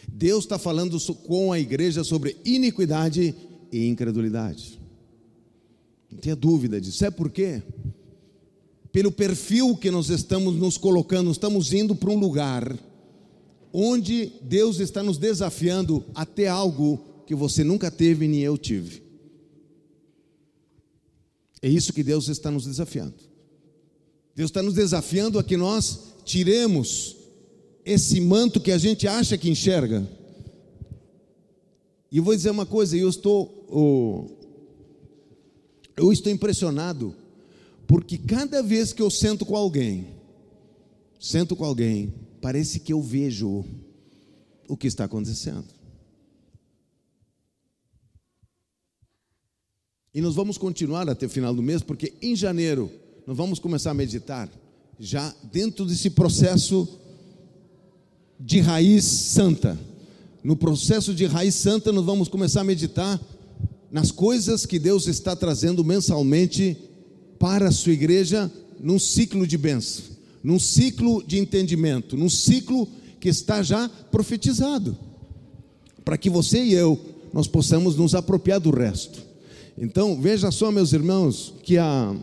Deus 0.08 0.44
está 0.44 0.58
falando 0.58 1.00
com 1.28 1.52
a 1.52 1.60
igreja 1.60 2.04
sobre 2.04 2.38
iniquidade 2.46 3.36
e 3.72 3.88
incredulidade. 3.88 4.80
Não 6.10 6.20
tenha 6.20 6.36
dúvida 6.36 6.80
disso. 6.80 6.98
Sabe 6.98 7.18
por 7.18 7.30
quê? 7.30 7.62
Pelo 8.92 9.12
perfil 9.12 9.76
que 9.76 9.92
nós 9.92 10.10
estamos 10.10 10.56
nos 10.56 10.78
colocando, 10.78 11.30
estamos 11.30 11.74
indo 11.74 11.96
para 11.96 12.10
um 12.10 12.18
lugar 12.18 12.78
onde 13.74 14.32
Deus 14.42 14.80
está 14.80 15.04
nos 15.04 15.18
desafiando 15.18 16.06
a 16.16 16.26
ter 16.26 16.48
algo 16.48 16.98
que 17.28 17.36
você 17.36 17.62
nunca 17.62 17.92
teve 17.92 18.26
nem 18.26 18.40
eu 18.40 18.58
tive. 18.58 19.04
É 21.62 21.68
isso 21.68 21.92
que 21.92 22.04
Deus 22.04 22.30
está 22.30 22.50
nos 22.50 22.66
desafiando. 22.66 23.16
Deus 24.36 24.50
está 24.50 24.62
nos 24.62 24.74
desafiando 24.74 25.40
a 25.40 25.44
que 25.44 25.56
nós 25.56 26.16
tiremos 26.26 27.16
esse 27.86 28.20
manto 28.20 28.60
que 28.60 28.72
a 28.72 28.78
gente 28.78 29.08
acha 29.08 29.38
que 29.38 29.50
enxerga. 29.50 30.06
E 32.12 32.20
vou 32.20 32.36
dizer 32.36 32.50
uma 32.50 32.66
coisa, 32.66 32.98
eu 32.98 33.08
estou, 33.08 33.66
oh, 33.70 34.30
eu 35.96 36.12
estou 36.12 36.32
impressionado, 36.32 37.16
porque 37.88 38.18
cada 38.18 38.62
vez 38.62 38.92
que 38.92 39.02
eu 39.02 39.10
sento 39.10 39.46
com 39.46 39.56
alguém, 39.56 40.08
sento 41.20 41.56
com 41.56 41.64
alguém, 41.64 42.14
parece 42.42 42.80
que 42.82 42.92
eu 42.92 43.02
vejo 43.02 43.64
o 44.68 44.76
que 44.76 44.88
está 44.88 45.06
acontecendo. 45.06 45.66
E 50.14 50.22
nós 50.22 50.36
vamos 50.36 50.58
continuar 50.58 51.10
até 51.10 51.26
o 51.26 51.30
final 51.30 51.54
do 51.54 51.62
mês, 51.62 51.82
porque 51.82 52.14
em 52.22 52.36
janeiro 52.36 52.92
nós 53.26 53.36
vamos 53.36 53.58
começar 53.58 53.92
a 53.92 53.94
meditar 53.96 54.48
já 55.00 55.34
dentro 55.52 55.84
desse 55.84 56.12
processo 56.12 56.88
de 58.40 58.60
raiz 58.60 59.04
santa. 59.04 59.78
No 60.44 60.56
processo 60.56 61.14
de 61.14 61.26
raiz 61.26 61.56
santa, 61.56 61.92
nós 61.92 62.06
vamos 62.06 62.28
começar 62.28 62.62
a 62.62 62.64
meditar 62.64 63.20
nas 63.92 64.12
coisas 64.12 64.66
que 64.66 64.78
Deus 64.78 65.08
está 65.08 65.36
trazendo 65.36 65.84
mensalmente 65.84 66.78
para 67.40 67.70
a 67.70 67.72
sua 67.72 67.94
igreja 67.94 68.52
num 68.80 69.00
ciclo 69.00 69.48
de 69.48 69.58
bênção, 69.58 70.06
num 70.44 70.60
ciclo 70.60 71.24
de 71.26 71.40
entendimento, 71.40 72.16
num 72.16 72.30
ciclo 72.30 72.88
que 73.20 73.28
está 73.28 73.64
já 73.64 73.90
profetizado, 74.12 74.96
para 76.04 76.18
que 76.18 76.30
você 76.30 76.64
e 76.64 76.74
eu 76.74 77.00
nós 77.34 77.48
possamos 77.48 77.96
nos 77.96 78.14
apropriar 78.14 78.60
do 78.60 78.70
resto. 78.70 79.20
Então, 79.78 80.22
veja 80.22 80.52
só, 80.52 80.72
meus 80.72 80.94
irmãos, 80.94 81.54
que 81.64 81.78
a 81.78 82.16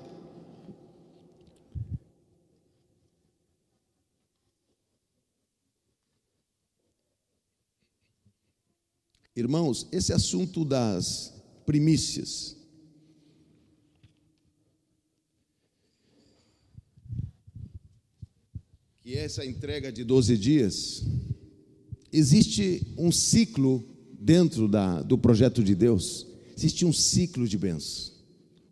Irmãos, 9.35 9.87
esse 9.91 10.13
assunto 10.13 10.63
das 10.63 11.33
primícias. 11.65 12.55
Que 19.03 19.17
é 19.17 19.25
essa 19.25 19.45
entrega 19.45 19.91
de 19.91 20.05
12 20.05 20.37
dias, 20.37 21.03
existe 22.13 22.87
um 22.97 23.11
ciclo 23.11 23.83
dentro 24.13 24.69
da, 24.69 25.03
do 25.03 25.17
projeto 25.17 25.65
de 25.65 25.75
Deus, 25.75 26.27
existe 26.57 26.85
um 26.85 26.93
ciclo 26.93 27.49
de 27.49 27.57
bênçãos, 27.57 28.13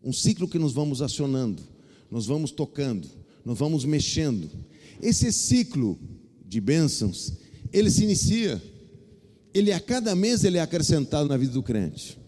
um 0.04 0.12
ciclo 0.12 0.46
que 0.46 0.58
nos 0.58 0.72
vamos 0.72 1.00
acionando, 1.00 1.62
nós 2.10 2.26
vamos 2.26 2.50
tocando, 2.50 3.08
nós 3.44 3.58
vamos 3.58 3.84
mexendo. 3.84 4.48
Esse 5.00 5.32
ciclo 5.32 5.98
de 6.46 6.60
bênçãos, 6.60 7.32
ele 7.72 7.90
se 7.90 8.04
inicia 8.04 8.62
ele 9.52 9.72
a 9.72 9.80
cada 9.80 10.14
mês 10.14 10.44
ele 10.44 10.58
é 10.58 10.60
acrescentado 10.60 11.28
na 11.28 11.36
vida 11.36 11.52
do 11.52 11.62
crente. 11.62 12.18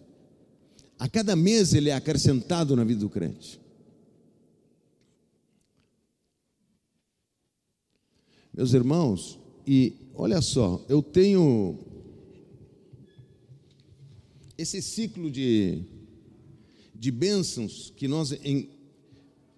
A 0.99 1.09
cada 1.09 1.35
mês 1.35 1.75
ele 1.75 1.89
é 1.89 1.95
acrescentado 1.95 2.77
na 2.77 2.85
vida 2.85 3.01
do 3.01 3.09
crente. 3.09 3.61
Meus 8.53 8.75
irmãos, 8.75 9.39
e 9.67 9.95
olha 10.15 10.41
só, 10.43 10.85
eu 10.89 11.03
tenho 11.03 11.79
esse 14.59 14.83
ciclo 14.83 15.31
de, 15.31 15.83
de 16.95 17.11
bênçãos 17.11 17.93
que 17.97 18.07
nós. 18.07 18.33
Em, 18.45 18.69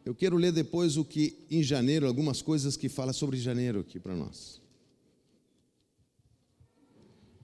eu 0.05 0.15
quero 0.15 0.37
ler 0.37 0.53
depois 0.53 0.97
o 0.97 1.05
que 1.05 1.45
em 1.51 1.63
janeiro, 1.63 2.07
algumas 2.07 2.41
coisas 2.41 2.77
que 2.77 2.89
fala 2.89 3.13
sobre 3.13 3.37
janeiro 3.39 3.81
aqui 3.81 3.99
para 3.99 4.15
nós 4.15 4.64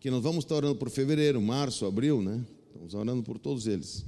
que 0.00 0.10
nós 0.10 0.22
vamos 0.22 0.44
estar 0.44 0.54
orando 0.54 0.76
por 0.76 0.88
fevereiro, 0.88 1.42
março, 1.42 1.84
abril, 1.84 2.22
né? 2.22 2.42
Estamos 2.68 2.94
orando 2.94 3.22
por 3.22 3.38
todos 3.38 3.66
eles. 3.66 4.02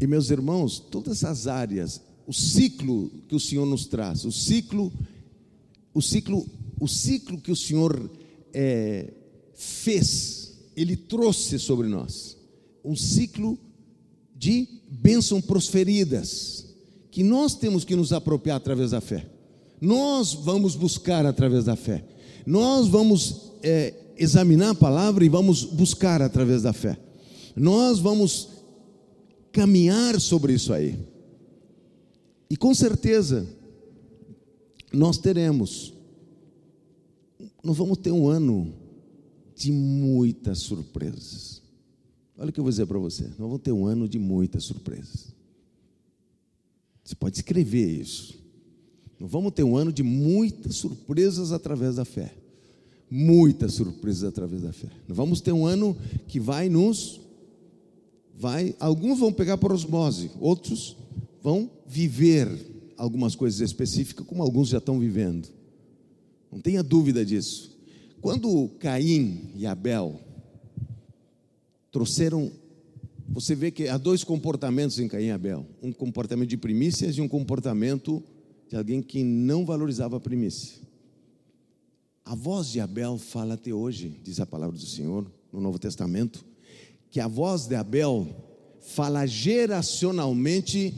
E 0.00 0.06
meus 0.06 0.30
irmãos, 0.30 0.78
todas 0.78 1.18
essas 1.18 1.46
áreas, 1.46 2.00
o 2.26 2.32
ciclo 2.32 3.10
que 3.28 3.34
o 3.34 3.40
Senhor 3.40 3.66
nos 3.66 3.86
traz, 3.86 4.24
o 4.24 4.32
ciclo, 4.32 4.90
o 5.92 6.00
ciclo, 6.00 6.46
o 6.80 6.88
ciclo 6.88 7.40
que 7.40 7.52
o 7.52 7.56
Senhor 7.56 8.10
é, 8.54 9.12
fez, 9.54 10.58
Ele 10.74 10.96
trouxe 10.96 11.58
sobre 11.58 11.88
nós, 11.88 12.38
um 12.82 12.96
ciclo 12.96 13.58
de 14.34 14.66
bênçãos 14.90 15.44
prosferidas, 15.44 16.74
que 17.10 17.22
nós 17.22 17.54
temos 17.54 17.84
que 17.84 17.96
nos 17.96 18.14
apropriar 18.14 18.56
através 18.56 18.92
da 18.92 19.00
fé. 19.00 19.35
Nós 19.80 20.32
vamos 20.32 20.74
buscar 20.74 21.26
através 21.26 21.64
da 21.64 21.76
fé. 21.76 22.04
Nós 22.46 22.88
vamos 22.88 23.52
é, 23.62 23.94
examinar 24.16 24.70
a 24.70 24.74
palavra 24.74 25.24
e 25.24 25.28
vamos 25.28 25.64
buscar 25.64 26.22
através 26.22 26.62
da 26.62 26.72
fé. 26.72 26.98
Nós 27.54 27.98
vamos 27.98 28.48
caminhar 29.52 30.20
sobre 30.20 30.52
isso 30.52 30.72
aí. 30.72 30.98
E 32.48 32.56
com 32.56 32.74
certeza, 32.74 33.46
nós 34.92 35.18
teremos, 35.18 35.92
nós 37.62 37.76
vamos 37.76 37.98
ter 37.98 38.12
um 38.12 38.28
ano 38.28 38.72
de 39.54 39.72
muitas 39.72 40.58
surpresas. 40.58 41.62
Olha 42.38 42.50
o 42.50 42.52
que 42.52 42.60
eu 42.60 42.64
vou 42.64 42.70
dizer 42.70 42.86
para 42.86 42.98
você: 42.98 43.24
nós 43.24 43.38
vamos 43.38 43.62
ter 43.62 43.72
um 43.72 43.86
ano 43.86 44.08
de 44.08 44.18
muitas 44.18 44.64
surpresas. 44.64 45.34
Você 47.02 47.14
pode 47.14 47.36
escrever 47.36 48.00
isso. 48.00 48.45
Vamos 49.18 49.52
ter 49.52 49.62
um 49.62 49.76
ano 49.76 49.92
de 49.92 50.02
muitas 50.02 50.76
surpresas 50.76 51.52
através 51.52 51.96
da 51.96 52.04
fé. 52.04 52.34
Muitas 53.10 53.74
surpresas 53.74 54.24
através 54.24 54.62
da 54.62 54.72
fé. 54.72 54.88
Vamos 55.08 55.40
ter 55.40 55.52
um 55.52 55.64
ano 55.64 55.96
que 56.26 56.38
vai 56.38 56.68
nos 56.68 57.20
vai, 58.38 58.74
alguns 58.78 59.18
vão 59.18 59.32
pegar 59.32 59.56
por 59.56 59.72
osmose, 59.72 60.30
outros 60.38 60.96
vão 61.42 61.70
viver 61.86 62.48
algumas 62.96 63.34
coisas 63.34 63.60
específicas 63.60 64.26
como 64.26 64.42
alguns 64.42 64.68
já 64.68 64.78
estão 64.78 64.98
vivendo. 64.98 65.48
Não 66.52 66.60
tenha 66.60 66.82
dúvida 66.82 67.24
disso. 67.24 67.76
Quando 68.20 68.68
Caim 68.78 69.50
e 69.54 69.66
Abel 69.66 70.20
trouxeram 71.90 72.50
você 73.28 73.54
vê 73.54 73.70
que 73.70 73.88
há 73.88 73.98
dois 73.98 74.22
comportamentos 74.22 74.98
em 74.98 75.08
Caim 75.08 75.26
e 75.26 75.30
Abel: 75.30 75.66
um 75.82 75.92
comportamento 75.92 76.48
de 76.48 76.56
primícias 76.56 77.16
e 77.16 77.20
um 77.20 77.28
comportamento 77.28 78.22
de 78.68 78.76
alguém 78.76 79.02
que 79.02 79.22
não 79.22 79.64
valorizava 79.64 80.16
a 80.16 80.20
primícia. 80.20 80.78
A 82.24 82.34
voz 82.34 82.68
de 82.68 82.80
Abel 82.80 83.18
fala 83.18 83.54
até 83.54 83.72
hoje, 83.72 84.20
diz 84.22 84.40
a 84.40 84.46
palavra 84.46 84.76
do 84.76 84.84
Senhor 84.84 85.30
no 85.52 85.60
Novo 85.60 85.78
Testamento, 85.78 86.44
que 87.10 87.20
a 87.20 87.28
voz 87.28 87.66
de 87.66 87.76
Abel 87.76 88.26
fala 88.80 89.26
geracionalmente 89.26 90.94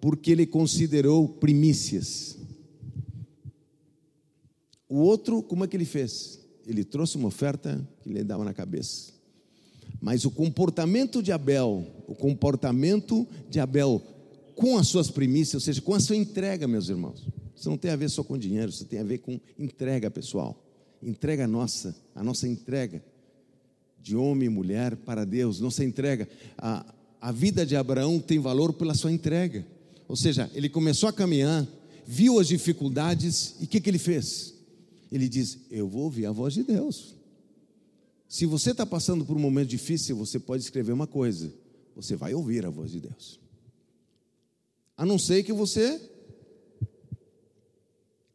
porque 0.00 0.30
ele 0.30 0.46
considerou 0.46 1.28
primícias. 1.28 2.36
O 4.88 4.96
outro, 4.96 5.42
como 5.42 5.64
é 5.64 5.68
que 5.68 5.76
ele 5.76 5.84
fez? 5.84 6.40
Ele 6.66 6.84
trouxe 6.84 7.16
uma 7.16 7.28
oferta 7.28 7.86
que 8.02 8.08
lhe 8.08 8.24
dava 8.24 8.44
na 8.44 8.54
cabeça. 8.54 9.12
Mas 10.00 10.24
o 10.24 10.30
comportamento 10.30 11.22
de 11.22 11.30
Abel, 11.30 11.86
o 12.06 12.14
comportamento 12.14 13.26
de 13.48 13.60
Abel 13.60 14.02
com 14.60 14.76
as 14.76 14.88
suas 14.88 15.10
primícias, 15.10 15.54
ou 15.54 15.60
seja, 15.60 15.80
com 15.80 15.94
a 15.94 16.00
sua 16.00 16.16
entrega, 16.16 16.68
meus 16.68 16.90
irmãos. 16.90 17.26
Isso 17.56 17.70
não 17.70 17.78
tem 17.78 17.90
a 17.90 17.96
ver 17.96 18.10
só 18.10 18.22
com 18.22 18.36
dinheiro, 18.36 18.70
isso 18.70 18.84
tem 18.84 19.00
a 19.00 19.02
ver 19.02 19.16
com 19.16 19.40
entrega 19.58 20.10
pessoal. 20.10 20.62
Entrega 21.02 21.48
nossa, 21.48 21.96
a 22.14 22.22
nossa 22.22 22.46
entrega 22.46 23.02
de 24.02 24.14
homem 24.14 24.46
e 24.46 24.50
mulher 24.50 24.96
para 24.96 25.24
Deus, 25.24 25.60
nossa 25.60 25.82
entrega. 25.82 26.28
A, 26.58 26.84
a 27.22 27.32
vida 27.32 27.64
de 27.64 27.74
Abraão 27.74 28.20
tem 28.20 28.38
valor 28.38 28.74
pela 28.74 28.92
sua 28.92 29.10
entrega. 29.10 29.66
Ou 30.06 30.14
seja, 30.14 30.50
ele 30.54 30.68
começou 30.68 31.08
a 31.08 31.12
caminhar, 31.12 31.66
viu 32.06 32.38
as 32.38 32.46
dificuldades 32.46 33.54
e 33.60 33.64
o 33.64 33.66
que, 33.66 33.80
que 33.80 33.88
ele 33.88 33.98
fez? 33.98 34.52
Ele 35.10 35.26
diz: 35.26 35.56
Eu 35.70 35.88
vou 35.88 36.02
ouvir 36.02 36.26
a 36.26 36.32
voz 36.32 36.52
de 36.52 36.64
Deus. 36.64 37.14
Se 38.28 38.44
você 38.44 38.72
está 38.72 38.84
passando 38.84 39.24
por 39.24 39.38
um 39.38 39.40
momento 39.40 39.70
difícil, 39.70 40.16
você 40.16 40.38
pode 40.38 40.62
escrever 40.62 40.92
uma 40.92 41.06
coisa: 41.06 41.50
você 41.96 42.14
vai 42.14 42.34
ouvir 42.34 42.66
a 42.66 42.70
voz 42.70 42.90
de 42.90 43.00
Deus. 43.00 43.40
A 45.00 45.06
não 45.06 45.18
ser 45.18 45.42
que 45.42 45.52
você 45.54 45.98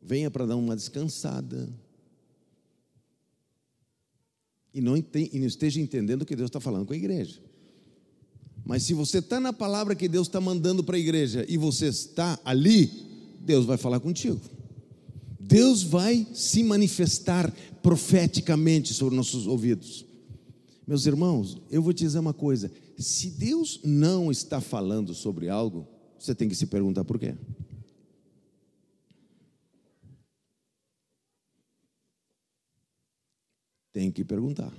venha 0.01 0.31
para 0.31 0.47
dar 0.47 0.55
uma 0.55 0.75
descansada. 0.75 1.69
E 4.73 4.81
não, 4.81 4.97
e 4.97 5.39
não 5.39 5.45
esteja 5.45 5.79
entendendo 5.79 6.23
o 6.23 6.25
que 6.25 6.35
Deus 6.35 6.49
está 6.49 6.59
falando 6.59 6.87
com 6.87 6.93
a 6.93 6.95
igreja. 6.95 7.39
Mas 8.65 8.81
se 8.81 8.95
você 8.95 9.19
está 9.19 9.39
na 9.39 9.53
palavra 9.53 9.93
que 9.93 10.07
Deus 10.07 10.25
está 10.25 10.41
mandando 10.41 10.83
para 10.83 10.95
a 10.95 10.99
igreja 10.99 11.45
e 11.47 11.55
você 11.55 11.85
está 11.85 12.39
ali, 12.43 12.89
Deus 13.41 13.63
vai 13.67 13.77
falar 13.77 13.99
contigo. 13.99 14.41
Deus 15.39 15.83
vai 15.83 16.25
se 16.33 16.63
manifestar 16.63 17.53
profeticamente 17.83 18.91
sobre 18.91 19.15
nossos 19.15 19.45
ouvidos. 19.45 20.03
Meus 20.87 21.05
irmãos, 21.05 21.61
eu 21.69 21.83
vou 21.83 21.93
te 21.93 22.03
dizer 22.03 22.17
uma 22.17 22.33
coisa: 22.33 22.71
se 22.97 23.29
Deus 23.29 23.81
não 23.83 24.31
está 24.31 24.59
falando 24.59 25.13
sobre 25.13 25.47
algo, 25.47 25.93
você 26.25 26.35
tem 26.35 26.49
que 26.49 26.55
se 26.55 26.65
perguntar 26.65 27.03
por 27.03 27.19
quê. 27.19 27.35
Tem 33.93 34.11
que 34.11 34.25
perguntar. 34.25 34.73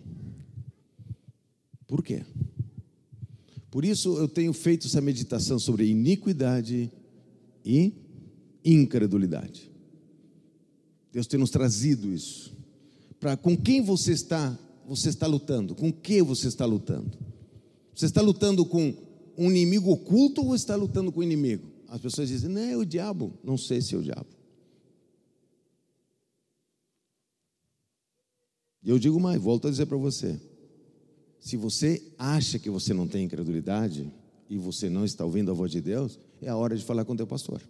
Por 1.86 2.03
quê? 2.03 2.24
Por 3.70 3.84
isso 3.84 4.18
eu 4.18 4.28
tenho 4.28 4.53
feito 4.53 4.86
essa 4.86 5.01
meditação 5.01 5.59
sobre 5.59 5.86
iniquidade 5.86 6.90
e 7.64 7.94
incredulidade. 8.64 9.70
Deus 11.12 11.26
tem 11.26 11.38
nos 11.38 11.51
trazido 11.51 12.12
isso. 12.12 12.55
Para 13.20 13.36
com 13.36 13.57
quem 13.57 13.80
você 13.80 14.12
está, 14.12 14.59
você 14.86 15.09
está 15.09 15.26
lutando? 15.26 15.74
Com 15.74 15.92
que 15.92 16.20
você 16.20 16.49
está 16.49 16.66
lutando? 16.66 17.16
Você 17.94 18.07
está 18.07 18.20
lutando 18.20 18.66
com 18.66 19.05
um 19.37 19.51
inimigo 19.51 19.91
oculto 19.91 20.45
ou 20.45 20.55
está 20.55 20.74
lutando 20.76 21.12
com 21.12 21.20
o 21.20 21.22
inimigo? 21.22 21.66
As 21.89 22.01
pessoas 22.01 22.28
dizem, 22.28 22.51
não, 22.51 22.61
é 22.61 22.76
o 22.76 22.84
diabo. 22.84 23.32
Não 23.43 23.57
sei 23.57 23.80
se 23.80 23.95
é 23.95 23.99
o 23.99 24.03
diabo. 24.03 24.26
E 28.82 28.91
eu 28.91 28.99
digo 28.99 29.18
mais, 29.18 29.41
volto 29.41 29.66
a 29.66 29.70
dizer 29.70 29.87
para 29.87 29.97
você: 29.97 30.41
se 31.41 31.57
você 31.57 32.03
acha 32.16 32.59
que 32.59 32.70
você 32.70 32.95
não 32.95 33.09
tem 33.09 33.24
incredulidade 33.24 34.12
e 34.49 34.57
você 34.57 34.89
não 34.89 35.05
está 35.05 35.24
ouvindo 35.24 35.51
a 35.51 35.55
voz 35.55 35.72
de 35.72 35.80
Deus, 35.80 36.20
é 36.41 36.49
a 36.49 36.57
hora 36.57 36.76
de 36.76 36.84
falar 36.84 37.05
com 37.05 37.12
o 37.12 37.16
teu 37.16 37.26
pastor. 37.26 37.61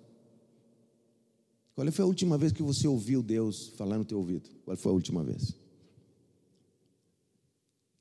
Qual 1.75 1.91
foi 1.91 2.03
a 2.03 2.07
última 2.07 2.39
vez 2.39 2.53
que 2.53 2.63
você 2.63 2.87
ouviu 2.87 3.23
Deus 3.23 3.69
falar 3.77 3.99
no 3.99 4.05
teu 4.05 4.19
ouvido? 4.19 4.49
Qual 4.65 4.77
foi 4.77 4.93
a 4.93 4.95
última 4.95 5.23
vez? 5.23 5.55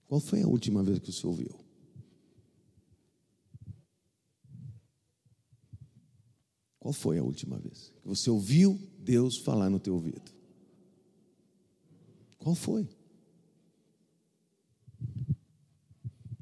Qual 0.07 0.20
foi 0.20 0.41
a 0.41 0.47
última 0.47 0.84
vez 0.84 0.99
que 0.99 1.11
você 1.11 1.26
ouviu? 1.26 1.64
Qual 6.86 6.93
foi 6.93 7.17
a 7.17 7.23
última 7.23 7.57
vez 7.57 7.91
que 7.99 8.07
você 8.07 8.29
ouviu 8.29 8.79
Deus 8.99 9.38
falar 9.38 9.71
no 9.71 9.79
teu 9.79 9.95
ouvido? 9.95 10.31
Qual 12.38 12.53
foi? 12.53 12.88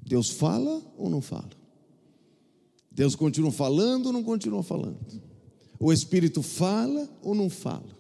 Deus 0.06 0.30
fala 0.30 0.84
ou 0.98 1.10
não 1.10 1.22
fala? 1.22 1.50
Deus 2.92 3.16
continua 3.16 3.54
falando 3.54 4.08
ou 4.08 4.12
não 4.12 4.22
continua 4.22 4.62
falando? 4.62 5.00
O 5.80 5.94
Espírito 5.94 6.44
fala 6.44 7.10
ou 7.22 7.34
não 7.34 7.50
fala? 7.50 7.98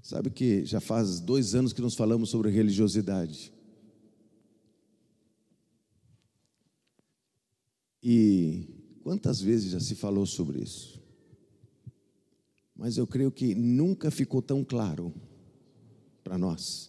Sabe 0.00 0.30
que 0.30 0.64
já 0.64 0.80
faz 0.80 1.20
dois 1.20 1.54
anos 1.54 1.74
que 1.74 1.82
nós 1.82 1.94
falamos 1.94 2.30
sobre 2.30 2.50
religiosidade. 2.50 3.54
E 8.08 8.68
quantas 9.02 9.40
vezes 9.40 9.72
já 9.72 9.80
se 9.80 9.96
falou 9.96 10.24
sobre 10.26 10.60
isso? 10.62 11.02
Mas 12.72 12.96
eu 12.96 13.04
creio 13.04 13.32
que 13.32 13.52
nunca 13.52 14.12
ficou 14.12 14.40
tão 14.40 14.62
claro 14.64 15.12
para 16.22 16.38
nós 16.38 16.88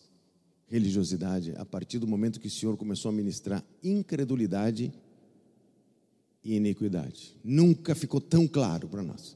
religiosidade 0.67 1.55
a 1.57 1.65
partir 1.65 1.97
do 1.97 2.05
momento 2.05 2.39
que 2.39 2.45
o 2.45 2.51
Senhor 2.51 2.77
começou 2.77 3.09
a 3.09 3.11
ministrar 3.11 3.65
incredulidade 3.81 4.93
e 6.43 6.53
iniquidade. 6.53 7.35
Nunca 7.43 7.95
ficou 7.95 8.21
tão 8.21 8.47
claro 8.47 8.87
para 8.87 9.01
nós. 9.01 9.35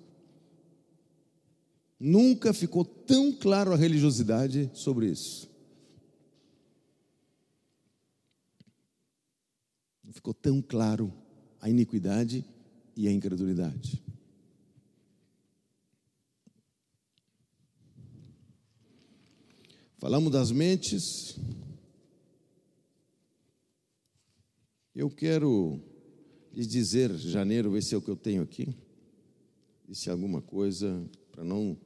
Nunca 2.00 2.54
ficou 2.54 2.86
tão 2.86 3.34
claro 3.34 3.74
a 3.74 3.76
religiosidade 3.76 4.70
sobre 4.72 5.08
isso. 5.10 5.50
Não 10.04 10.14
ficou 10.14 10.36
tão 10.36 10.62
claro 10.62 11.12
a 11.62 11.70
iniquidade 11.70 12.44
e 12.98 13.08
a 13.08 13.12
incredulidade. 13.12 14.02
Falamos 20.00 20.32
das 20.32 20.52
mentes. 20.52 21.38
Eu 24.96 25.12
quero 25.12 25.80
lhes 26.52 26.68
dizer, 26.68 27.16
janeiro, 27.16 27.72
ver 27.72 27.84
se 27.84 27.94
é 27.94 27.98
o 27.98 28.02
que 28.02 28.10
eu 28.10 28.16
tenho 28.16 28.42
aqui. 28.42 28.76
E 29.88 29.94
se 29.94 30.10
alguma 30.10 30.42
coisa, 30.42 31.08
para 31.32 31.44
não 31.44 31.78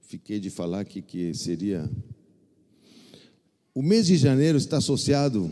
fiquei 0.00 0.40
de 0.40 0.48
falar 0.48 0.80
aqui 0.80 1.02
que 1.02 1.34
seria. 1.34 1.90
O 3.74 3.82
mês 3.82 4.06
de 4.06 4.16
janeiro 4.16 4.56
está 4.56 4.78
associado 4.78 5.50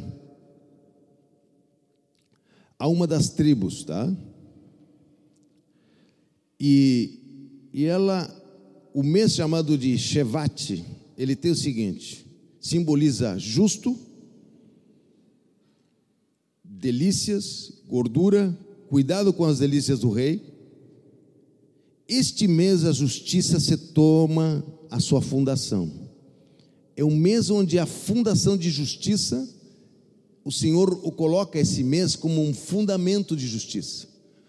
a 2.83 2.89
uma 2.89 3.07
das 3.07 3.29
tribos, 3.29 3.85
tá? 3.85 4.13
E, 6.59 7.21
e 7.73 7.85
ela, 7.85 8.29
o 8.93 9.05
mês 9.05 9.37
chamado 9.37 9.79
de 9.79 9.97
Shevat, 9.97 10.85
ele 11.17 11.37
tem 11.37 11.53
o 11.53 11.57
seguinte: 11.57 12.27
simboliza 12.61 13.39
justo, 13.39 13.97
delícias, 16.65 17.73
gordura, 17.87 18.53
cuidado 18.89 19.33
com 19.33 19.45
as 19.45 19.61
delícias 19.61 20.01
do 20.01 20.11
rei. 20.11 20.43
Este 22.09 22.49
mês 22.49 22.85
a 22.85 22.91
justiça 22.91 23.61
se 23.61 23.77
toma 23.77 24.67
a 24.91 24.99
sua 24.99 25.23
fundação. 25.23 25.89
É 26.97 27.05
um 27.05 27.15
mês 27.15 27.49
onde 27.49 27.79
a 27.79 27.87
fundação 27.87 28.57
de 28.57 28.71
justiça, 28.71 29.49
o 30.45 30.51
Senhor 30.51 30.93
o 31.03 31.13
coloca 31.13 31.59
esse 31.59 31.83
mês 31.83 32.17
como 32.17 32.43
um 32.43 32.53
fundamento 32.53 33.37
de 33.37 33.47
justiça, 33.47 34.09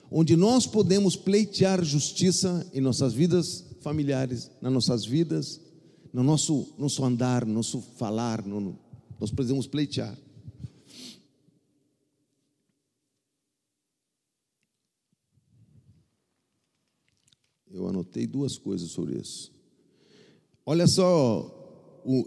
onde 0.10 0.36
nós 0.36 0.66
podemos 0.66 1.16
pleitear 1.16 1.84
justiça 1.84 2.66
em 2.74 2.82
nossas 2.82 3.14
vidas 3.14 3.64
familiares, 3.82 4.50
nas 4.62 4.72
nossas 4.72 5.06
vidas 5.06 5.60
no 6.14 6.22
nosso, 6.22 6.72
nosso 6.78 7.04
andar, 7.04 7.44
no 7.44 7.54
nosso 7.56 7.82
falar, 7.82 8.46
no, 8.46 8.78
nós 9.20 9.32
podemos 9.32 9.66
pleitear. 9.66 10.16
Eu 17.72 17.88
anotei 17.88 18.28
duas 18.28 18.56
coisas 18.56 18.92
sobre 18.92 19.20
isso. 19.20 19.52
Olha 20.64 20.86
só, 20.86 21.63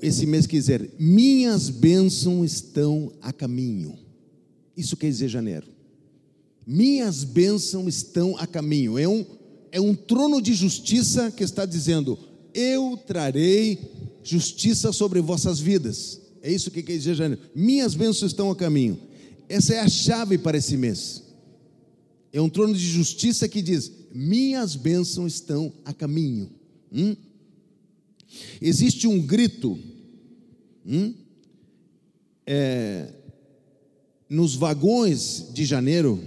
esse 0.02 0.26
mês 0.26 0.46
quer 0.46 0.56
dizer, 0.56 0.90
minhas 0.98 1.68
bênçãos 1.68 2.52
estão 2.52 3.12
a 3.20 3.32
caminho. 3.32 3.98
Isso 4.76 4.96
quer 4.96 5.08
dizer 5.08 5.28
janeiro. 5.28 5.66
Minhas 6.66 7.24
bênçãos 7.24 7.94
estão 7.94 8.36
a 8.36 8.46
caminho. 8.46 8.98
É 8.98 9.06
um, 9.06 9.24
é 9.70 9.80
um 9.80 9.94
trono 9.94 10.42
de 10.42 10.52
justiça 10.54 11.30
que 11.30 11.44
está 11.44 11.64
dizendo: 11.64 12.18
eu 12.52 12.96
trarei 13.06 13.78
justiça 14.22 14.92
sobre 14.92 15.20
vossas 15.20 15.60
vidas. 15.60 16.20
É 16.42 16.52
isso 16.52 16.70
que 16.70 16.82
quer 16.82 16.96
dizer 16.96 17.14
janeiro. 17.14 17.42
Minhas 17.54 17.94
bênçãos 17.94 18.32
estão 18.32 18.50
a 18.50 18.56
caminho. 18.56 18.98
Essa 19.48 19.74
é 19.74 19.80
a 19.80 19.88
chave 19.88 20.38
para 20.38 20.58
esse 20.58 20.76
mês. 20.76 21.22
É 22.32 22.40
um 22.40 22.48
trono 22.48 22.74
de 22.74 22.86
justiça 22.86 23.48
que 23.48 23.62
diz: 23.62 23.92
minhas 24.12 24.74
bênçãos 24.74 25.34
estão 25.34 25.72
a 25.84 25.92
caminho. 25.92 26.50
Hum? 26.92 27.16
Existe 28.60 29.06
um 29.06 29.20
grito 29.20 29.78
hum? 30.84 31.14
é, 32.46 33.12
nos 34.28 34.54
vagões 34.54 35.46
de 35.52 35.64
janeiro 35.64 36.22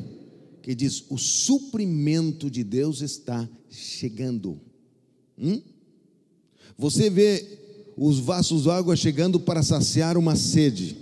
que 0.61 0.75
diz: 0.75 1.03
o 1.09 1.17
suprimento 1.17 2.49
de 2.49 2.63
Deus 2.63 3.01
está 3.01 3.47
chegando. 3.69 4.59
Hum? 5.37 5.61
Você 6.77 7.09
vê 7.09 7.59
os 7.97 8.19
vasos 8.19 8.63
de 8.63 8.69
água 8.69 8.95
chegando 8.95 9.39
para 9.39 9.61
saciar 9.61 10.17
uma 10.17 10.35
sede. 10.35 10.97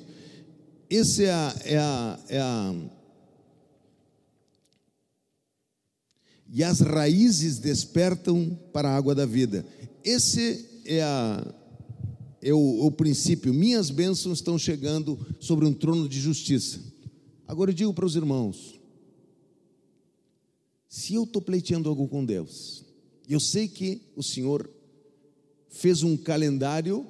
Esse 0.89 1.26
é 1.26 1.32
a, 1.32 1.56
é 1.66 1.78
a, 1.78 2.20
é 2.30 2.39
a 2.39 2.76
e 6.50 6.64
as 6.64 6.80
raízes 6.80 7.60
despertam 7.60 8.58
para 8.72 8.89
a 8.89 8.95
água 8.95 9.14
da 9.14 9.26
vida. 9.26 9.66
Esse 10.04 10.66
é, 10.88 11.04
a, 11.04 11.54
é 12.42 12.54
o, 12.54 12.86
o, 12.86 12.92
princípio. 12.92 13.54
Minhas 13.54 13.90
bênçãos 13.90 14.40
estão 14.40 14.58
chegando 14.58 15.20
sobre 15.40 15.66
um 15.66 15.74
trono 15.74 16.08
de 16.08 16.20
justiça. 16.20 16.80
Agora 17.46 17.72
eu 17.72 17.76
digo 17.76 17.94
para 17.94 18.06
os 18.06 18.16
irmãos: 18.16 18.80
se 20.88 21.14
eu 21.14 21.24
estou 21.24 21.42
pleiteando 21.42 21.90
algo 21.90 22.08
com 22.08 22.26
Deus, 22.26 22.86
eu 23.28 23.40
sei 23.40 23.68
que 23.68 24.02
o 24.16 24.24
Senhor 24.24 24.70
fez 25.70 26.02
um 26.02 26.16
calendário. 26.16 27.06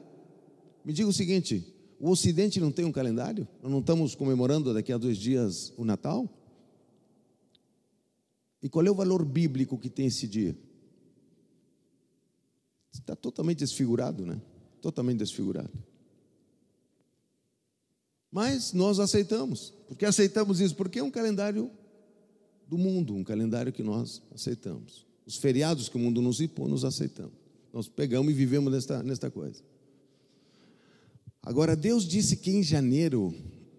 Me 0.84 0.92
diga 0.92 1.08
o 1.08 1.14
seguinte: 1.14 1.64
o 2.00 2.10
Ocidente 2.10 2.60
não 2.60 2.72
tem 2.72 2.86
um 2.86 2.92
calendário? 2.92 3.48
Nós 3.62 3.72
não 3.72 3.80
estamos 3.80 4.16
comemorando 4.16 4.74
daqui 4.74 4.92
a 4.92 4.98
dois 4.98 5.18
dias 5.18 5.72
o 5.78 5.86
Natal? 5.86 6.28
E 8.62 8.68
qual 8.68 8.86
é 8.86 8.92
o 8.92 8.96
valor 8.96 9.24
bíblico 9.24 9.78
que 9.78 9.90
tem 9.90 10.08
esse 10.08 10.28
dia? 10.28 10.58
Está 12.94 13.16
totalmente 13.16 13.60
desfigurado, 13.60 14.26
né? 14.26 14.42
Totalmente 14.82 15.20
desfigurado. 15.20 15.72
Mas 18.32 18.74
nós 18.74 19.00
aceitamos. 19.00 19.74
Por 19.88 19.98
que 19.98 20.06
aceitamos 20.06 20.60
isso? 20.60 20.76
Porque 20.76 21.00
é 21.00 21.04
um 21.04 21.12
calendário 21.12 21.72
do 22.68 22.78
mundo, 22.78 23.16
um 23.16 23.24
calendário 23.24 23.72
que 23.72 23.82
nós 23.82 24.22
aceitamos. 24.34 25.06
Os 25.26 25.38
feriados 25.38 25.90
que 25.90 25.96
o 25.96 26.00
mundo 26.00 26.22
nos 26.22 26.42
impõe, 26.42 26.70
nós 26.70 26.84
aceitamos. 26.84 27.34
Nós 27.74 27.88
pegamos 27.88 28.32
e 28.32 28.36
vivemos 28.36 28.72
nesta, 28.72 29.04
nesta 29.04 29.32
coisa. 29.32 29.62
Agora, 31.42 31.76
Deus 31.76 32.06
disse 32.06 32.38
que 32.38 32.52
em 32.52 32.62
janeiro 32.62 33.34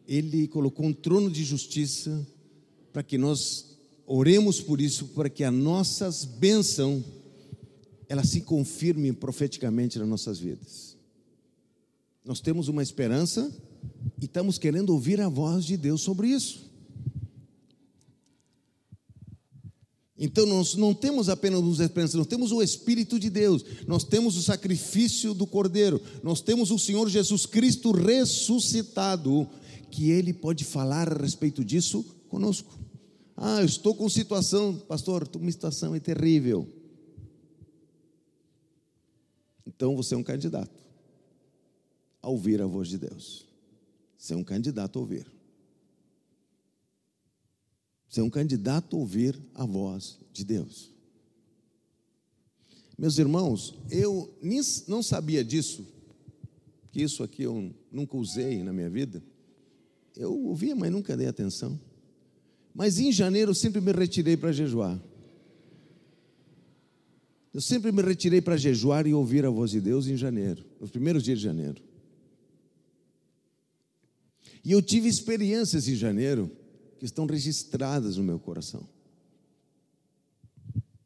Ele 0.07 0.49
colocou 0.49 0.87
um 0.87 0.93
trono 0.93 1.31
de 1.31 1.45
justiça 1.45 2.27
para 2.93 3.03
que 3.03 3.19
nós 3.19 3.79
oremos 4.07 4.61
por 4.61 4.81
isso, 4.81 5.09
para 5.09 5.29
que 5.29 5.45
as 5.45 5.53
nossas 5.53 6.25
bênçãos 6.25 7.05
elas 8.09 8.29
se 8.31 8.41
confirmem 8.41 9.13
profeticamente 9.13 9.99
nas 9.99 10.09
nossas 10.09 10.39
vidas. 10.39 10.97
Nós 12.25 12.41
temos 12.41 12.69
uma 12.69 12.83
esperança 12.83 13.53
e 14.21 14.25
estamos 14.25 14.59
querendo 14.59 14.91
ouvir 14.91 15.21
a 15.21 15.29
voz 15.29 15.65
de 15.65 15.77
Deus 15.77 16.01
sobre 16.01 16.29
isso. 16.29 16.69
Então 20.19 20.45
nós 20.47 20.75
não 20.75 20.93
temos 20.93 21.29
apenas 21.29 21.61
uma 21.61 21.85
esperança, 21.85 22.19
nós 22.19 22.27
temos 22.27 22.51
o 22.51 22.61
Espírito 22.61 23.21
de 23.21 23.31
Deus, 23.31 23.65
nós 23.87 24.03
temos 24.03 24.37
o 24.37 24.43
sacrifício 24.43 25.33
do 25.33 25.47
Cordeiro, 25.47 26.03
nós 26.25 26.41
temos 26.41 26.73
o 26.73 26.79
Senhor 26.79 27.09
Jesus 27.09 27.47
Cristo 27.47 27.93
ressuscitado, 27.93 29.49
que 29.93 30.11
Ele 30.11 30.33
pode 30.33 30.65
falar 30.65 31.13
a 31.13 31.23
respeito 31.23 31.65
disso 31.65 32.05
conosco. 32.29 32.77
Ah, 33.37 33.61
eu 33.61 33.67
estou 33.67 33.95
com 33.95 34.09
situação, 34.09 34.75
pastor, 34.75 35.29
uma 35.37 35.53
situação 35.53 35.95
é 35.95 36.01
terrível. 36.01 36.67
Então 39.69 39.95
você 39.95 40.14
é 40.14 40.16
um 40.19 40.23
candidato 40.23 40.75
a 42.23 42.29
ouvir 42.31 42.62
a 42.62 42.66
voz 42.66 42.89
de 42.89 42.97
Deus. 42.97 43.47
Você 44.16 44.33
é 44.33 44.37
um 44.37 44.43
candidato 44.43 44.99
a 44.99 45.03
ouvir. 45.03 45.31
Você 48.09 48.21
é 48.21 48.23
um 48.25 48.31
candidato 48.31 48.97
a 48.97 48.99
ouvir 48.99 49.39
a 49.55 49.66
voz 49.66 50.19
de 50.33 50.43
Deus. 50.43 50.91
Meus 52.97 53.19
irmãos, 53.19 53.79
eu 53.91 54.35
não 54.89 55.03
sabia 55.03 55.45
disso, 55.45 55.87
que 56.91 57.03
isso 57.03 57.23
aqui 57.23 57.43
eu 57.43 57.73
nunca 57.93 58.16
usei 58.16 58.62
na 58.62 58.73
minha 58.73 58.89
vida. 58.89 59.23
Eu 60.16 60.35
ouvia, 60.47 60.75
mas 60.75 60.91
nunca 60.91 61.16
dei 61.16 61.29
atenção. 61.29 61.79
Mas 62.75 62.99
em 62.99 63.12
janeiro 63.12 63.51
eu 63.51 63.55
sempre 63.55 63.83
me 63.83 63.93
retirei 63.93 64.37
para 64.37 64.51
jejuar. 64.51 64.99
Eu 67.59 67.63
sempre 67.63 67.91
me 67.91 68.01
retirei 68.03 68.41
para 68.41 68.57
jejuar 68.57 69.05
e 69.05 69.13
ouvir 69.13 69.45
a 69.45 69.51
voz 69.51 69.73
de 69.73 69.81
Deus 69.81 70.07
em 70.07 70.17
janeiro, 70.17 70.65
nos 70.81 70.93
primeiros 70.93 71.25
dias 71.25 71.41
de 71.41 71.45
janeiro. 71.45 71.83
E 74.65 74.71
eu 74.71 74.81
tive 74.81 75.09
experiências 75.09 75.89
em 75.89 75.97
janeiro 75.97 76.49
que 77.01 77.05
estão 77.05 77.27
registradas 77.27 78.17
no 78.17 78.23
meu 78.23 78.39
coração. 78.39 78.89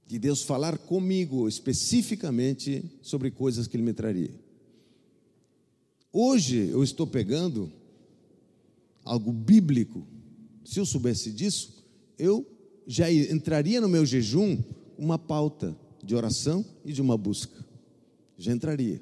De 0.07 0.19
Deus 0.19 0.43
falar 0.43 0.77
comigo 0.77 1.49
especificamente 1.49 2.85
sobre 3.01 3.31
coisas 3.31 3.67
que 3.67 3.75
Ele 3.75 3.85
me 3.85 3.95
traria. 3.95 4.39
Hoje 6.13 6.69
eu 6.69 6.85
estou 6.85 7.07
pegando 7.07 7.73
algo 9.03 9.33
bíblico. 9.33 10.07
Se 10.67 10.79
eu 10.79 10.85
soubesse 10.85 11.33
disso, 11.33 11.83
eu 12.19 12.47
já 12.87 13.11
entraria 13.11 13.81
no 13.81 13.89
meu 13.89 14.05
jejum 14.05 14.63
uma 14.99 15.19
pauta 15.19 15.75
de 16.03 16.15
oração 16.15 16.65
e 16.85 16.93
de 16.93 17.01
uma 17.01 17.17
busca. 17.17 17.65
Já 18.37 18.53
entraria. 18.53 19.01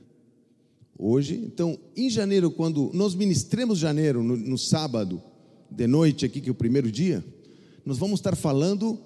Hoje, 0.99 1.35
então, 1.35 1.79
em 1.97 2.11
janeiro, 2.11 2.51
quando 2.51 2.91
nós 2.93 3.15
ministremos 3.15 3.79
janeiro, 3.79 4.23
no, 4.23 4.37
no 4.37 4.59
sábado, 4.59 5.23
de 5.71 5.87
noite 5.87 6.27
aqui, 6.27 6.41
que 6.41 6.49
é 6.49 6.53
o 6.53 6.55
primeiro 6.55 6.93
dia, 6.93 7.25
nós 7.87 7.97
vamos 7.97 8.21
estar 8.21 8.37
falando 8.37 8.99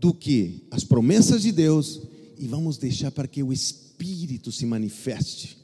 do 0.00 0.14
que? 0.14 0.62
As 0.70 0.84
promessas 0.84 1.42
de 1.42 1.52
Deus 1.52 2.00
e 2.38 2.46
vamos 2.46 2.78
deixar 2.78 3.10
para 3.10 3.28
que 3.28 3.42
o 3.42 3.52
Espírito 3.52 4.50
se 4.50 4.64
manifeste. 4.64 5.58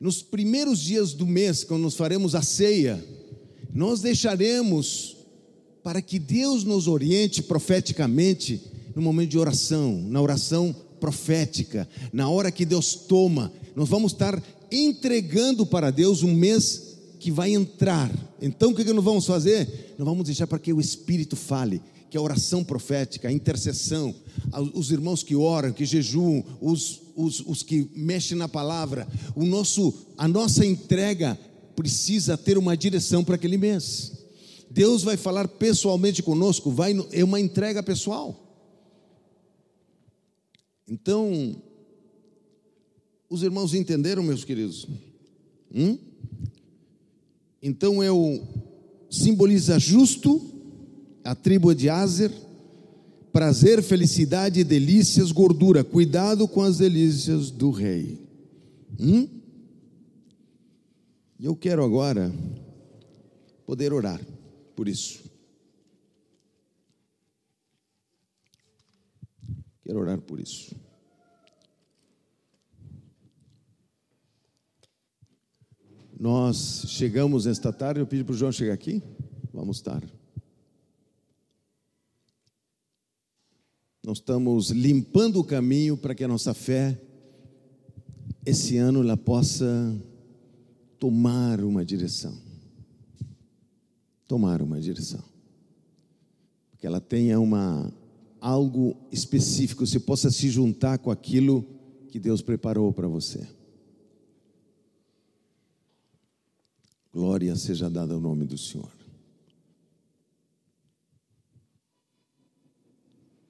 Nos 0.00 0.22
primeiros 0.22 0.80
dias 0.80 1.12
do 1.12 1.26
mês, 1.26 1.62
quando 1.62 1.82
nós 1.82 1.94
faremos 1.94 2.34
a 2.34 2.42
ceia, 2.42 3.04
nós 3.72 4.00
deixaremos 4.00 5.16
para 5.82 6.02
que 6.02 6.18
Deus 6.18 6.64
nos 6.64 6.88
oriente 6.88 7.42
profeticamente 7.42 8.60
no 8.94 9.02
momento 9.02 9.30
de 9.30 9.38
oração, 9.38 10.00
na 10.08 10.20
oração 10.20 10.74
profética, 11.00 11.88
na 12.12 12.28
hora 12.28 12.50
que 12.50 12.64
Deus 12.64 12.94
toma, 12.94 13.52
nós 13.74 13.88
vamos 13.88 14.12
estar 14.12 14.40
entregando 14.70 15.64
para 15.66 15.90
Deus 15.90 16.22
um 16.22 16.34
mês 16.34 16.90
que 17.18 17.30
vai 17.30 17.52
entrar. 17.52 18.10
Então 18.40 18.70
o 18.70 18.74
que, 18.74 18.84
nós 18.92 19.04
vamos 19.04 19.26
fazer? 19.26 19.94
Nós 19.98 20.06
vamos 20.06 20.24
deixar 20.24 20.46
para 20.46 20.58
que 20.58 20.72
o 20.72 20.80
Espírito 20.80 21.36
fale, 21.36 21.82
que 22.10 22.16
a 22.16 22.20
oração 22.20 22.64
profética, 22.64 23.28
a 23.28 23.32
intercessão, 23.32 24.14
os 24.74 24.90
irmãos 24.90 25.22
que 25.22 25.36
oram, 25.36 25.72
que 25.72 25.84
jejuam, 25.84 26.44
os, 26.60 27.00
os, 27.14 27.40
os 27.40 27.62
que 27.62 27.90
mexem 27.94 28.36
na 28.36 28.48
palavra, 28.48 29.06
o 29.36 29.44
nosso, 29.44 29.94
a 30.16 30.26
nossa 30.26 30.64
entrega 30.64 31.38
precisa 31.76 32.36
ter 32.36 32.58
uma 32.58 32.76
direção 32.76 33.22
para 33.22 33.36
aquele 33.36 33.56
mês. 33.56 34.12
Deus 34.70 35.02
vai 35.02 35.16
falar 35.16 35.48
pessoalmente 35.48 36.22
conosco, 36.22 36.70
vai 36.70 36.96
é 37.12 37.24
uma 37.24 37.40
entrega 37.40 37.82
pessoal. 37.82 38.49
Então, 40.90 41.54
os 43.28 43.44
irmãos 43.44 43.74
entenderam, 43.74 44.24
meus 44.24 44.42
queridos? 44.42 44.88
Hum? 45.72 45.96
Então 47.62 48.02
eu 48.02 48.42
simboliza 49.08 49.78
justo, 49.78 50.42
a 51.22 51.32
tribo 51.32 51.72
de 51.72 51.88
Azer, 51.88 52.32
prazer, 53.32 53.82
felicidade, 53.84 54.64
delícias, 54.64 55.30
gordura. 55.30 55.84
Cuidado 55.84 56.48
com 56.48 56.62
as 56.62 56.78
delícias 56.78 57.52
do 57.52 57.70
rei. 57.70 58.18
Hum? 58.98 59.28
E 61.38 61.44
eu 61.44 61.54
quero 61.54 61.84
agora 61.84 62.34
poder 63.64 63.92
orar 63.92 64.20
por 64.74 64.88
isso. 64.88 65.29
Quero 69.90 70.02
orar 70.02 70.20
por 70.20 70.38
isso. 70.38 70.72
Nós 76.16 76.84
chegamos 76.86 77.44
esta 77.44 77.72
tarde, 77.72 77.98
eu 77.98 78.06
pedi 78.06 78.22
para 78.22 78.32
o 78.32 78.36
João 78.36 78.52
chegar 78.52 78.72
aqui. 78.72 79.02
Vamos 79.52 79.78
estar. 79.78 80.00
Nós 84.06 84.18
estamos 84.18 84.70
limpando 84.70 85.40
o 85.40 85.44
caminho 85.44 85.96
para 85.96 86.14
que 86.14 86.22
a 86.22 86.28
nossa 86.28 86.54
fé, 86.54 86.96
esse 88.46 88.76
ano, 88.76 89.02
ela 89.02 89.16
possa 89.16 90.00
tomar 91.00 91.60
uma 91.64 91.84
direção. 91.84 92.40
Tomar 94.28 94.62
uma 94.62 94.80
direção. 94.80 95.24
Que 96.78 96.86
ela 96.86 97.00
tenha 97.00 97.40
uma, 97.40 97.92
algo 98.40 98.96
específico, 99.12 99.86
você 99.86 100.00
possa 100.00 100.30
se 100.30 100.48
juntar 100.48 100.98
com 100.98 101.10
aquilo 101.10 101.64
que 102.08 102.18
Deus 102.18 102.40
preparou 102.40 102.92
para 102.92 103.06
você. 103.06 103.46
Glória 107.12 107.54
seja 107.56 107.90
dada 107.90 108.14
ao 108.14 108.20
nome 108.20 108.44
do 108.44 108.56
Senhor. 108.56 108.90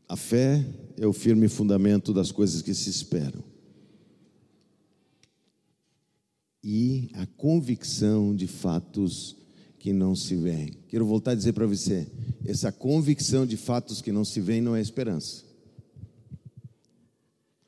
A 0.08 0.16
fé 0.16 0.66
é 0.96 1.06
o 1.06 1.12
firme 1.12 1.46
fundamento 1.46 2.12
das 2.12 2.32
coisas 2.32 2.62
que 2.62 2.74
se 2.74 2.90
esperam. 2.90 3.44
E 6.64 7.10
a 7.14 7.26
convicção 7.26 8.34
de 8.34 8.46
fatos 8.46 9.39
que 9.80 9.94
não 9.94 10.14
se 10.14 10.36
veem. 10.36 10.74
Quero 10.88 11.06
voltar 11.06 11.32
a 11.32 11.34
dizer 11.34 11.54
para 11.54 11.66
você: 11.66 12.06
essa 12.44 12.70
convicção 12.70 13.44
de 13.44 13.56
fatos 13.56 14.00
que 14.00 14.12
não 14.12 14.24
se 14.24 14.40
veem 14.40 14.60
não 14.60 14.76
é 14.76 14.80
esperança. 14.80 15.42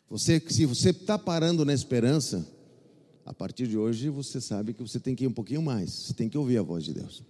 Você, 0.08 0.40
se 0.46 0.66
você 0.66 0.90
está 0.90 1.18
parando 1.18 1.64
na 1.64 1.72
esperança, 1.72 2.46
a 3.24 3.32
partir 3.32 3.66
de 3.66 3.78
hoje 3.78 4.10
você 4.10 4.42
sabe 4.42 4.74
que 4.74 4.82
você 4.82 5.00
tem 5.00 5.16
que 5.16 5.24
ir 5.24 5.26
um 5.26 5.32
pouquinho 5.32 5.62
mais, 5.62 5.90
você 5.90 6.12
tem 6.12 6.28
que 6.28 6.36
ouvir 6.36 6.58
a 6.58 6.62
voz 6.62 6.84
de 6.84 6.92
Deus. 6.92 7.22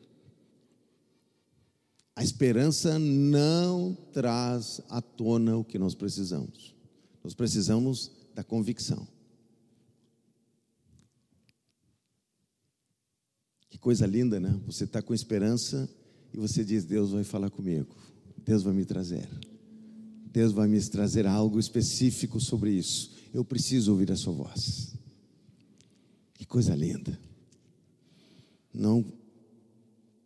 A 2.17 2.25
esperança 2.25 2.99
não 2.99 3.97
traz 4.13 4.81
à 4.91 5.01
tona 5.01 5.57
o 5.57 5.65
que 5.65 5.79
nós 5.79 5.95
precisamos. 5.95 6.75
Nós 7.23 7.35
precisamos 7.35 8.11
da 8.35 8.43
convicção. 8.43 9.07
Coisa 13.83 14.07
linda, 14.07 14.41
né? 14.41 14.59
Você 14.65 14.85
está 14.85 15.03
com 15.03 15.13
esperança 15.13 15.91
e 16.33 16.39
você 16.39 16.65
diz: 16.65 16.85
Deus 16.85 17.11
vai 17.11 17.25
falar 17.25 17.51
comigo, 17.51 17.95
Deus 18.47 18.63
vai 18.63 18.73
me 18.73 18.87
trazer. 18.87 19.29
Deus 20.33 20.53
vai 20.53 20.67
me 20.67 20.81
trazer 20.81 21.27
algo 21.27 21.61
específico 21.61 22.41
sobre 22.41 22.71
isso. 22.71 23.11
Eu 23.35 23.45
preciso 23.45 23.93
ouvir 23.93 24.11
a 24.11 24.17
sua 24.17 24.33
voz. 24.33 24.95
Que 26.33 26.47
coisa 26.47 26.75
linda. 26.75 27.19
Não, 28.73 29.05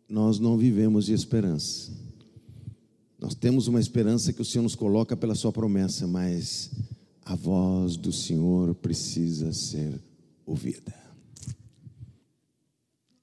nós 0.07 0.39
não 0.39 0.57
vivemos 0.57 1.07
de 1.07 1.13
esperança. 1.13 1.91
Nós 3.19 3.35
temos 3.35 3.67
uma 3.67 3.81
esperança 3.81 4.31
que 4.31 4.41
o 4.41 4.45
Senhor 4.45 4.63
nos 4.63 4.75
coloca 4.75 5.17
pela 5.17 5.35
sua 5.35 5.51
promessa, 5.51 6.07
mas 6.07 6.71
a 7.25 7.35
voz 7.35 7.97
do 7.97 8.13
Senhor 8.13 8.73
precisa 8.75 9.51
ser 9.51 9.99
ouvida. 10.45 11.06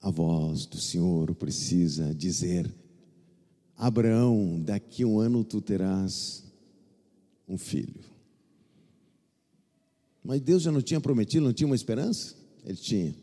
A 0.05 0.11
voz 0.11 0.67
do 0.67 0.79
Senhor 0.79 1.35
precisa 1.35 2.15
dizer: 2.15 2.71
Abraão, 3.75 4.61
daqui 4.61 5.03
um 5.03 5.19
ano 5.19 5.43
tu 5.43 5.63
terás 5.63 6.45
um 7.49 7.57
filho. 7.57 8.05
Mas 10.23 10.43
Deus 10.43 10.63
já 10.63 10.71
não 10.71 10.83
tinha 10.83 11.01
prometido, 11.01 11.47
não 11.47 11.55
tinha 11.55 11.67
uma 11.67 11.75
esperança? 11.75 12.37
Ele 12.67 12.77
tinha. 12.77 13.17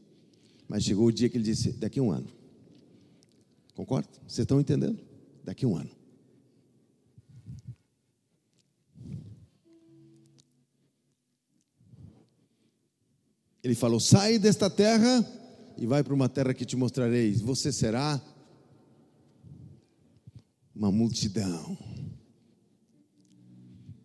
Mas 0.67 0.83
chegou 0.83 1.05
o 1.05 1.11
dia 1.11 1.29
que 1.29 1.37
ele 1.37 1.43
disse: 1.43 1.71
daqui 1.73 2.01
um 2.01 2.11
ano. 2.11 2.25
Concorda? 3.75 4.09
Vocês 4.25 4.39
estão 4.39 4.59
entendendo? 4.59 4.99
Daqui 5.43 5.67
um 5.67 5.77
ano. 5.77 5.91
Ele 13.63 13.75
falou: 13.75 13.99
sai 13.99 14.39
desta 14.39 14.67
terra 14.67 15.40
e 15.81 15.87
vai 15.87 16.03
para 16.03 16.13
uma 16.13 16.29
terra 16.29 16.53
que 16.53 16.63
te 16.63 16.75
mostrarei. 16.75 17.33
Você 17.33 17.71
será 17.71 18.21
uma 20.75 20.91
multidão. 20.91 21.75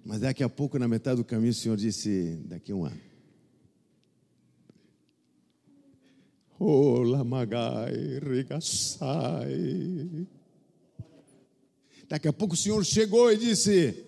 Mas 0.02 0.20
daqui 0.20 0.42
a 0.42 0.48
pouco, 0.48 0.78
na 0.78 0.88
metade 0.88 1.18
do 1.18 1.24
caminho, 1.24 1.50
o 1.50 1.54
Senhor 1.54 1.76
disse: 1.76 2.40
daqui 2.46 2.72
a 2.72 2.76
um 2.76 2.86
ano. 2.86 3.00
Oh, 6.58 7.02
lamagai, 7.02 8.20
regaçai. 8.20 10.26
Daqui 12.08 12.26
a 12.26 12.32
pouco 12.32 12.54
o 12.54 12.56
Senhor 12.56 12.82
chegou 12.86 13.30
e 13.30 13.36
disse: 13.36 14.02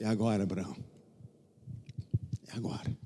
É 0.00 0.06
agora, 0.06 0.42
Abraão. 0.42 0.76
É 2.48 2.56
agora. 2.56 2.99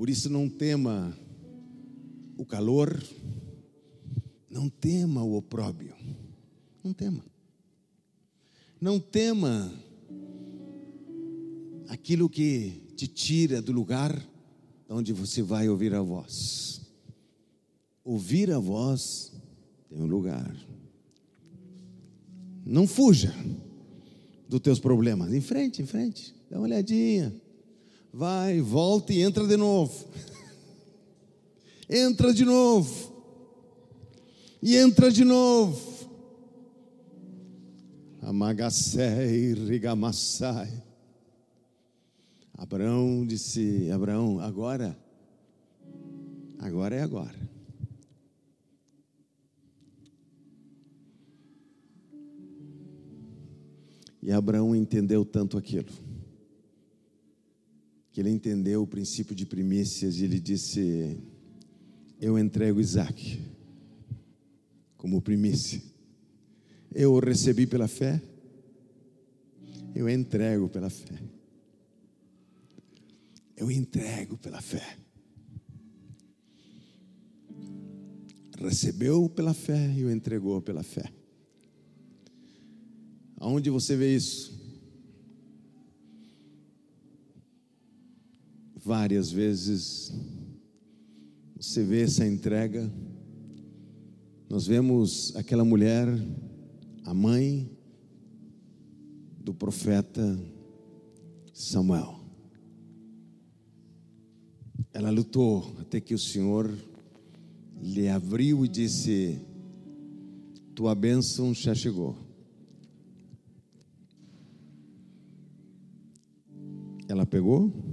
Por 0.00 0.08
isso, 0.08 0.30
não 0.30 0.48
tema 0.48 1.14
o 2.38 2.46
calor, 2.46 2.98
não 4.48 4.66
tema 4.66 5.22
o 5.22 5.36
opróbio, 5.36 5.94
não 6.82 6.94
tema. 6.94 7.22
Não 8.80 8.98
tema 8.98 9.70
aquilo 11.86 12.30
que 12.30 12.80
te 12.96 13.06
tira 13.06 13.60
do 13.60 13.72
lugar 13.72 14.26
onde 14.88 15.12
você 15.12 15.42
vai 15.42 15.68
ouvir 15.68 15.92
a 15.92 16.00
voz. 16.00 16.80
Ouvir 18.02 18.50
a 18.50 18.58
voz 18.58 19.34
tem 19.90 20.00
um 20.00 20.06
lugar. 20.06 20.56
Não 22.64 22.86
fuja 22.86 23.34
dos 24.48 24.60
teus 24.60 24.80
problemas. 24.80 25.30
Em 25.34 25.42
frente, 25.42 25.82
em 25.82 25.86
frente. 25.86 26.34
Dá 26.48 26.56
uma 26.56 26.64
olhadinha 26.64 27.38
vai, 28.12 28.60
volta 28.60 29.12
e 29.12 29.20
entra 29.22 29.46
de 29.46 29.56
novo. 29.56 30.06
entra 31.88 32.32
de 32.32 32.44
novo. 32.44 33.10
E 34.62 34.76
entra 34.76 35.10
de 35.10 35.24
novo. 35.24 36.08
Amagassei, 38.20 39.54
rigamassai. 39.54 40.82
Abraão 42.54 43.24
disse: 43.26 43.90
Abraão, 43.90 44.38
agora, 44.38 44.96
agora 46.58 46.94
é 46.94 47.02
agora. 47.02 47.50
E 54.22 54.30
Abraão 54.30 54.76
entendeu 54.76 55.24
tanto 55.24 55.56
aquilo 55.56 56.10
ele 58.20 58.30
entendeu 58.30 58.82
o 58.82 58.86
princípio 58.86 59.34
de 59.34 59.46
primícias 59.46 60.18
e 60.18 60.24
ele 60.24 60.38
disse: 60.38 61.18
Eu 62.20 62.38
entrego 62.38 62.80
Isaac 62.80 63.40
como 64.96 65.22
primícia. 65.22 65.82
Eu 66.92 67.12
o 67.14 67.18
recebi 67.18 67.66
pela 67.66 67.88
fé, 67.88 68.20
eu 69.94 70.08
entrego 70.08 70.68
pela 70.68 70.90
fé. 70.90 71.18
Eu 73.56 73.70
entrego 73.70 74.36
pela 74.36 74.60
fé. 74.60 74.98
Recebeu 78.58 79.28
pela 79.30 79.54
fé 79.54 79.94
e 79.96 80.04
o 80.04 80.10
entregou 80.10 80.60
pela 80.60 80.82
fé. 80.82 81.10
Aonde 83.36 83.70
você 83.70 83.96
vê 83.96 84.14
isso? 84.14 84.59
Várias 88.82 89.30
vezes 89.30 90.10
você 91.54 91.84
vê 91.84 92.02
essa 92.02 92.26
entrega. 92.26 92.90
Nós 94.48 94.66
vemos 94.66 95.36
aquela 95.36 95.66
mulher, 95.66 96.08
a 97.04 97.12
mãe 97.12 97.70
do 99.38 99.52
profeta 99.52 100.40
Samuel. 101.52 102.20
Ela 104.94 105.10
lutou 105.10 105.76
até 105.78 106.00
que 106.00 106.14
o 106.14 106.18
Senhor 106.18 106.74
lhe 107.82 108.08
abriu 108.08 108.64
e 108.64 108.68
disse: 108.68 109.38
Tua 110.74 110.94
bênção 110.94 111.52
já 111.52 111.74
chegou. 111.74 112.16
Ela 117.06 117.26
pegou 117.26 117.89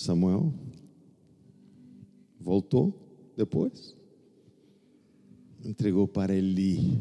Samuel 0.00 0.54
voltou 2.40 2.98
depois, 3.36 3.94
entregou 5.62 6.08
para 6.08 6.34
Eli. 6.34 6.98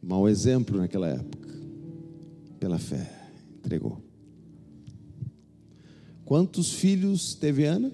Mau 0.00 0.28
exemplo 0.28 0.78
naquela 0.78 1.08
época, 1.08 1.48
pela 2.60 2.78
fé, 2.78 3.10
entregou. 3.58 4.00
Quantos 6.24 6.74
filhos 6.74 7.34
teve 7.34 7.64
Ana? 7.64 7.92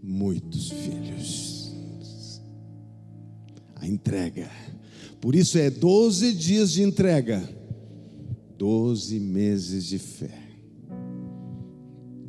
Muitos 0.00 0.70
filhos. 0.70 2.40
A 3.74 3.88
entrega. 3.88 4.48
Por 5.20 5.34
isso 5.34 5.58
é 5.58 5.68
12 5.68 6.32
dias 6.32 6.70
de 6.70 6.82
entrega, 6.84 7.42
12 8.56 9.18
meses 9.18 9.86
de 9.86 9.98
fé. 9.98 10.41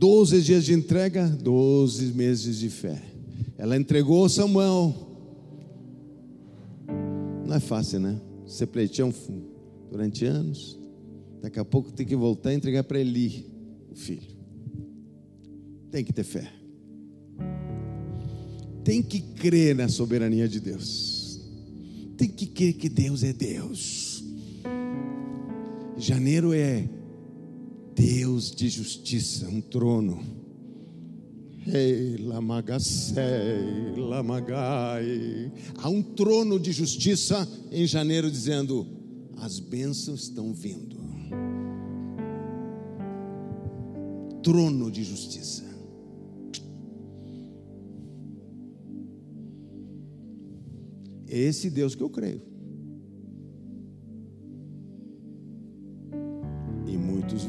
Doze 0.04 0.42
dias 0.42 0.66
de 0.66 0.74
entrega, 0.74 1.26
doze 1.30 2.08
meses 2.08 2.60
de 2.60 2.70
fé. 2.70 3.02
Ela 3.58 3.78
entregou 3.78 4.28
Samuel. 4.28 4.94
Não 7.48 7.56
é 7.56 7.60
fácil, 7.62 8.02
né? 8.02 8.20
Ser 8.46 8.68
pleitão 8.68 9.14
durante 9.90 10.26
anos. 10.26 10.78
Daqui 11.42 11.58
a 11.58 11.64
pouco 11.64 11.90
tem 11.90 12.06
que 12.06 12.18
voltar 12.18 12.52
e 12.52 12.58
entregar 12.58 12.84
para 12.84 13.00
Eli, 13.00 13.46
o 13.90 13.96
filho. 13.96 14.28
Tem 15.90 16.04
que 16.04 16.12
ter 16.12 16.26
fé. 16.26 16.52
Tem 18.84 19.02
que 19.02 19.22
crer 19.22 19.74
na 19.74 19.88
soberania 19.88 20.50
de 20.50 20.60
Deus. 20.60 21.40
Tem 22.18 22.28
que 22.28 22.48
crer 22.48 22.74
que 22.74 22.90
Deus 22.90 23.24
é 23.24 23.32
Deus. 23.32 24.22
Janeiro 25.96 26.52
é 26.52 26.90
Deus 27.96 28.52
de 28.52 28.70
justiça, 28.70 29.48
um 29.48 29.62
trono. 29.62 30.24
Ei, 31.66 32.18
lamagassei, 32.18 33.96
lamagai. 33.96 35.52
Há 35.78 35.90
um 35.90 36.02
trono 36.02 36.60
de 36.60 36.72
justiça 36.72 37.48
em 37.72 37.88
janeiro 37.88 38.30
dizendo: 38.30 38.86
as 39.38 39.60
bênçãos 39.60 40.24
estão 40.24 40.54
vindo. 40.54 40.98
Trono 44.42 44.92
de 44.92 45.04
justiça. 45.04 45.64
É 51.28 51.40
esse 51.40 51.70
Deus 51.70 51.96
que 51.96 52.04
eu 52.04 52.10
creio. 52.10 52.53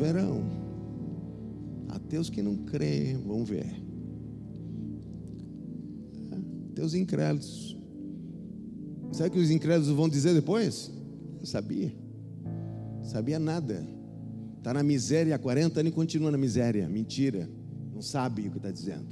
Verão. 0.05 0.44
Ateus 1.89 2.28
que 2.28 2.43
não 2.43 2.56
creem 2.56 3.16
vão 3.16 3.44
ver. 3.44 3.82
Teus 6.74 6.93
incrédulos. 6.94 7.76
Sabe 9.12 9.28
o 9.31 9.32
que 9.32 9.39
os 9.39 9.51
incrédulos 9.51 9.89
vão 9.97 10.09
dizer 10.09 10.35
depois? 10.35 10.93
Eu 11.40 11.47
sabia. 11.47 11.94
Sabia 13.02 13.39
nada. 13.39 13.86
Está 14.59 14.74
na 14.74 14.82
miséria 14.82 15.35
há 15.35 15.39
40 15.39 15.81
anos 15.81 15.93
e 15.93 15.94
continua 15.94 16.31
na 16.31 16.39
miséria. 16.39 16.89
Mentira. 16.89 17.48
Não 17.94 18.02
sabe 18.02 18.48
o 18.48 18.51
que 18.51 18.56
está 18.59 18.70
dizendo. 18.70 19.06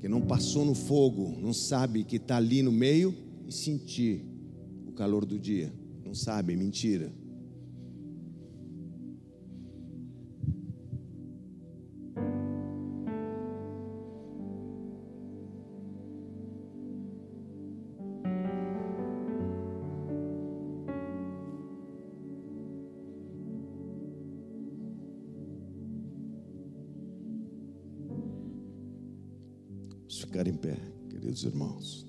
Que 0.00 0.08
não 0.08 0.20
passou 0.20 0.64
no 0.64 0.74
fogo, 0.74 1.36
não 1.40 1.52
sabe 1.52 2.04
que 2.04 2.16
está 2.16 2.36
ali 2.36 2.62
no 2.62 2.72
meio 2.72 3.14
e 3.46 3.52
sentir 3.52 4.24
o 4.86 4.92
calor 4.92 5.24
do 5.24 5.38
dia. 5.38 5.72
Não 6.04 6.14
sabe, 6.14 6.56
mentira. 6.56 7.12
Irmãos. 31.44 32.06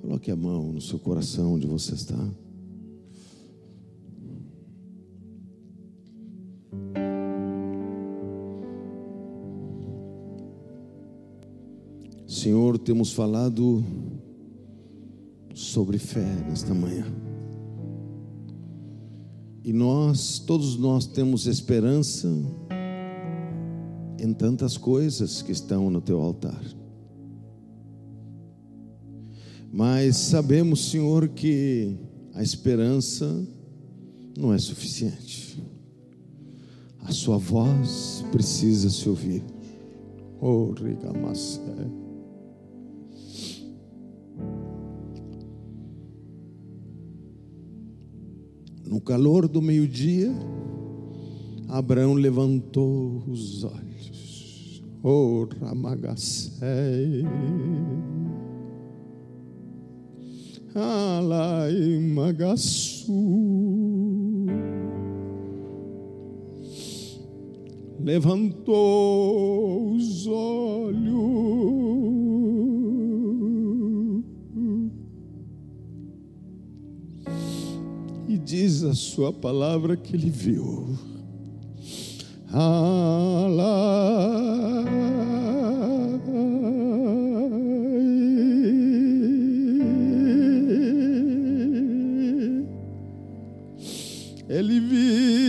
Coloque 0.00 0.30
a 0.30 0.36
mão 0.36 0.72
no 0.72 0.80
seu 0.80 0.98
coração 0.98 1.54
onde 1.54 1.66
você 1.66 1.94
está. 1.94 2.49
Temos 12.84 13.12
falado 13.12 13.84
sobre 15.54 15.98
fé 15.98 16.26
nesta 16.48 16.72
manhã. 16.72 17.04
E 19.62 19.72
nós, 19.72 20.38
todos 20.38 20.76
nós 20.76 21.06
temos 21.06 21.46
esperança 21.46 22.28
em 24.18 24.32
tantas 24.32 24.76
coisas 24.76 25.42
que 25.42 25.52
estão 25.52 25.90
no 25.90 26.00
teu 26.00 26.20
altar. 26.20 26.62
Mas 29.72 30.16
sabemos, 30.16 30.90
Senhor, 30.90 31.28
que 31.28 31.96
a 32.34 32.42
esperança 32.42 33.46
não 34.36 34.52
é 34.52 34.58
suficiente. 34.58 35.62
A 37.00 37.12
sua 37.12 37.36
voz 37.36 38.24
precisa 38.32 38.88
se 38.90 39.08
ouvir. 39.08 39.44
Oh, 40.40 40.72
Rigamacé. 40.72 41.60
No 48.90 49.00
calor 49.00 49.46
do 49.46 49.62
meio-dia, 49.62 50.34
Abraão 51.68 52.14
levantou 52.14 53.22
os 53.28 53.62
olhos. 53.62 54.82
Oh, 55.00 55.46
Ramagassé. 55.60 57.22
Alai 60.74 62.00
Magassu. 62.00 63.14
Levantou 68.00 69.92
os 69.92 70.26
olhos 70.26 72.09
diz 78.50 78.82
a 78.82 78.94
sua 78.94 79.32
palavra 79.32 79.96
que 79.96 80.16
ele 80.16 80.28
viu. 80.28 80.98
Ele 94.48 94.80
viu, 94.80 95.39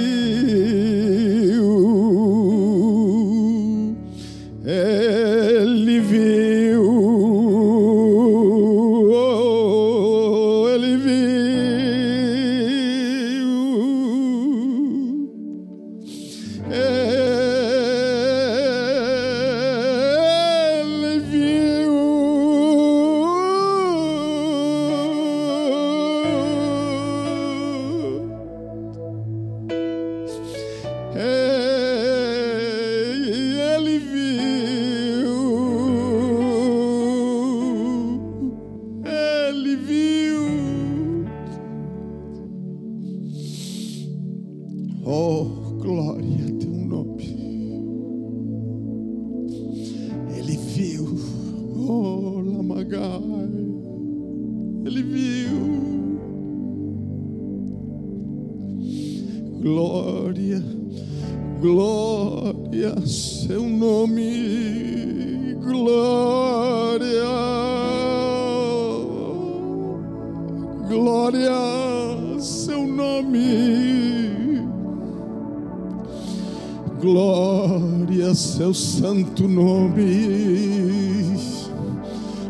glória, 77.02 78.34
seu 78.36 78.74
santo 78.74 79.48
nome, 79.48 81.36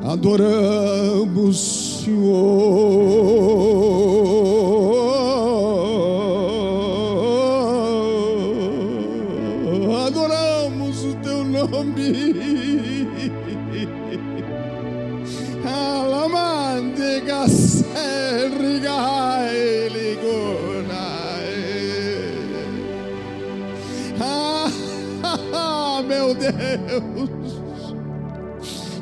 adoramos, 0.03 1.57
Senhor. 2.03 2.61
Deus. 26.77 27.29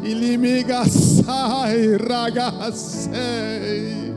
Ilimigasai 0.04 1.98
ragasei. 1.98 4.10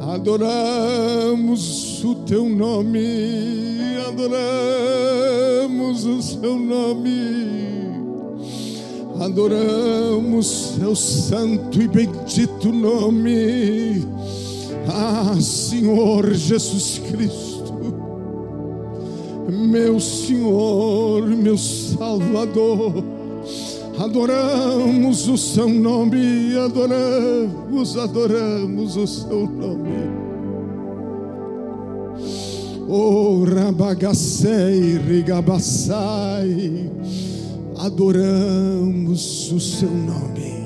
Adoramos 0.00 2.02
o 2.02 2.14
teu 2.14 2.48
nome, 2.48 3.98
adoramos 4.08 6.06
o 6.06 6.22
seu 6.22 6.58
nome, 6.58 7.90
adoramos 9.20 10.46
seu 10.78 10.96
santo 10.96 11.82
e 11.82 11.88
bendito 11.88 12.72
nome, 12.72 14.06
Ah, 14.88 15.36
Senhor 15.38 16.32
Jesus 16.32 17.02
Cristo, 17.10 17.47
meu 19.68 20.00
Senhor, 20.00 21.26
meu 21.28 21.58
Salvador, 21.58 23.04
adoramos 23.98 25.28
o 25.28 25.36
Seu 25.36 25.68
nome, 25.68 26.56
adoramos, 26.56 27.96
adoramos 27.96 28.96
o 28.96 29.06
Seu 29.06 29.46
nome. 29.46 30.08
Oh, 32.88 33.44
Rabagacei, 33.44 34.96
Rigabassai, 34.96 36.90
adoramos 37.76 39.52
o 39.52 39.60
Seu 39.60 39.90
nome. 39.90 40.57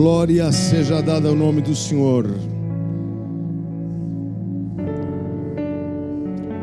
Glória 0.00 0.52
seja 0.52 1.02
dada 1.02 1.28
ao 1.28 1.34
nome 1.34 1.60
do 1.60 1.74
Senhor. 1.74 2.24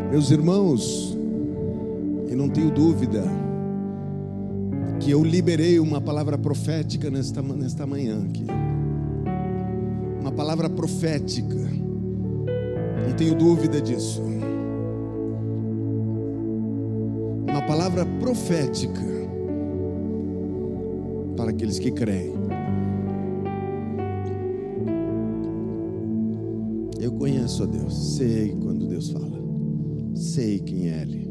Meus 0.09 0.31
irmãos, 0.31 1.17
eu 2.29 2.37
não 2.37 2.47
tenho 2.47 2.71
dúvida 2.71 3.25
que 5.01 5.11
eu 5.11 5.21
liberei 5.21 5.81
uma 5.81 5.99
palavra 5.99 6.37
profética 6.37 7.11
nesta, 7.11 7.41
nesta 7.41 7.85
manhã 7.85 8.23
aqui. 8.23 8.45
Uma 10.21 10.31
palavra 10.31 10.69
profética. 10.69 11.59
Não 13.05 13.13
tenho 13.17 13.35
dúvida 13.35 13.81
disso. 13.81 14.21
Uma 17.49 17.61
palavra 17.67 18.05
profética 18.05 19.03
para 21.35 21.49
aqueles 21.49 21.77
que 21.77 21.91
creem. 21.91 22.34
Sei 28.15 28.55
quando 28.61 28.87
Deus 28.87 29.09
fala, 29.09 29.37
sei 30.15 30.59
quem 30.59 30.89
é 30.89 31.01
Ele. 31.01 31.27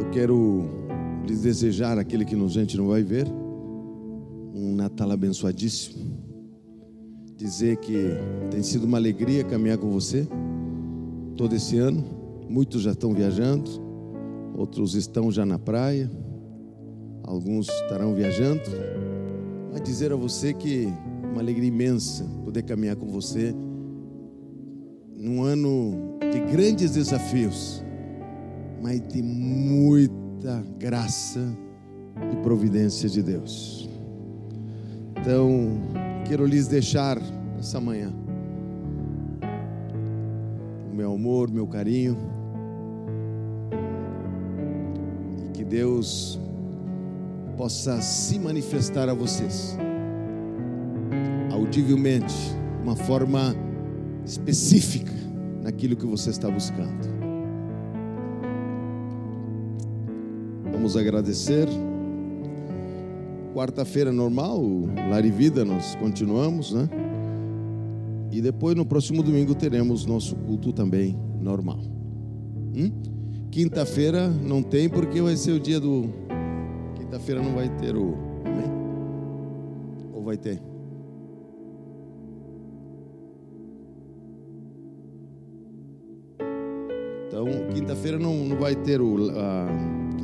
Eu 0.00 0.10
quero 0.10 0.64
lhes 1.28 1.42
desejar, 1.42 1.98
aquele 1.98 2.24
que 2.24 2.34
a 2.34 2.48
gente 2.48 2.78
não 2.78 2.86
vai 2.86 3.02
ver, 3.02 3.26
um 4.54 4.74
Natal 4.74 5.10
abençoadíssimo. 5.10 6.16
Dizer 7.36 7.76
que 7.76 7.94
tem 8.50 8.62
sido 8.62 8.84
uma 8.84 8.96
alegria 8.96 9.44
caminhar 9.44 9.76
com 9.76 9.90
você 9.90 10.26
todo 11.36 11.54
esse 11.54 11.76
ano. 11.76 12.02
Muitos 12.48 12.80
já 12.80 12.92
estão 12.92 13.12
viajando, 13.12 13.70
outros 14.56 14.94
estão 14.94 15.30
já 15.30 15.44
na 15.44 15.58
praia, 15.58 16.10
alguns 17.22 17.68
estarão 17.68 18.14
viajando. 18.14 18.62
Mas 19.70 19.82
dizer 19.82 20.10
a 20.10 20.16
você 20.16 20.54
que 20.54 20.88
uma 21.36 21.42
alegria 21.42 21.68
imensa 21.68 22.24
poder 22.42 22.62
caminhar 22.62 22.96
com 22.96 23.06
você 23.08 23.54
num 25.14 25.42
ano 25.42 26.18
de 26.32 26.40
grandes 26.50 26.92
desafios, 26.92 27.84
mas 28.82 29.06
de 29.06 29.22
muita 29.22 30.64
graça 30.78 31.40
e 32.32 32.36
providência 32.36 33.06
de 33.06 33.22
Deus. 33.22 33.86
Então, 35.20 35.78
quero 36.26 36.46
lhes 36.46 36.68
deixar 36.68 37.20
essa 37.58 37.78
manhã 37.78 38.10
o 40.90 40.96
meu 40.96 41.12
amor, 41.12 41.50
meu 41.50 41.66
carinho. 41.66 42.16
E 45.44 45.50
que 45.50 45.64
Deus 45.64 46.40
possa 47.58 48.00
se 48.00 48.38
manifestar 48.38 49.10
a 49.10 49.14
vocês 49.14 49.76
audivelmente, 51.56 52.34
uma 52.82 52.94
forma 52.94 53.56
específica 54.24 55.12
naquilo 55.62 55.96
que 55.96 56.06
você 56.06 56.30
está 56.30 56.50
buscando. 56.50 57.16
Vamos 60.70 60.96
agradecer. 60.96 61.66
Quarta-feira 63.54 64.12
normal, 64.12 64.62
Lar 65.08 65.24
e 65.24 65.30
Vida, 65.30 65.64
nós 65.64 65.94
continuamos, 65.94 66.72
né? 66.72 66.88
E 68.30 68.42
depois 68.42 68.76
no 68.76 68.84
próximo 68.84 69.22
domingo 69.22 69.54
teremos 69.54 70.04
nosso 70.04 70.36
culto 70.36 70.74
também 70.74 71.18
normal. 71.40 71.80
Hum? 72.76 72.92
Quinta-feira 73.50 74.28
não 74.28 74.62
tem 74.62 74.90
porque 74.90 75.22
vai 75.22 75.36
ser 75.36 75.52
o 75.52 75.60
dia 75.60 75.80
do. 75.80 76.10
Quinta-feira 76.96 77.40
não 77.40 77.54
vai 77.54 77.70
ter 77.78 77.96
o. 77.96 78.14
Amém? 78.44 78.70
Ou 80.12 80.22
vai 80.22 80.36
ter? 80.36 80.60
Então, 87.36 87.48
quinta-feira 87.74 88.18
não, 88.18 88.34
não 88.34 88.56
vai 88.56 88.74
ter 88.74 88.98
o, 88.98 89.30
a, 89.38 89.68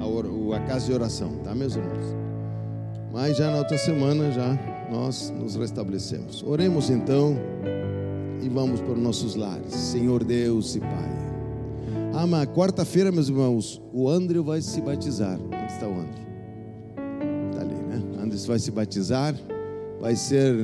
a, 0.01 0.57
a 0.57 0.61
casa 0.61 0.87
de 0.87 0.95
oração, 0.95 1.37
tá, 1.45 1.55
meus 1.55 1.77
irmãos? 1.77 2.17
Mas 3.13 3.37
já 3.37 3.51
na 3.51 3.59
outra 3.59 3.77
semana 3.77 4.31
já 4.31 4.59
nós 4.91 5.29
nos 5.29 5.55
restabelecemos. 5.55 6.43
Oremos 6.43 6.89
então 6.89 7.37
e 8.43 8.49
vamos 8.49 8.81
para 8.81 8.93
os 8.93 8.99
nossos 8.99 9.35
lares. 9.35 9.75
Senhor 9.75 10.25
Deus 10.25 10.75
e 10.75 10.81
Pai. 10.81 11.13
Ah, 12.15 12.27
mas 12.27 12.47
quarta-feira, 12.47 13.13
meus 13.13 13.29
irmãos, 13.29 13.83
o 13.93 14.09
André 14.09 14.41
vai 14.41 14.63
se 14.63 14.81
batizar. 14.81 15.39
Onde 15.39 15.71
está 15.71 15.87
o 15.87 15.93
André? 15.93 16.27
Está 17.51 17.61
ali, 17.61 17.75
né? 17.75 18.03
André 18.23 18.39
vai 18.47 18.59
se 18.59 18.71
batizar. 18.71 19.35
Vai 20.01 20.17
ser 20.17 20.55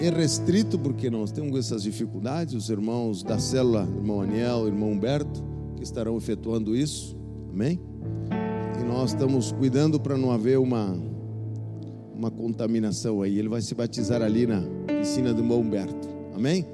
irrestrito, 0.00 0.78
porque 0.78 1.10
nós 1.10 1.30
temos 1.30 1.58
essas 1.58 1.82
dificuldades. 1.82 2.54
Os 2.54 2.70
irmãos 2.70 3.22
da 3.22 3.38
célula, 3.38 3.86
irmão 3.98 4.22
Aniel, 4.22 4.66
irmão 4.66 4.92
Humberto, 4.92 5.49
que 5.80 5.84
estarão 5.84 6.18
efetuando 6.18 6.76
isso. 6.76 7.16
Amém? 7.50 7.80
E 8.78 8.84
nós 8.84 9.12
estamos 9.12 9.50
cuidando 9.50 9.98
para 9.98 10.16
não 10.16 10.30
haver 10.30 10.58
uma, 10.58 10.94
uma 12.14 12.30
contaminação 12.30 13.22
aí. 13.22 13.38
Ele 13.38 13.48
vai 13.48 13.62
se 13.62 13.74
batizar 13.74 14.20
ali 14.20 14.46
na 14.46 14.62
piscina 14.86 15.32
do 15.32 15.40
irmão 15.40 15.60
Humberto. 15.60 16.06
Amém? 16.34 16.66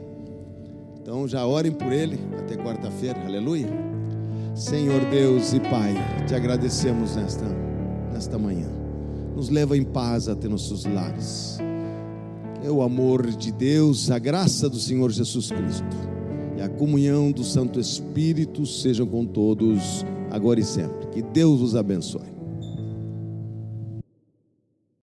Então 1.01 1.27
já 1.29 1.47
orem 1.47 1.71
por 1.71 1.93
ele 1.93 2.19
até 2.37 2.57
quarta-feira, 2.57 3.25
aleluia. 3.25 3.69
Senhor 4.57 5.05
Deus 5.05 5.53
e 5.53 5.61
Pai, 5.61 5.95
te 6.27 6.35
agradecemos 6.35 7.15
nesta, 7.15 7.47
nesta 8.13 8.37
manhã. 8.37 8.69
Nos 9.37 9.51
leva 9.51 9.77
em 9.77 9.85
paz 9.85 10.29
até 10.29 10.49
nossos 10.49 10.85
lares. 10.85 11.59
Que 12.61 12.69
o 12.69 12.83
amor 12.83 13.31
de 13.31 13.53
Deus, 13.53 14.11
a 14.11 14.19
graça 14.19 14.69
do 14.69 14.81
Senhor 14.81 15.13
Jesus 15.13 15.53
Cristo 15.53 16.16
e 16.57 16.63
a 16.63 16.69
comunhão 16.69 17.31
do 17.31 17.45
Santo 17.45 17.79
Espírito 17.79 18.65
sejam 18.65 19.07
com 19.07 19.25
todos, 19.25 20.05
agora 20.31 20.61
e 20.61 20.65
sempre. 20.65 21.07
Que 21.09 21.23
Deus 21.23 21.61
vos 21.61 21.77
abençoe. 21.77 22.36